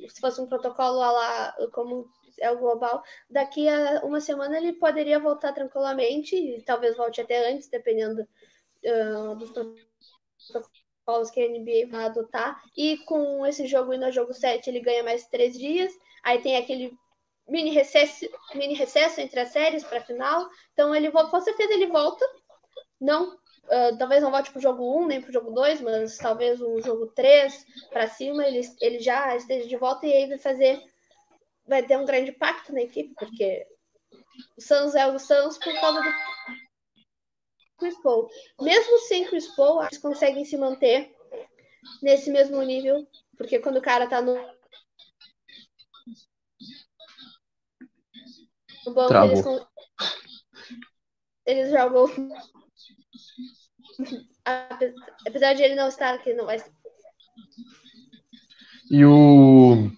se 0.08 0.20
fosse 0.20 0.40
um 0.40 0.46
protocolo 0.46 0.98
lá 0.98 1.54
como 1.72 2.06
é 2.40 2.50
o 2.50 2.58
global, 2.58 3.02
daqui 3.28 3.68
a 3.68 4.00
uma 4.04 4.20
semana 4.20 4.56
ele 4.56 4.72
poderia 4.72 5.18
voltar 5.18 5.52
tranquilamente, 5.52 6.36
e 6.36 6.62
talvez 6.62 6.96
volte 6.96 7.20
até 7.20 7.50
antes, 7.50 7.68
dependendo 7.68 8.22
uh, 8.84 9.34
dos 9.36 9.50
protocolos 9.50 11.30
que 11.30 11.40
a 11.40 11.48
NBA 11.48 11.90
vai 11.90 12.04
adotar. 12.06 12.62
E 12.76 12.98
com 12.98 13.46
esse 13.46 13.66
jogo 13.66 13.92
e 13.92 13.98
no 13.98 14.10
jogo 14.10 14.32
7 14.32 14.68
ele 14.68 14.80
ganha 14.80 15.02
mais 15.02 15.26
três 15.26 15.56
dias. 15.58 15.92
Aí 16.22 16.40
tem 16.40 16.56
aquele 16.56 16.96
mini 17.48 17.70
recesso, 17.70 18.26
mini 18.54 18.74
recesso 18.74 19.20
entre 19.20 19.40
as 19.40 19.50
séries 19.50 19.84
para 19.84 19.98
a 19.98 20.04
final. 20.04 20.48
Então 20.72 20.94
ele 20.94 21.10
com 21.10 21.40
certeza 21.40 21.72
ele 21.72 21.86
volta. 21.86 22.24
Não, 23.00 23.34
uh, 23.34 23.98
talvez 23.98 24.22
não 24.22 24.30
volte 24.30 24.50
para 24.50 24.58
o 24.58 24.62
jogo 24.62 24.98
1 25.00 25.06
nem 25.06 25.20
para 25.20 25.30
o 25.30 25.32
jogo 25.32 25.50
2, 25.50 25.80
mas 25.80 26.16
talvez 26.16 26.60
um 26.60 26.80
jogo 26.80 27.08
3 27.08 27.66
para 27.90 28.08
cima 28.08 28.46
ele, 28.46 28.60
ele 28.80 28.98
já 28.98 29.36
esteja 29.36 29.68
de 29.68 29.76
volta 29.76 30.06
e 30.06 30.12
aí 30.12 30.26
vai 30.26 30.38
fazer 30.38 30.82
vai 31.66 31.82
ter 31.82 31.96
um 31.96 32.04
grande 32.04 32.30
impacto 32.30 32.72
na 32.72 32.82
equipe, 32.82 33.14
porque 33.18 33.66
o 34.56 34.60
Suns 34.60 34.94
é 34.94 35.06
o 35.06 35.18
Suns 35.18 35.58
por 35.58 35.72
causa 35.80 36.00
do 36.00 36.08
Chris 37.78 38.00
Paul. 38.02 38.28
Mesmo 38.60 38.98
sem 39.00 39.26
Chris 39.26 39.48
Paul, 39.54 39.82
eles 39.82 39.98
conseguem 39.98 40.44
se 40.44 40.56
manter 40.56 41.14
nesse 42.02 42.30
mesmo 42.30 42.62
nível, 42.62 43.06
porque 43.36 43.58
quando 43.58 43.78
o 43.78 43.82
cara 43.82 44.06
tá 44.08 44.20
no 44.20 44.34
no 48.86 48.92
banco, 48.92 49.14
eles, 49.14 49.44
eles 51.46 51.70
jogam. 51.70 52.06
Apesar 55.26 55.54
de 55.54 55.62
ele 55.62 55.74
não 55.74 55.88
estar 55.88 56.14
aqui, 56.14 56.34
não 56.34 56.44
vai 56.44 56.62
E 58.90 59.04
o. 59.04 59.90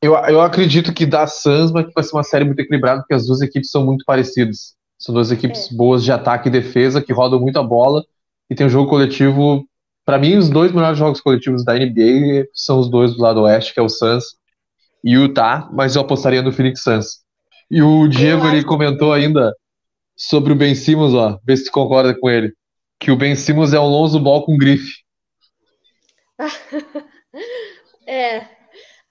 Eu, 0.00 0.14
eu 0.14 0.40
acredito 0.40 0.92
que 0.92 1.04
da 1.04 1.26
Suns 1.26 1.72
vai 1.72 1.84
ser 2.02 2.14
uma 2.14 2.22
série 2.22 2.44
muito 2.44 2.60
equilibrada, 2.60 3.00
porque 3.00 3.14
as 3.14 3.26
duas 3.26 3.40
equipes 3.40 3.70
são 3.70 3.84
muito 3.84 4.04
parecidas. 4.04 4.76
São 4.98 5.14
duas 5.14 5.30
equipes 5.30 5.70
é. 5.70 5.74
boas 5.74 6.04
de 6.04 6.12
ataque 6.12 6.48
e 6.48 6.52
defesa, 6.52 7.02
que 7.02 7.12
rodam 7.12 7.40
muito 7.40 7.58
a 7.58 7.62
bola, 7.62 8.04
e 8.48 8.54
tem 8.54 8.66
um 8.66 8.70
jogo 8.70 8.88
coletivo. 8.88 9.66
Para 10.04 10.18
mim, 10.18 10.36
os 10.36 10.48
dois 10.48 10.72
melhores 10.72 10.98
jogos 10.98 11.20
coletivos 11.20 11.64
da 11.64 11.74
NBA 11.74 12.46
são 12.54 12.78
os 12.78 12.88
dois 12.88 13.14
do 13.14 13.22
lado 13.22 13.42
oeste, 13.42 13.74
que 13.74 13.80
é 13.80 13.82
o 13.82 13.88
Suns 13.88 14.38
e 15.02 15.16
o 15.16 15.22
Utah, 15.22 15.68
mas 15.72 15.94
eu 15.94 16.02
apostaria 16.02 16.42
no 16.42 16.52
Phoenix 16.52 16.82
Suns. 16.82 17.20
E 17.70 17.82
o 17.82 18.08
Diego 18.08 18.46
ele 18.46 18.64
comentou 18.64 19.12
ainda 19.12 19.54
sobre 20.16 20.52
o 20.52 20.56
Ben 20.56 20.74
Simmons, 20.74 21.14
ó, 21.14 21.38
vê 21.44 21.56
se 21.56 21.66
tu 21.66 21.72
concorda 21.72 22.18
com 22.18 22.28
ele, 22.28 22.52
que 22.98 23.10
o 23.10 23.16
Ben 23.16 23.36
Simmons 23.36 23.72
é 23.72 23.78
um 23.78 23.86
Lonzo 23.86 24.18
Ball 24.18 24.44
com 24.44 24.56
grife. 24.56 25.02
é, 28.06 28.57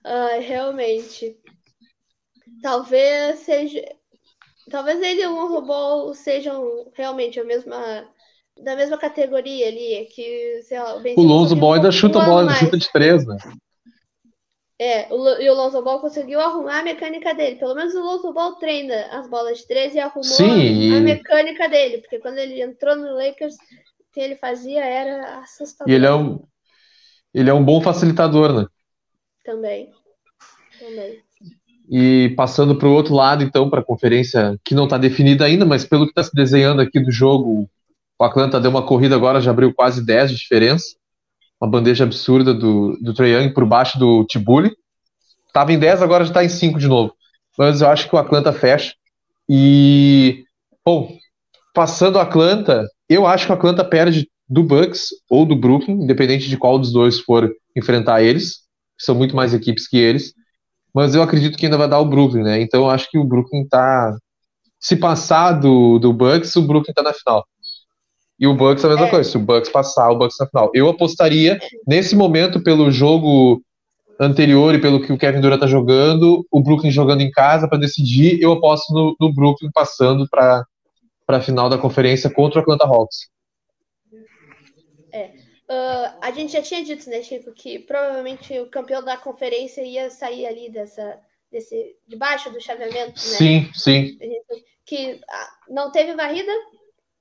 uh, 0.08 0.42
realmente. 0.42 1.36
Talvez 2.62 3.40
seja. 3.40 3.84
Talvez 4.70 5.02
ele 5.02 5.22
e 5.22 5.28
o 5.28 5.34
Lonzo 5.34 5.62
Ball 5.62 6.14
sejam 6.14 6.92
realmente 6.94 7.40
a 7.40 7.44
mesma. 7.44 8.08
Da 8.60 8.76
mesma 8.76 8.98
categoria 8.98 9.68
ali, 9.68 10.08
que, 10.16 10.64
sei 10.64 10.80
lá, 10.80 10.96
o 10.96 11.04
O 11.16 11.22
Lonzo 11.22 11.56
Ball 11.56 11.74
ainda 11.74 11.92
chuta 11.92 12.20
a 12.20 12.26
bola, 12.26 12.56
chuta 12.56 12.76
de 12.76 12.92
três, 12.92 13.24
né? 13.24 13.38
É, 14.80 15.12
o, 15.12 15.42
e 15.42 15.50
o 15.50 15.54
Lonzo 15.54 15.82
Ball 15.82 16.00
conseguiu 16.00 16.40
arrumar 16.40 16.80
a 16.80 16.84
mecânica 16.84 17.34
dele. 17.34 17.56
Pelo 17.56 17.74
menos 17.74 17.96
o 17.96 18.00
Lonzo 18.02 18.32
Ball 18.32 18.56
treina 18.56 19.08
as 19.12 19.28
bolas 19.28 19.60
de 19.60 19.68
13 19.68 19.98
e 19.98 20.00
arrumou 20.00 20.24
Sim, 20.24 20.94
a, 20.94 20.98
a 20.98 21.02
mecânica 21.02 21.68
dele. 21.68 22.00
Porque 22.00 22.20
quando 22.20 22.38
ele 22.38 22.62
entrou 22.62 22.96
no 22.96 23.16
Lakers, 23.16 23.56
o 23.56 24.14
que 24.14 24.20
ele 24.20 24.36
fazia 24.36 24.86
era 24.86 25.40
assustador. 25.40 25.92
E 25.92 25.96
ele 25.96 26.06
é 26.06 26.14
um, 26.14 26.44
ele 27.34 27.50
é 27.50 27.54
um 27.54 27.64
bom 27.64 27.82
facilitador, 27.82 28.54
né? 28.54 28.68
Também. 29.44 29.92
E 31.90 32.34
passando 32.36 32.76
para 32.76 32.88
o 32.88 32.94
outro 32.94 33.14
lado, 33.14 33.44
então, 33.44 33.70
para 33.70 33.80
a 33.80 33.86
conferência 33.86 34.60
que 34.64 34.76
não 34.76 34.84
está 34.84 34.98
definida 34.98 35.46
ainda, 35.46 35.66
mas 35.66 35.86
pelo 35.86 36.06
que 36.06 36.12
está 36.12 36.24
se 36.24 36.36
desenhando 36.36 36.82
aqui 36.82 37.00
do 37.00 37.12
jogo, 37.12 37.70
o 38.20 38.24
Atlanta 38.24 38.60
deu 38.60 38.70
uma 38.70 38.86
corrida 38.86 39.16
agora, 39.16 39.40
já 39.40 39.52
abriu 39.52 39.74
quase 39.74 40.06
10 40.06 40.32
de 40.32 40.38
diferença 40.38 40.98
uma 41.60 41.70
bandeja 41.70 42.04
absurda 42.04 42.54
do, 42.54 42.98
do 43.02 43.14
Trae 43.14 43.32
Young 43.32 43.54
por 43.54 43.66
baixo 43.66 44.00
do 44.00 44.24
Tibuli. 44.26 44.76
Tava 45.52 45.74
em 45.74 45.80
10, 45.80 46.02
agora 46.02 46.24
já 46.24 46.30
está 46.30 46.44
em 46.44 46.50
5 46.50 46.80
de 46.80 46.88
novo. 46.88 47.14
Mas 47.58 47.82
eu 47.82 47.88
acho 47.88 48.08
que 48.08 48.16
o 48.16 48.20
Atlanta 48.20 48.54
fecha. 48.54 48.94
E, 49.50 50.44
bom, 50.86 51.18
passando 51.74 52.18
o 52.18 52.20
Atlanta, 52.20 52.88
eu 53.10 53.26
acho 53.26 53.46
que 53.46 53.52
o 53.52 53.56
Atlanta 53.56 53.84
perde 53.84 54.30
do 54.48 54.64
Bucks 54.64 55.08
ou 55.30 55.46
do 55.46 55.56
Brooklyn, 55.56 56.04
independente 56.04 56.48
de 56.48 56.58
qual 56.58 56.78
dos 56.78 56.92
dois 56.92 57.20
for 57.20 57.52
enfrentar 57.76 58.22
eles. 58.22 58.60
São 58.98 59.16
muito 59.16 59.36
mais 59.36 59.54
equipes 59.54 59.88
que 59.88 59.98
eles. 59.98 60.34
Mas 60.98 61.14
eu 61.14 61.22
acredito 61.22 61.60
que 61.60 61.68
ainda 61.68 61.78
vai 61.78 61.88
dar 61.88 62.00
o 62.00 62.06
Brooklyn, 62.06 62.42
né? 62.42 62.60
Então 62.60 62.82
eu 62.82 62.90
acho 62.90 63.08
que 63.12 63.20
o 63.20 63.24
Brooklyn 63.24 63.68
tá. 63.68 64.18
Se 64.80 64.96
passar 64.96 65.52
do, 65.52 66.00
do 66.00 66.12
Bucks, 66.12 66.56
o 66.56 66.64
Brooklyn 66.64 66.92
tá 66.92 67.04
na 67.04 67.14
final. 67.14 67.46
E 68.40 68.48
o 68.48 68.56
Bucks 68.56 68.84
a 68.84 68.90
mesma 68.90 69.06
é. 69.06 69.10
coisa. 69.12 69.30
Se 69.30 69.38
o 69.38 69.40
Bucks 69.40 69.70
passar, 69.70 70.10
o 70.10 70.18
Bucks 70.18 70.38
na 70.40 70.48
final. 70.48 70.72
Eu 70.74 70.90
apostaria, 70.90 71.60
nesse 71.88 72.16
momento, 72.16 72.64
pelo 72.64 72.90
jogo 72.90 73.62
anterior 74.20 74.74
e 74.74 74.82
pelo 74.82 75.00
que 75.00 75.14
o 75.14 75.20
Kevin 75.20 75.40
Durant 75.40 75.60
tá 75.60 75.68
jogando, 75.68 76.44
o 76.52 76.64
Brooklyn 76.64 76.90
jogando 76.90 77.22
em 77.22 77.30
casa 77.30 77.68
para 77.68 77.78
decidir, 77.78 78.42
eu 78.42 78.54
aposto 78.54 78.92
no, 78.92 79.16
no 79.20 79.32
Brooklyn 79.32 79.70
passando 79.72 80.28
para 80.28 80.66
a 81.28 81.42
final 81.42 81.70
da 81.70 81.78
conferência 81.78 82.28
contra 82.28 82.58
o 82.58 82.62
Atlanta 82.64 82.88
Hawks. 82.88 83.30
É. 85.14 85.30
Uh, 85.70 86.18
a 86.22 86.32
gente 86.32 86.54
já 86.54 86.62
tinha 86.62 86.84
dito, 86.84 87.10
né, 87.10 87.22
Chico, 87.22 87.52
que 87.52 87.80
provavelmente 87.80 88.58
o 88.60 88.70
campeão 88.70 89.04
da 89.04 89.18
conferência 89.18 89.82
ia 89.82 90.10
sair 90.10 90.46
ali 90.46 90.70
dessa, 90.70 91.20
desse, 91.52 91.98
debaixo 92.08 92.50
do 92.50 92.62
chaveamento, 92.62 93.20
né? 93.20 93.38
Sim, 93.38 93.72
sim. 93.74 94.18
Que 94.86 95.20
ah, 95.30 95.50
não 95.68 95.92
teve 95.92 96.14
varrida, 96.14 96.52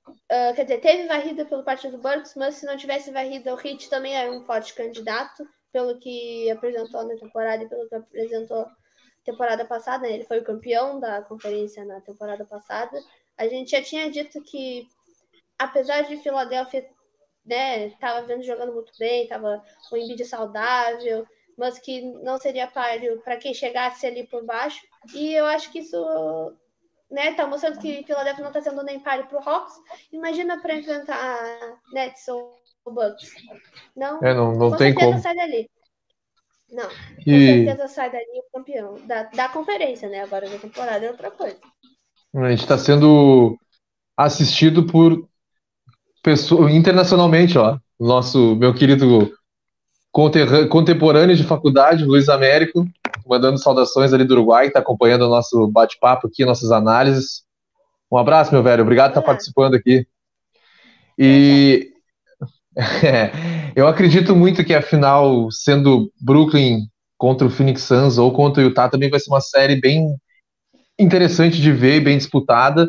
uh, 0.07 0.55
quer 0.55 0.63
dizer, 0.63 0.79
teve 0.79 1.07
varrida 1.07 1.45
pelo 1.45 1.65
partido 1.65 1.97
do 1.97 2.01
Bucks, 2.01 2.35
mas 2.35 2.55
se 2.55 2.65
não 2.65 2.77
tivesse 2.77 3.11
varrida, 3.11 3.53
o 3.53 3.59
Heat 3.59 3.89
também 3.89 4.15
é 4.15 4.31
um 4.31 4.45
forte 4.45 4.73
candidato, 4.73 5.45
pelo 5.71 5.99
que 5.99 6.49
apresentou 6.49 7.05
na 7.05 7.15
temporada 7.15 7.63
e 7.63 7.67
pelo 7.67 7.87
que 7.89 7.95
apresentou 7.95 8.65
temporada 9.25 9.65
passada, 9.65 10.07
né? 10.07 10.13
ele 10.13 10.23
foi 10.23 10.39
o 10.39 10.43
campeão 10.43 11.01
da 11.01 11.21
conferência 11.21 11.83
na 11.83 11.99
temporada 11.99 12.45
passada. 12.45 12.97
A 13.37 13.45
gente 13.47 13.71
já 13.71 13.81
tinha 13.81 14.09
dito 14.09 14.41
que, 14.41 14.87
apesar 15.59 16.03
de 16.03 16.15
Filadélfia 16.17 16.87
né, 17.47 17.89
tava 17.91 18.25
vendo 18.25 18.43
jogando 18.43 18.73
muito 18.73 18.91
bem, 18.99 19.27
tava 19.27 19.63
o 19.91 19.97
Embiid 19.97 20.23
saudável, 20.25 21.25
mas 21.57 21.79
que 21.79 22.01
não 22.01 22.37
seria 22.37 22.67
páreo 22.67 23.19
para 23.21 23.37
quem 23.37 23.53
chegasse 23.53 24.05
ali 24.05 24.27
por 24.27 24.43
baixo. 24.45 24.85
E 25.13 25.33
eu 25.33 25.45
acho 25.45 25.71
que 25.71 25.79
isso 25.79 25.97
né, 27.09 27.33
tá 27.33 27.47
mostrando 27.47 27.79
que 27.79 28.03
Philadelphia 28.03 28.43
não 28.43 28.51
tá 28.51 28.61
sendo 28.61 28.83
nem 28.83 28.99
páreo 28.99 29.27
pro 29.27 29.39
Hawks. 29.39 29.73
Imagina 30.11 30.61
para 30.61 30.75
enfrentar 30.75 31.79
Nets 31.91 32.27
ou 32.27 32.57
Bucks. 32.85 33.31
Não, 33.95 34.19
é, 34.23 34.33
não, 34.33 34.53
não 34.53 34.71
com 34.71 34.77
tem 34.77 34.93
como. 34.93 35.19
sai 35.19 35.35
dali. 35.35 35.69
Não, 36.69 36.87
com 36.87 37.31
e... 37.31 37.65
certeza 37.65 37.87
sai 37.87 38.11
dali 38.11 38.39
o 38.39 38.51
campeão 38.51 38.95
da, 39.05 39.23
da 39.23 39.49
conferência, 39.49 40.09
né? 40.09 40.21
Agora 40.21 40.49
da 40.49 40.59
temporada 40.59 41.05
é 41.05 41.09
outra 41.09 41.31
coisa. 41.31 41.59
A 42.35 42.49
gente 42.49 42.61
está 42.61 42.77
sendo 42.77 43.57
assistido 44.15 44.85
por 44.85 45.27
pessoa, 46.27 46.69
internacionalmente, 46.69 47.57
ó. 47.57 47.77
Nosso, 47.97 48.53
meu 48.57 48.73
querido 48.73 49.31
contemporâneo 50.11 51.37
de 51.37 51.43
faculdade, 51.43 52.03
Luiz 52.03 52.27
Américo, 52.27 52.85
mandando 53.25 53.57
saudações 53.57 54.11
ali 54.11 54.25
do 54.25 54.33
Uruguai, 54.33 54.67
está 54.67 54.79
acompanhando 54.79 55.21
o 55.21 55.29
nosso 55.29 55.69
bate-papo 55.71 56.27
aqui, 56.27 56.43
nossas 56.43 56.69
análises. 56.69 57.43
Um 58.11 58.17
abraço, 58.17 58.51
meu 58.51 58.61
velho. 58.61 58.83
Obrigado 58.83 59.13
por 59.13 59.19
estar 59.19 59.25
participando 59.25 59.75
aqui. 59.75 60.05
E 61.17 61.93
é, 62.75 63.31
eu 63.73 63.87
acredito 63.87 64.35
muito 64.35 64.65
que 64.65 64.73
a 64.73 64.81
final, 64.81 65.49
sendo 65.49 66.11
Brooklyn 66.19 66.87
contra 67.17 67.47
o 67.47 67.49
Phoenix 67.49 67.83
Suns 67.83 68.17
ou 68.17 68.33
contra 68.33 68.61
o 68.61 68.65
Utah, 68.65 68.89
também 68.89 69.09
vai 69.09 69.21
ser 69.21 69.29
uma 69.29 69.41
série 69.41 69.79
bem 69.79 70.13
interessante 70.99 71.61
de 71.61 71.71
ver 71.71 71.95
e 71.95 72.01
bem 72.01 72.17
disputada. 72.17 72.85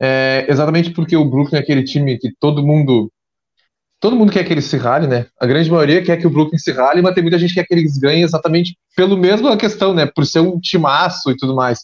É, 0.00 0.46
exatamente 0.48 0.90
porque 0.90 1.16
o 1.16 1.24
Brooklyn 1.24 1.58
é 1.58 1.62
aquele 1.62 1.82
time 1.82 2.18
que 2.18 2.30
todo 2.38 2.64
mundo 2.64 3.10
todo 4.00 4.14
mundo 4.14 4.32
quer 4.32 4.44
que 4.44 4.52
ele 4.52 4.62
se 4.62 4.76
rale, 4.76 5.06
né? 5.06 5.26
A 5.40 5.46
grande 5.46 5.70
maioria 5.70 6.02
quer 6.02 6.16
que 6.16 6.26
o 6.26 6.30
Brooklyn 6.30 6.58
se 6.58 6.70
rale, 6.70 7.02
mas 7.02 7.14
tem 7.14 7.22
muita 7.22 7.38
gente 7.38 7.52
que 7.52 7.60
quer 7.60 7.66
que 7.66 7.74
eles 7.74 7.98
ganhem 7.98 8.22
exatamente 8.22 8.76
pelo 8.94 9.16
mesmo 9.16 9.56
questão, 9.56 9.92
né? 9.92 10.06
Por 10.06 10.24
ser 10.24 10.40
um 10.40 10.60
timaço 10.60 11.30
e 11.30 11.36
tudo 11.36 11.54
mais. 11.54 11.80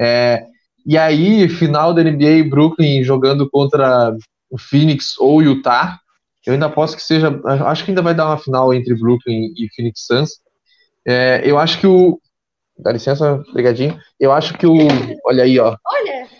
É, 0.00 0.44
e 0.86 0.96
aí, 0.96 1.48
final 1.48 1.92
da 1.92 2.02
NBA, 2.02 2.48
Brooklyn 2.48 3.02
jogando 3.02 3.50
contra 3.50 4.16
o 4.48 4.56
Phoenix 4.56 5.18
ou 5.18 5.42
Utah, 5.42 5.98
eu 6.46 6.54
ainda 6.54 6.70
posso 6.70 6.96
que 6.96 7.02
seja, 7.02 7.28
acho 7.66 7.84
que 7.84 7.90
ainda 7.90 8.00
vai 8.00 8.14
dar 8.14 8.26
uma 8.26 8.38
final 8.38 8.72
entre 8.72 8.94
Brooklyn 8.94 9.52
e 9.56 9.68
Phoenix 9.74 10.06
Suns. 10.06 10.40
É, 11.06 11.42
eu 11.44 11.58
acho 11.58 11.78
que 11.78 11.86
o, 11.86 12.18
dá 12.78 12.92
licença, 12.92 13.42
brigadinho. 13.52 13.98
Eu 14.18 14.32
acho 14.32 14.56
que 14.56 14.66
o, 14.66 14.74
olha 15.26 15.44
aí, 15.44 15.58
ó. 15.58 15.76
Olha. 15.86 16.37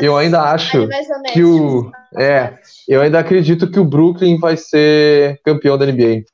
Eu 0.00 0.16
ainda 0.16 0.42
acho 0.42 0.88
que 1.32 1.42
o. 1.42 1.90
É, 2.16 2.58
eu 2.88 3.00
ainda 3.00 3.18
acredito 3.18 3.70
que 3.70 3.78
o 3.78 3.84
Brooklyn 3.84 4.38
vai 4.38 4.56
ser 4.56 5.40
campeão 5.44 5.78
da 5.78 5.86
NBA. 5.86 6.24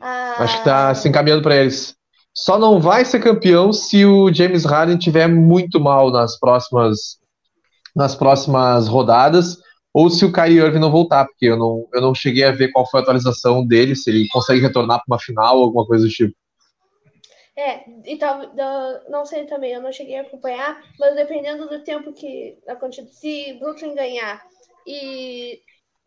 Ah. 0.00 0.36
Acho 0.38 0.58
que 0.58 0.64
tá 0.64 0.94
se 0.94 1.08
encaminhando 1.08 1.42
para 1.42 1.56
eles. 1.56 1.94
Só 2.34 2.58
não 2.58 2.80
vai 2.80 3.04
ser 3.04 3.20
campeão 3.20 3.72
se 3.72 4.06
o 4.06 4.32
James 4.32 4.64
Harden 4.64 4.96
tiver 4.96 5.28
muito 5.28 5.80
mal 5.80 6.10
nas 6.10 6.38
próximas 6.38 7.18
nas 7.94 8.14
próximas 8.14 8.86
rodadas 8.86 9.58
ou 9.92 10.08
se 10.08 10.24
o 10.24 10.32
Kyrie 10.32 10.58
Irving 10.58 10.78
não 10.78 10.90
voltar, 10.90 11.26
porque 11.26 11.46
eu 11.46 11.58
não, 11.58 11.86
eu 11.92 12.00
não 12.00 12.14
cheguei 12.14 12.44
a 12.44 12.52
ver 12.52 12.70
qual 12.70 12.88
foi 12.88 13.00
a 13.00 13.02
atualização 13.02 13.66
dele, 13.66 13.96
se 13.96 14.08
ele 14.08 14.28
consegue 14.28 14.60
retornar 14.60 14.98
para 14.98 15.14
uma 15.14 15.18
final 15.18 15.58
ou 15.58 15.64
alguma 15.64 15.84
coisa 15.84 16.04
do 16.04 16.10
tipo. 16.10 16.32
É, 17.60 17.84
e 18.06 18.16
tal, 18.16 18.40
não 19.10 19.26
sei 19.26 19.44
também, 19.44 19.74
eu 19.74 19.82
não 19.82 19.92
cheguei 19.92 20.16
a 20.16 20.22
acompanhar, 20.22 20.82
mas 20.98 21.14
dependendo 21.14 21.68
do 21.68 21.84
tempo 21.84 22.10
que 22.10 22.58
acontece, 22.66 23.12
se 23.12 23.52
Brooklyn 23.58 23.94
ganhar 23.94 24.42
e 24.86 25.60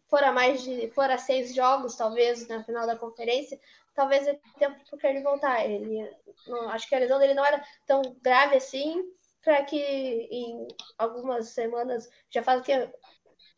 for 0.10 0.24
a 0.24 0.32
mais 0.32 0.64
de 0.64 0.90
for 0.96 1.12
a 1.12 1.18
seis 1.20 1.54
jogos, 1.54 1.96
talvez, 1.96 2.48
na 2.48 2.64
final 2.64 2.88
da 2.88 2.96
conferência, 2.96 3.60
talvez 3.94 4.28
é 4.28 4.40
tempo 4.58 4.78
para 4.98 5.12
ele 5.12 5.22
voltar. 5.22 5.64
Ele, 5.64 6.10
não, 6.48 6.70
acho 6.70 6.90
que 6.90 6.96
a 6.96 7.00
lesão 7.00 7.20
dele 7.20 7.36
não 7.36 7.46
era 7.46 7.64
tão 7.86 8.02
grave 8.24 8.56
assim, 8.56 9.04
para 9.44 9.62
que 9.64 9.78
em 9.78 10.68
algumas 10.98 11.50
semanas, 11.50 12.10
já 12.32 12.42
faz 12.42 12.62
o 12.62 12.64
que 12.64 12.90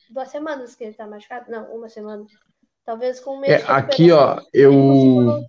duas 0.09 0.29
semanas 0.29 0.75
que 0.75 0.83
ele 0.83 0.93
tá 0.93 1.07
machucado, 1.07 1.49
não, 1.49 1.73
uma 1.73 1.87
semana, 1.87 2.25
talvez 2.83 3.21
com 3.21 3.37
um 3.37 3.39
mês. 3.39 3.63
É, 3.63 3.71
aqui, 3.71 4.11
ó, 4.11 4.41
eu 4.53 5.45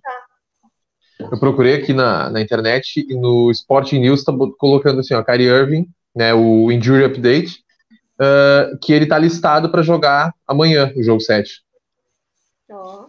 eu 1.31 1.39
procurei 1.39 1.75
aqui 1.75 1.93
na, 1.93 2.29
na 2.29 2.41
internet 2.41 3.05
e 3.07 3.15
no 3.15 3.51
Sporting 3.51 3.99
News 3.99 4.23
tá 4.23 4.33
colocando 4.57 4.99
assim, 4.99 5.13
ó, 5.13 5.23
Kyrie 5.23 5.47
Irving, 5.47 5.87
né, 6.15 6.33
o 6.33 6.71
Injury 6.71 7.05
Update, 7.05 7.63
uh, 8.19 8.77
que 8.79 8.93
ele 8.93 9.05
tá 9.05 9.17
listado 9.17 9.69
para 9.69 9.81
jogar 9.81 10.33
amanhã, 10.47 10.91
o 10.95 11.03
jogo 11.03 11.21
7. 11.21 11.61
Oh. 12.69 13.07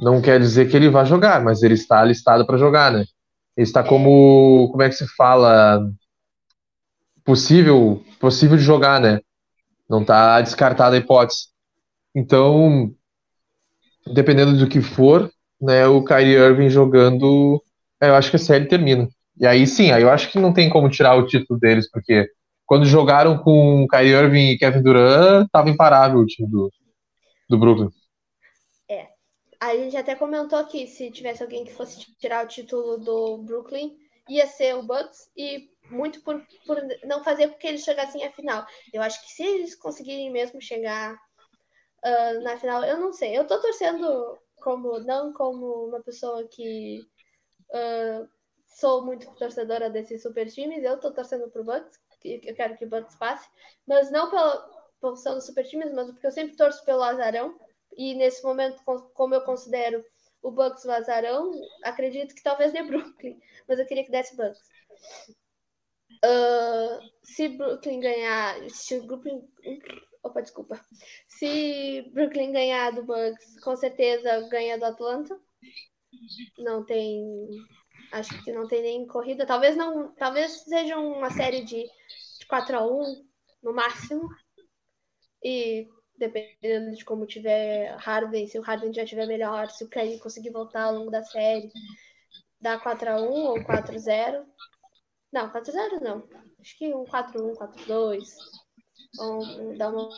Não 0.00 0.20
quer 0.20 0.38
dizer 0.38 0.68
que 0.68 0.76
ele 0.76 0.90
vai 0.90 1.06
jogar, 1.06 1.42
mas 1.42 1.62
ele 1.62 1.74
está 1.74 2.04
listado 2.04 2.46
para 2.46 2.58
jogar, 2.58 2.92
né? 2.92 3.04
Ele 3.56 3.66
está 3.66 3.80
é. 3.80 3.82
como, 3.82 4.68
como 4.70 4.82
é 4.82 4.88
que 4.88 4.94
se 4.94 5.06
fala, 5.16 5.80
possível, 7.24 8.04
possível 8.20 8.56
de 8.56 8.62
jogar, 8.62 9.00
né? 9.00 9.20
Não 9.88 10.04
tá 10.04 10.40
descartada 10.40 10.96
a 10.96 10.98
hipótese. 10.98 11.48
Então, 12.14 12.94
dependendo 14.06 14.56
do 14.56 14.68
que 14.68 14.80
for, 14.80 15.30
né, 15.60 15.86
o 15.86 16.04
Kyrie 16.04 16.36
Irving 16.36 16.68
jogando, 16.68 17.62
é, 18.00 18.08
eu 18.08 18.14
acho 18.14 18.30
que 18.30 18.36
a 18.36 18.40
série 18.40 18.66
termina. 18.66 19.08
E 19.38 19.46
aí 19.46 19.66
sim, 19.66 19.90
aí 19.90 20.02
eu 20.02 20.10
acho 20.10 20.30
que 20.30 20.38
não 20.38 20.52
tem 20.52 20.70
como 20.70 20.88
tirar 20.88 21.14
o 21.16 21.26
título 21.26 21.58
deles, 21.58 21.90
porque 21.90 22.28
quando 22.64 22.84
jogaram 22.84 23.38
com 23.38 23.86
Kyrie 23.88 24.12
Irving 24.12 24.50
e 24.50 24.58
Kevin 24.58 24.82
Durant, 24.82 25.48
tava 25.52 25.70
imparável 25.70 26.18
o 26.18 26.26
time 26.26 26.48
do, 26.48 26.70
do 27.48 27.58
Brooklyn. 27.58 27.90
É. 28.88 29.08
A 29.60 29.74
gente 29.76 29.96
até 29.96 30.14
comentou 30.14 30.64
que 30.66 30.86
se 30.86 31.10
tivesse 31.10 31.42
alguém 31.42 31.64
que 31.64 31.72
fosse 31.72 32.04
tirar 32.18 32.44
o 32.44 32.48
título 32.48 32.98
do 32.98 33.38
Brooklyn, 33.38 33.96
ia 34.28 34.46
ser 34.46 34.74
o 34.74 34.82
Bucks, 34.82 35.30
e 35.36 35.68
muito 35.90 36.20
por, 36.22 36.42
por 36.66 36.78
não 37.04 37.22
fazer 37.22 37.48
com 37.48 37.58
que 37.58 37.66
eles 37.66 37.84
chegassem 37.84 38.24
à 38.24 38.32
final. 38.32 38.66
Eu 38.92 39.02
acho 39.02 39.22
que 39.22 39.30
se 39.30 39.42
eles 39.42 39.74
conseguirem 39.76 40.32
mesmo 40.32 40.60
chegar 40.60 41.14
uh, 41.14 42.42
na 42.42 42.56
final, 42.56 42.82
eu 42.84 42.98
não 42.98 43.12
sei. 43.12 43.36
Eu 43.36 43.46
tô 43.46 43.60
torcendo 43.60 44.36
como 44.66 44.98
não 44.98 45.32
como 45.32 45.86
uma 45.86 46.02
pessoa 46.02 46.44
que 46.48 47.08
uh, 47.70 48.28
sou 48.66 49.04
muito 49.04 49.32
torcedora 49.36 49.88
desses 49.88 50.20
super 50.20 50.50
times, 50.50 50.82
eu 50.82 50.98
tô 50.98 51.12
torcendo 51.12 51.48
pro 51.52 51.62
Bucks, 51.62 52.00
eu 52.24 52.52
quero 52.52 52.76
que 52.76 52.84
o 52.84 52.88
Bucks 52.88 53.14
passe, 53.14 53.48
mas 53.86 54.10
não 54.10 54.28
pela 54.28 54.68
função 55.00 55.34
dos 55.34 55.46
super 55.46 55.64
times, 55.64 55.92
mas 55.92 56.10
porque 56.10 56.26
eu 56.26 56.32
sempre 56.32 56.56
torço 56.56 56.84
pelo 56.84 57.04
azarão, 57.04 57.56
e 57.96 58.16
nesse 58.16 58.42
momento, 58.42 58.82
como 59.14 59.36
eu 59.36 59.42
considero 59.42 60.04
o 60.42 60.50
Bucks 60.50 60.84
o 60.84 60.90
azarão, 60.90 61.52
acredito 61.84 62.34
que 62.34 62.42
talvez 62.42 62.72
dê 62.72 62.82
Brooklyn, 62.90 63.38
mas 63.68 63.78
eu 63.78 63.86
queria 63.86 64.04
que 64.04 64.10
desse 64.10 64.36
Bucks. 64.36 64.68
Uh, 66.24 66.98
se 67.22 67.50
Brooklyn 67.50 68.00
ganhar, 68.00 68.68
se 68.68 68.98
o 68.98 69.06
Brooklyn, 69.06 69.48
Opa, 70.26 70.42
desculpa. 70.42 70.80
Se 71.28 72.02
Brooklyn 72.12 72.50
ganhar 72.50 72.90
do 72.90 73.04
Bucks, 73.04 73.60
com 73.60 73.76
certeza 73.76 74.48
ganha 74.48 74.76
do 74.76 74.84
Atlanta. 74.84 75.38
Não 76.58 76.84
tem. 76.84 77.48
Acho 78.12 78.42
que 78.42 78.50
não 78.52 78.66
tem 78.66 78.82
nem 78.82 79.06
corrida. 79.06 79.46
Talvez 79.46 79.76
não. 79.76 80.12
Talvez 80.16 80.64
seja 80.64 80.98
uma 80.98 81.30
série 81.30 81.62
de, 81.64 81.84
de 81.84 82.46
4 82.48 82.76
a 82.76 82.84
1 82.84 83.24
no 83.62 83.72
máximo. 83.72 84.28
E 85.44 85.88
dependendo 86.18 86.96
de 86.96 87.04
como 87.04 87.24
tiver 87.24 87.94
Harden, 87.98 88.48
se 88.48 88.58
o 88.58 88.62
Harden 88.62 88.92
já 88.92 89.04
tiver 89.04 89.26
melhor, 89.26 89.70
se 89.70 89.84
o 89.84 89.88
Curry 89.88 90.18
conseguir 90.18 90.50
voltar 90.50 90.84
ao 90.84 90.94
longo 90.94 91.10
da 91.10 91.22
série, 91.22 91.70
dá 92.60 92.80
4 92.80 93.10
a 93.10 93.22
1 93.22 93.28
ou 93.28 93.64
4 93.64 93.94
a 93.94 93.98
0 93.98 94.46
Não, 95.32 95.50
4 95.50 95.70
a 95.70 95.72
0 95.72 96.00
não. 96.02 96.28
Acho 96.58 96.76
que 96.78 96.92
um 96.92 97.04
4 97.04 97.40
a 97.40 97.46
1 97.46 97.54
4 97.54 97.82
a 97.82 97.86
2 97.86 98.65
um, 99.20 99.76
dar 99.76 99.90
uma, 99.90 100.08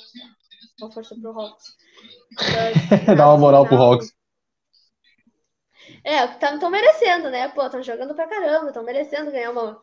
uma 0.80 0.92
força 0.92 1.14
pro 1.14 1.38
Hawks. 1.38 1.76
Dá 3.16 3.28
uma 3.28 3.38
moral 3.38 3.66
pro 3.66 3.76
Hawks. 3.76 4.12
É, 6.04 6.24
estão 6.24 6.70
merecendo, 6.70 7.30
né? 7.30 7.48
Pô, 7.48 7.64
estão 7.64 7.82
jogando 7.82 8.14
pra 8.14 8.28
caramba, 8.28 8.68
estão 8.68 8.82
merecendo 8.82 9.30
ganhar 9.30 9.50
uma, 9.50 9.80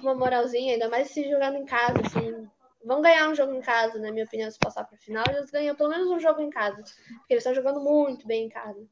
uma 0.00 0.14
moralzinha, 0.14 0.74
ainda 0.74 0.88
mais 0.88 1.10
se 1.10 1.28
jogando 1.28 1.56
em 1.56 1.64
casa, 1.64 2.00
assim. 2.04 2.48
vão 2.84 3.00
ganhar 3.00 3.28
um 3.28 3.34
jogo 3.34 3.54
em 3.54 3.60
casa, 3.60 3.98
na 3.98 4.10
minha 4.10 4.24
opinião, 4.24 4.50
se 4.50 4.58
passar 4.58 4.84
para 4.84 4.98
final, 4.98 5.24
eles 5.28 5.50
ganham 5.50 5.74
pelo 5.76 5.90
menos 5.90 6.08
um 6.08 6.20
jogo 6.20 6.40
em 6.40 6.50
casa, 6.50 6.76
porque 6.76 7.34
eles 7.34 7.44
estão 7.44 7.54
jogando 7.54 7.80
muito 7.80 8.26
bem 8.26 8.46
em 8.46 8.48
casa. 8.48 8.86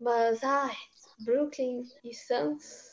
Mas, 0.00 0.42
ai, 0.42 0.74
Brooklyn 1.24 1.82
e 2.04 2.14
Suns, 2.14 2.91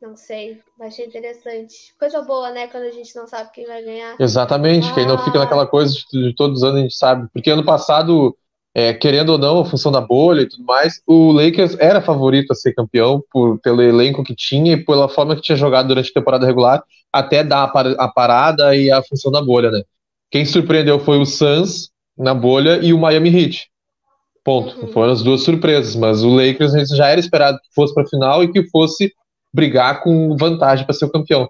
não 0.00 0.16
sei, 0.16 0.60
vai 0.78 0.90
ser 0.90 1.06
interessante. 1.06 1.92
Coisa 1.98 2.22
boa, 2.22 2.50
né, 2.50 2.68
quando 2.68 2.84
a 2.84 2.90
gente 2.90 3.14
não 3.16 3.26
sabe 3.26 3.50
quem 3.52 3.66
vai 3.66 3.82
ganhar. 3.82 4.16
Exatamente, 4.18 4.88
ah. 4.88 4.94
que 4.94 5.00
aí 5.00 5.06
não 5.06 5.18
fica 5.18 5.38
naquela 5.38 5.66
coisa 5.66 5.92
de, 5.92 6.28
de 6.28 6.34
todos 6.34 6.58
os 6.58 6.64
anos 6.64 6.78
a 6.78 6.82
gente 6.82 6.94
sabe, 6.94 7.28
porque 7.32 7.50
ano 7.50 7.64
passado 7.64 8.36
é, 8.74 8.94
querendo 8.94 9.30
ou 9.30 9.38
não, 9.38 9.58
a 9.58 9.64
função 9.64 9.90
da 9.90 10.00
bolha 10.00 10.42
e 10.42 10.48
tudo 10.48 10.64
mais, 10.64 11.00
o 11.04 11.32
Lakers 11.32 11.76
era 11.80 12.00
favorito 12.00 12.52
a 12.52 12.54
ser 12.54 12.74
campeão 12.74 13.20
por, 13.30 13.58
pelo 13.58 13.82
elenco 13.82 14.22
que 14.22 14.36
tinha 14.36 14.74
e 14.74 14.84
pela 14.84 15.08
forma 15.08 15.34
que 15.34 15.42
tinha 15.42 15.56
jogado 15.56 15.88
durante 15.88 16.10
a 16.10 16.14
temporada 16.14 16.46
regular, 16.46 16.84
até 17.12 17.42
dar 17.42 17.64
a, 17.64 18.04
a 18.04 18.08
parada 18.08 18.76
e 18.76 18.88
a 18.88 19.02
função 19.02 19.32
da 19.32 19.42
bolha, 19.42 19.70
né? 19.70 19.82
Quem 20.30 20.44
surpreendeu 20.44 21.00
foi 21.00 21.18
o 21.18 21.26
Suns 21.26 21.90
na 22.16 22.34
bolha 22.34 22.78
e 22.80 22.92
o 22.92 22.98
Miami 22.98 23.30
Heat. 23.30 23.68
Ponto. 24.44 24.80
Uhum. 24.80 24.92
Foram 24.92 25.12
as 25.12 25.22
duas 25.22 25.42
surpresas, 25.42 25.96
mas 25.96 26.22
o 26.22 26.34
Lakers 26.34 26.72
já 26.90 27.08
era 27.08 27.18
esperado 27.18 27.58
que 27.58 27.74
fosse 27.74 27.92
para 27.92 28.04
a 28.04 28.08
final 28.08 28.44
e 28.44 28.52
que 28.52 28.62
fosse 28.70 29.12
brigar 29.52 30.02
com 30.02 30.36
vantagem 30.36 30.84
para 30.84 30.94
ser 30.94 31.06
o 31.06 31.10
campeão, 31.10 31.48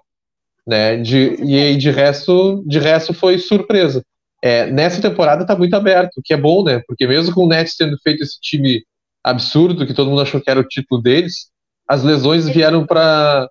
né? 0.65 0.97
De, 0.97 1.35
e 1.41 1.75
de 1.75 1.91
resto, 1.91 2.63
de 2.65 2.79
resto 2.79 3.13
foi 3.13 3.37
surpresa. 3.37 4.03
É, 4.41 4.67
nessa 4.67 5.01
temporada 5.01 5.45
tá 5.45 5.55
muito 5.55 5.73
aberto, 5.73 6.17
o 6.17 6.21
que 6.23 6.33
é 6.33 6.37
bom, 6.37 6.63
né? 6.63 6.81
Porque 6.87 7.05
mesmo 7.05 7.33
com 7.33 7.43
o 7.43 7.47
Nets 7.47 7.75
tendo 7.75 7.97
feito 8.01 8.23
esse 8.23 8.39
time 8.39 8.83
absurdo, 9.23 9.85
que 9.85 9.93
todo 9.93 10.09
mundo 10.09 10.21
achou 10.21 10.39
que 10.39 10.49
era 10.49 10.59
o 10.59 10.67
título 10.67 11.01
deles, 11.01 11.49
as 11.87 12.03
lesões 12.03 12.47
vieram 12.47 12.85
para 12.85 13.49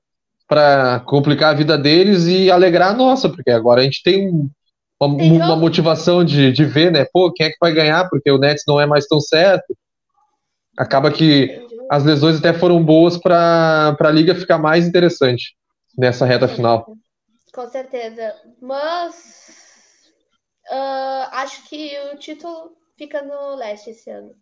para 0.49 1.01
complicar 1.01 1.51
a 1.51 1.57
vida 1.57 1.77
deles 1.77 2.27
e 2.27 2.51
alegrar 2.51 2.93
a 2.93 2.97
nossa, 2.97 3.29
porque 3.29 3.51
agora 3.51 3.83
a 3.83 3.85
gente 3.85 4.03
tem 4.03 4.31
uma, 4.99 5.23
uma 5.23 5.57
motivação 5.57 6.25
de, 6.25 6.51
de 6.51 6.65
ver, 6.65 6.91
né? 6.91 7.07
Pô, 7.13 7.31
quem 7.31 7.47
é 7.47 7.51
que 7.51 7.57
vai 7.61 7.71
ganhar? 7.73 8.09
Porque 8.09 8.31
o 8.31 8.39
Nets 8.39 8.65
não 8.67 8.81
é 8.81 8.87
mais 8.87 9.07
tão 9.07 9.21
certo. 9.21 9.77
Acaba 10.79 11.13
que 11.13 11.61
as 11.91 12.05
lesões 12.05 12.39
até 12.39 12.53
foram 12.53 12.83
boas 12.83 13.17
para 13.17 13.97
a 13.99 14.11
liga 14.11 14.35
ficar 14.35 14.59
mais 14.59 14.87
interessante 14.87 15.57
nessa 15.97 16.27
reta 16.27 16.49
final. 16.49 16.93
Com 17.53 17.69
certeza. 17.69 18.35
Mas 18.61 19.59
Uh, 20.71 21.25
acho 21.33 21.67
que 21.67 21.99
o 22.13 22.19
título 22.19 22.77
fica 22.97 23.23
no 23.23 23.55
leste 23.55 23.91
esse 23.91 24.11
ano. 24.11 24.37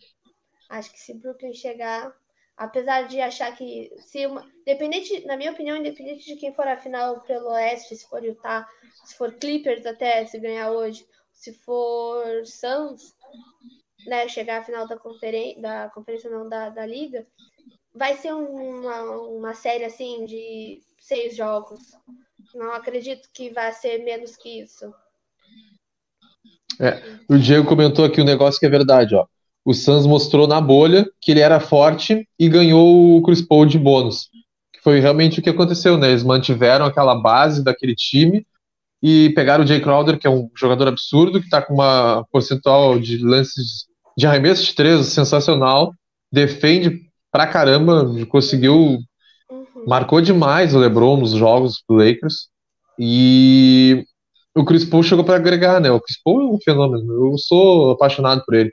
Acho 0.69 0.91
que 0.93 0.99
se 0.99 1.15
Brooklyn 1.15 1.55
chegar, 1.55 2.13
apesar 2.57 3.03
de 3.03 3.21
achar 3.21 3.57
que 3.57 3.93
se 3.99 4.27
uma, 4.27 4.45
independente, 4.63 5.25
na 5.25 5.37
minha 5.37 5.53
opinião, 5.53 5.77
independente 5.77 6.25
de 6.27 6.35
quem 6.35 6.53
for 6.53 6.67
a 6.67 6.77
final 6.77 7.21
pelo 7.21 7.51
oeste, 7.51 7.95
se 7.95 8.09
for 8.09 8.25
Utah, 8.25 8.67
se 9.05 9.17
for 9.17 9.35
Clippers 9.35 9.87
até 9.87 10.27
se 10.27 10.41
ganhar 10.41 10.73
hoje, 10.73 11.07
se 11.33 11.53
for 11.53 12.45
Suns, 12.45 13.15
né, 14.07 14.29
chegar 14.29 14.61
à 14.61 14.65
final 14.65 14.87
da 14.87 14.97
conferência, 14.97 15.61
da 15.61 15.91
conferência 15.91 16.31
não 16.31 16.49
da, 16.49 16.71
da 16.71 16.87
liga, 16.87 17.27
vai 17.95 18.17
ser 18.17 18.33
uma, 18.33 19.03
uma 19.29 19.55
série 19.55 19.85
assim 19.85 20.25
de 20.25 20.81
seis 20.99 21.37
jogos. 21.37 21.81
Não 22.55 22.73
acredito 22.73 23.29
que 23.33 23.51
vai 23.51 23.73
ser 23.73 24.05
menos 24.05 24.37
que 24.37 24.61
isso. 24.61 24.93
É, 26.81 27.03
o 27.29 27.39
Diego 27.39 27.67
comentou 27.67 28.05
aqui 28.05 28.21
um 28.21 28.25
negócio 28.25 28.61
que 28.61 28.67
é 28.67 28.71
verdade, 28.71 29.15
ó. 29.15 29.27
O 29.65 29.75
Suns 29.75 30.07
mostrou 30.07 30.47
na 30.47 30.61
bolha 30.61 31.11
que 31.21 31.33
ele 31.33 31.41
era 31.41 31.59
forte 31.59 32.29
e 32.39 32.49
ganhou 32.49 33.17
o 33.17 33.23
Chris 33.23 33.43
Paul 33.43 33.67
de 33.67 33.79
bônus. 33.79 34.29
Que 34.73 34.81
foi 34.81 35.01
realmente 35.01 35.41
o 35.41 35.43
que 35.43 35.51
aconteceu, 35.51 35.97
né? 35.97 36.11
Eles 36.11 36.23
mantiveram 36.23 36.85
aquela 36.85 37.17
base 37.17 37.65
daquele 37.65 37.95
time 37.97 38.47
e 39.03 39.31
pegaram 39.31 39.65
o 39.65 39.67
Jay 39.67 39.81
Crowder, 39.81 40.19
que 40.19 40.27
é 40.27 40.31
um 40.31 40.49
jogador 40.55 40.87
absurdo, 40.87 41.43
que 41.43 41.49
tá 41.49 41.61
com 41.61 41.75
uma 41.75 42.25
percentual 42.33 42.99
de 42.99 43.19
lances 43.19 43.87
de 44.17 44.27
arremesso 44.27 44.65
de 44.65 44.75
três 44.75 45.07
sensacional, 45.07 45.93
defende 46.33 47.11
pra 47.31 47.47
caramba, 47.47 48.07
conseguiu. 48.29 48.99
Uhum. 49.51 49.85
Marcou 49.87 50.21
demais 50.21 50.75
o 50.75 50.79
LeBron 50.79 51.19
nos 51.19 51.33
jogos 51.33 51.83
do 51.89 51.95
Lakers. 51.97 52.49
E 52.99 54.05
o 54.55 54.65
Chris 54.65 54.85
Paul 54.85 55.03
chegou 55.03 55.25
para 55.25 55.37
agregar, 55.37 55.81
né? 55.81 55.91
O 55.91 56.01
Chris 56.01 56.21
Paul 56.23 56.41
é 56.41 56.55
um 56.55 56.59
fenômeno. 56.59 57.31
Eu 57.31 57.39
sou 57.39 57.91
apaixonado 57.91 58.43
por 58.45 58.55
ele. 58.55 58.73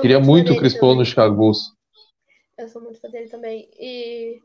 Queria 0.00 0.18
muito, 0.18 0.48
muito 0.48 0.52
o 0.54 0.56
Chris 0.58 0.72
Paul 0.72 0.92
também. 0.92 0.98
no 0.98 1.04
Chicago 1.04 1.36
Bulls. 1.36 1.72
Eu 2.58 2.68
sou 2.68 2.82
muito 2.82 3.00
fã 3.00 3.08
dele 3.08 3.28
também. 3.28 3.68
E 3.78 4.40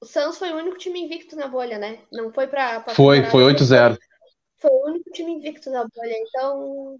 o 0.00 0.06
Suns 0.06 0.36
foi 0.36 0.52
o 0.52 0.56
único 0.56 0.76
time 0.76 1.00
invicto 1.00 1.34
na 1.36 1.48
bolha, 1.48 1.78
né? 1.78 2.00
Não 2.12 2.32
foi 2.32 2.46
para 2.46 2.84
Foi, 2.94 3.24
foi 3.24 3.42
8-0. 3.44 3.96
Foi 4.58 4.70
o 4.70 4.86
único 4.86 5.10
time 5.12 5.32
invicto 5.32 5.70
na 5.70 5.82
bolha. 5.82 6.14
Então, 6.28 6.96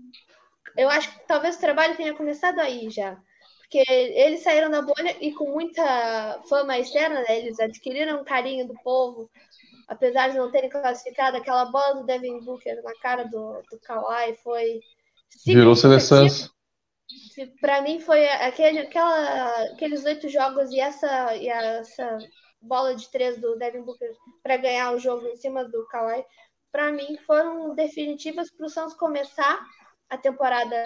eu 0.77 0.89
acho 0.89 1.13
que 1.13 1.27
talvez 1.27 1.57
o 1.57 1.61
trabalho 1.61 1.97
tenha 1.97 2.15
começado 2.15 2.59
aí 2.59 2.91
já. 2.91 3.17
Porque 3.61 3.83
eles 3.89 4.43
saíram 4.43 4.71
da 4.71 4.83
bolha 4.83 5.17
e 5.21 5.33
com 5.33 5.51
muita 5.51 6.41
fama 6.49 6.79
externa, 6.79 7.21
né? 7.23 7.39
Eles 7.39 7.59
adquiriram 7.59 8.21
um 8.21 8.25
carinho 8.25 8.67
do 8.67 8.75
povo, 8.83 9.31
apesar 9.89 10.29
de 10.29 10.37
não 10.37 10.51
terem 10.51 10.71
classificado, 10.71 11.37
aquela 11.37 11.65
bola 11.67 11.95
do 11.95 12.05
Devin 12.05 12.41
Booker 12.41 12.83
na 12.83 12.95
cara 13.01 13.25
do, 13.25 13.63
do 13.71 13.79
Kawhi 13.81 14.35
foi. 14.43 14.81
Virou 15.45 15.75
seleção. 15.75 16.27
Para 17.61 17.83
mim 17.83 18.01
foi 18.01 18.29
aquele, 18.29 18.81
aquela, 18.81 19.65
aqueles 19.73 20.05
oito 20.05 20.29
jogos 20.29 20.71
e 20.71 20.81
essa, 20.81 21.35
e 21.37 21.49
essa 21.49 22.19
bola 22.61 22.95
de 22.95 23.11
três 23.11 23.41
do 23.41 23.57
Devin 23.57 23.83
Booker 23.83 24.11
para 24.43 24.57
ganhar 24.57 24.93
o 24.93 24.99
jogo 24.99 25.27
em 25.27 25.37
cima 25.37 25.65
do 25.65 25.87
Kawhi, 25.89 26.25
para 26.73 26.93
mim 26.93 27.17
foram 27.27 27.75
definitivas 27.75 28.51
para 28.51 28.67
o 28.67 28.71
Santos 28.71 28.95
começar 28.95 29.61
a 30.15 30.19
temporada, 30.19 30.77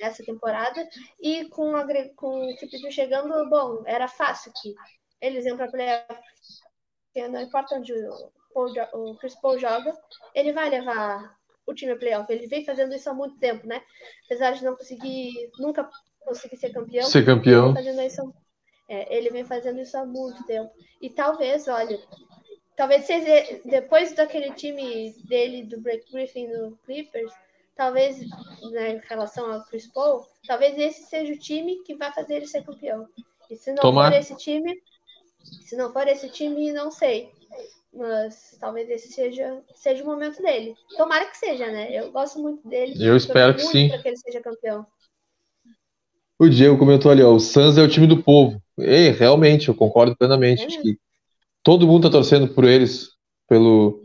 essa 0.00 0.24
temporada, 0.24 0.88
e 1.20 1.46
com, 1.46 1.74
a, 1.76 1.86
com 2.14 2.52
o 2.52 2.56
Felipe 2.58 2.90
chegando, 2.90 3.48
bom, 3.48 3.82
era 3.86 4.08
fácil 4.08 4.52
que 4.60 4.74
eles 5.20 5.44
iam 5.44 5.56
para 5.56 5.70
playoff 5.70 6.06
não 7.28 7.40
importa 7.42 7.76
onde 7.76 7.92
o, 7.92 8.32
Paul, 8.54 8.72
o 8.94 9.16
Chris 9.16 9.34
Paul 9.40 9.58
joga, 9.58 9.96
ele 10.34 10.52
vai 10.52 10.70
levar 10.70 11.36
o 11.66 11.74
time 11.74 11.92
a 11.92 11.96
playoff. 11.96 12.32
Ele 12.32 12.46
vem 12.46 12.64
fazendo 12.64 12.94
isso 12.94 13.10
há 13.10 13.14
muito 13.14 13.38
tempo, 13.38 13.66
né? 13.66 13.82
Apesar 14.26 14.52
de 14.52 14.64
não 14.64 14.76
conseguir, 14.76 15.50
nunca 15.58 15.88
conseguir 16.20 16.56
ser 16.56 16.70
campeão. 16.70 17.04
Ser 17.04 17.24
campeão. 17.24 17.76
Ele 17.76 17.92
vem, 17.92 18.06
isso, 18.06 18.34
é, 18.88 19.16
ele 19.16 19.30
vem 19.30 19.44
fazendo 19.44 19.80
isso 19.80 19.96
há 19.96 20.04
muito 20.04 20.44
tempo. 20.44 20.70
E 21.00 21.10
talvez, 21.10 21.66
olha, 21.68 22.00
talvez 22.76 23.04
seja, 23.04 23.60
depois 23.64 24.14
daquele 24.14 24.52
time 24.52 25.14
dele, 25.24 25.64
do 25.64 25.80
Break 25.80 26.10
Griffin 26.12 26.48
no 26.48 26.76
Clippers, 26.84 27.32
talvez, 27.80 28.18
né, 28.72 28.96
em 28.96 29.00
relação 29.08 29.50
ao 29.50 29.64
Chris 29.64 29.86
Paul, 29.86 30.26
talvez 30.46 30.76
esse 30.76 31.04
seja 31.04 31.32
o 31.32 31.38
time 31.38 31.82
que 31.82 31.94
vai 31.94 32.12
fazer 32.12 32.34
ele 32.34 32.46
ser 32.46 32.62
campeão. 32.62 33.08
E 33.50 33.56
se 33.56 33.72
não 33.72 33.80
Tomar. 33.80 34.12
for 34.12 34.18
esse 34.18 34.36
time, 34.36 34.78
se 35.62 35.76
não 35.76 35.90
for 35.90 36.06
esse 36.06 36.28
time, 36.28 36.72
não 36.72 36.90
sei. 36.90 37.30
Mas 37.90 38.58
talvez 38.60 38.90
esse 38.90 39.10
seja, 39.14 39.62
seja 39.74 40.04
o 40.04 40.06
momento 40.06 40.42
dele. 40.42 40.76
Tomara 40.94 41.24
que 41.24 41.38
seja, 41.38 41.68
né? 41.72 41.90
Eu 41.90 42.12
gosto 42.12 42.38
muito 42.38 42.68
dele. 42.68 43.02
Eu 43.02 43.16
espero 43.16 43.54
que 43.54 43.62
sim. 43.62 43.88
Para 43.88 44.02
que 44.02 44.08
ele 44.08 44.16
seja 44.18 44.42
campeão. 44.42 44.86
O 46.38 46.50
Diego 46.50 46.78
comentou 46.78 47.10
ali, 47.10 47.22
ó, 47.22 47.32
o 47.32 47.40
Suns 47.40 47.78
é 47.78 47.82
o 47.82 47.88
time 47.88 48.06
do 48.06 48.22
povo. 48.22 48.62
E 48.76 49.08
realmente, 49.08 49.68
eu 49.68 49.74
concordo 49.74 50.14
plenamente. 50.14 50.62
É 50.62 50.66
acho 50.66 50.82
que 50.82 50.98
todo 51.62 51.86
mundo 51.86 52.08
tá 52.08 52.12
torcendo 52.12 52.46
por 52.52 52.64
eles, 52.64 53.08
pelo 53.48 54.04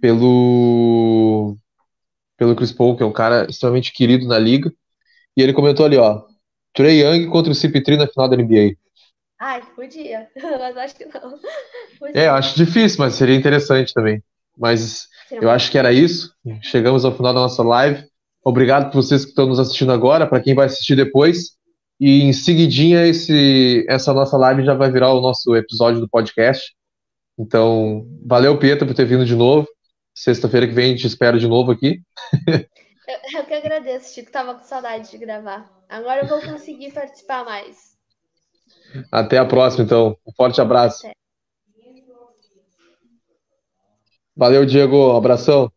pelo 0.00 1.56
pelo 2.44 2.54
Chris 2.54 2.72
Paul, 2.72 2.96
que 2.96 3.02
é 3.02 3.06
um 3.06 3.12
cara 3.12 3.46
extremamente 3.48 3.92
querido 3.92 4.26
na 4.26 4.38
liga. 4.38 4.70
E 5.36 5.42
ele 5.42 5.54
comentou 5.54 5.86
ali, 5.86 5.96
ó, 5.96 6.22
Trey 6.74 7.02
Young 7.02 7.28
contra 7.28 7.50
o 7.50 7.54
CP3 7.54 7.96
na 7.96 8.06
final 8.06 8.28
da 8.28 8.36
NBA. 8.36 8.76
Ai, 9.40 9.62
podia, 9.74 10.28
mas 10.36 10.76
acho 10.76 10.94
que 10.94 11.06
não. 11.06 11.38
Podia. 11.98 12.20
É, 12.22 12.28
eu 12.28 12.34
acho 12.34 12.56
difícil, 12.56 12.98
mas 12.98 13.14
seria 13.14 13.34
interessante 13.34 13.92
também. 13.94 14.22
Mas 14.56 15.08
eu 15.30 15.50
acho 15.50 15.70
que 15.70 15.78
era 15.78 15.92
isso. 15.92 16.32
Chegamos 16.62 17.04
ao 17.04 17.16
final 17.16 17.34
da 17.34 17.40
nossa 17.40 17.62
live. 17.62 18.04
Obrigado 18.44 18.90
por 18.90 19.02
vocês 19.02 19.24
que 19.24 19.30
estão 19.30 19.46
nos 19.46 19.58
assistindo 19.58 19.90
agora, 19.90 20.26
para 20.26 20.40
quem 20.40 20.54
vai 20.54 20.66
assistir 20.66 20.94
depois. 20.94 21.54
E 21.98 22.22
em 22.22 22.32
seguidinha, 22.32 23.06
esse, 23.06 23.84
essa 23.88 24.12
nossa 24.12 24.36
live 24.36 24.64
já 24.64 24.74
vai 24.74 24.92
virar 24.92 25.12
o 25.12 25.20
nosso 25.20 25.56
episódio 25.56 26.00
do 26.00 26.08
podcast. 26.08 26.72
Então, 27.38 28.06
valeu, 28.24 28.56
Pietro, 28.58 28.86
por 28.86 28.94
ter 28.94 29.06
vindo 29.06 29.24
de 29.24 29.34
novo. 29.34 29.66
Sexta-feira 30.14 30.68
que 30.68 30.72
vem 30.72 30.94
te 30.94 31.06
espero 31.06 31.38
de 31.38 31.48
novo 31.48 31.72
aqui. 31.72 32.00
eu, 32.48 33.40
eu 33.40 33.44
que 33.44 33.54
agradeço, 33.54 34.14
Chico. 34.14 34.30
Tava 34.30 34.54
com 34.54 34.62
saudade 34.62 35.10
de 35.10 35.18
gravar. 35.18 35.68
Agora 35.88 36.22
eu 36.22 36.28
vou 36.28 36.40
conseguir 36.40 36.92
participar 36.92 37.44
mais. 37.44 37.94
Até 39.10 39.38
a 39.38 39.44
próxima, 39.44 39.84
então. 39.84 40.16
Um 40.26 40.32
forte 40.32 40.60
abraço. 40.60 41.06
Valeu, 44.36 44.64
Diego. 44.64 45.12
Um 45.12 45.16
abração. 45.16 45.73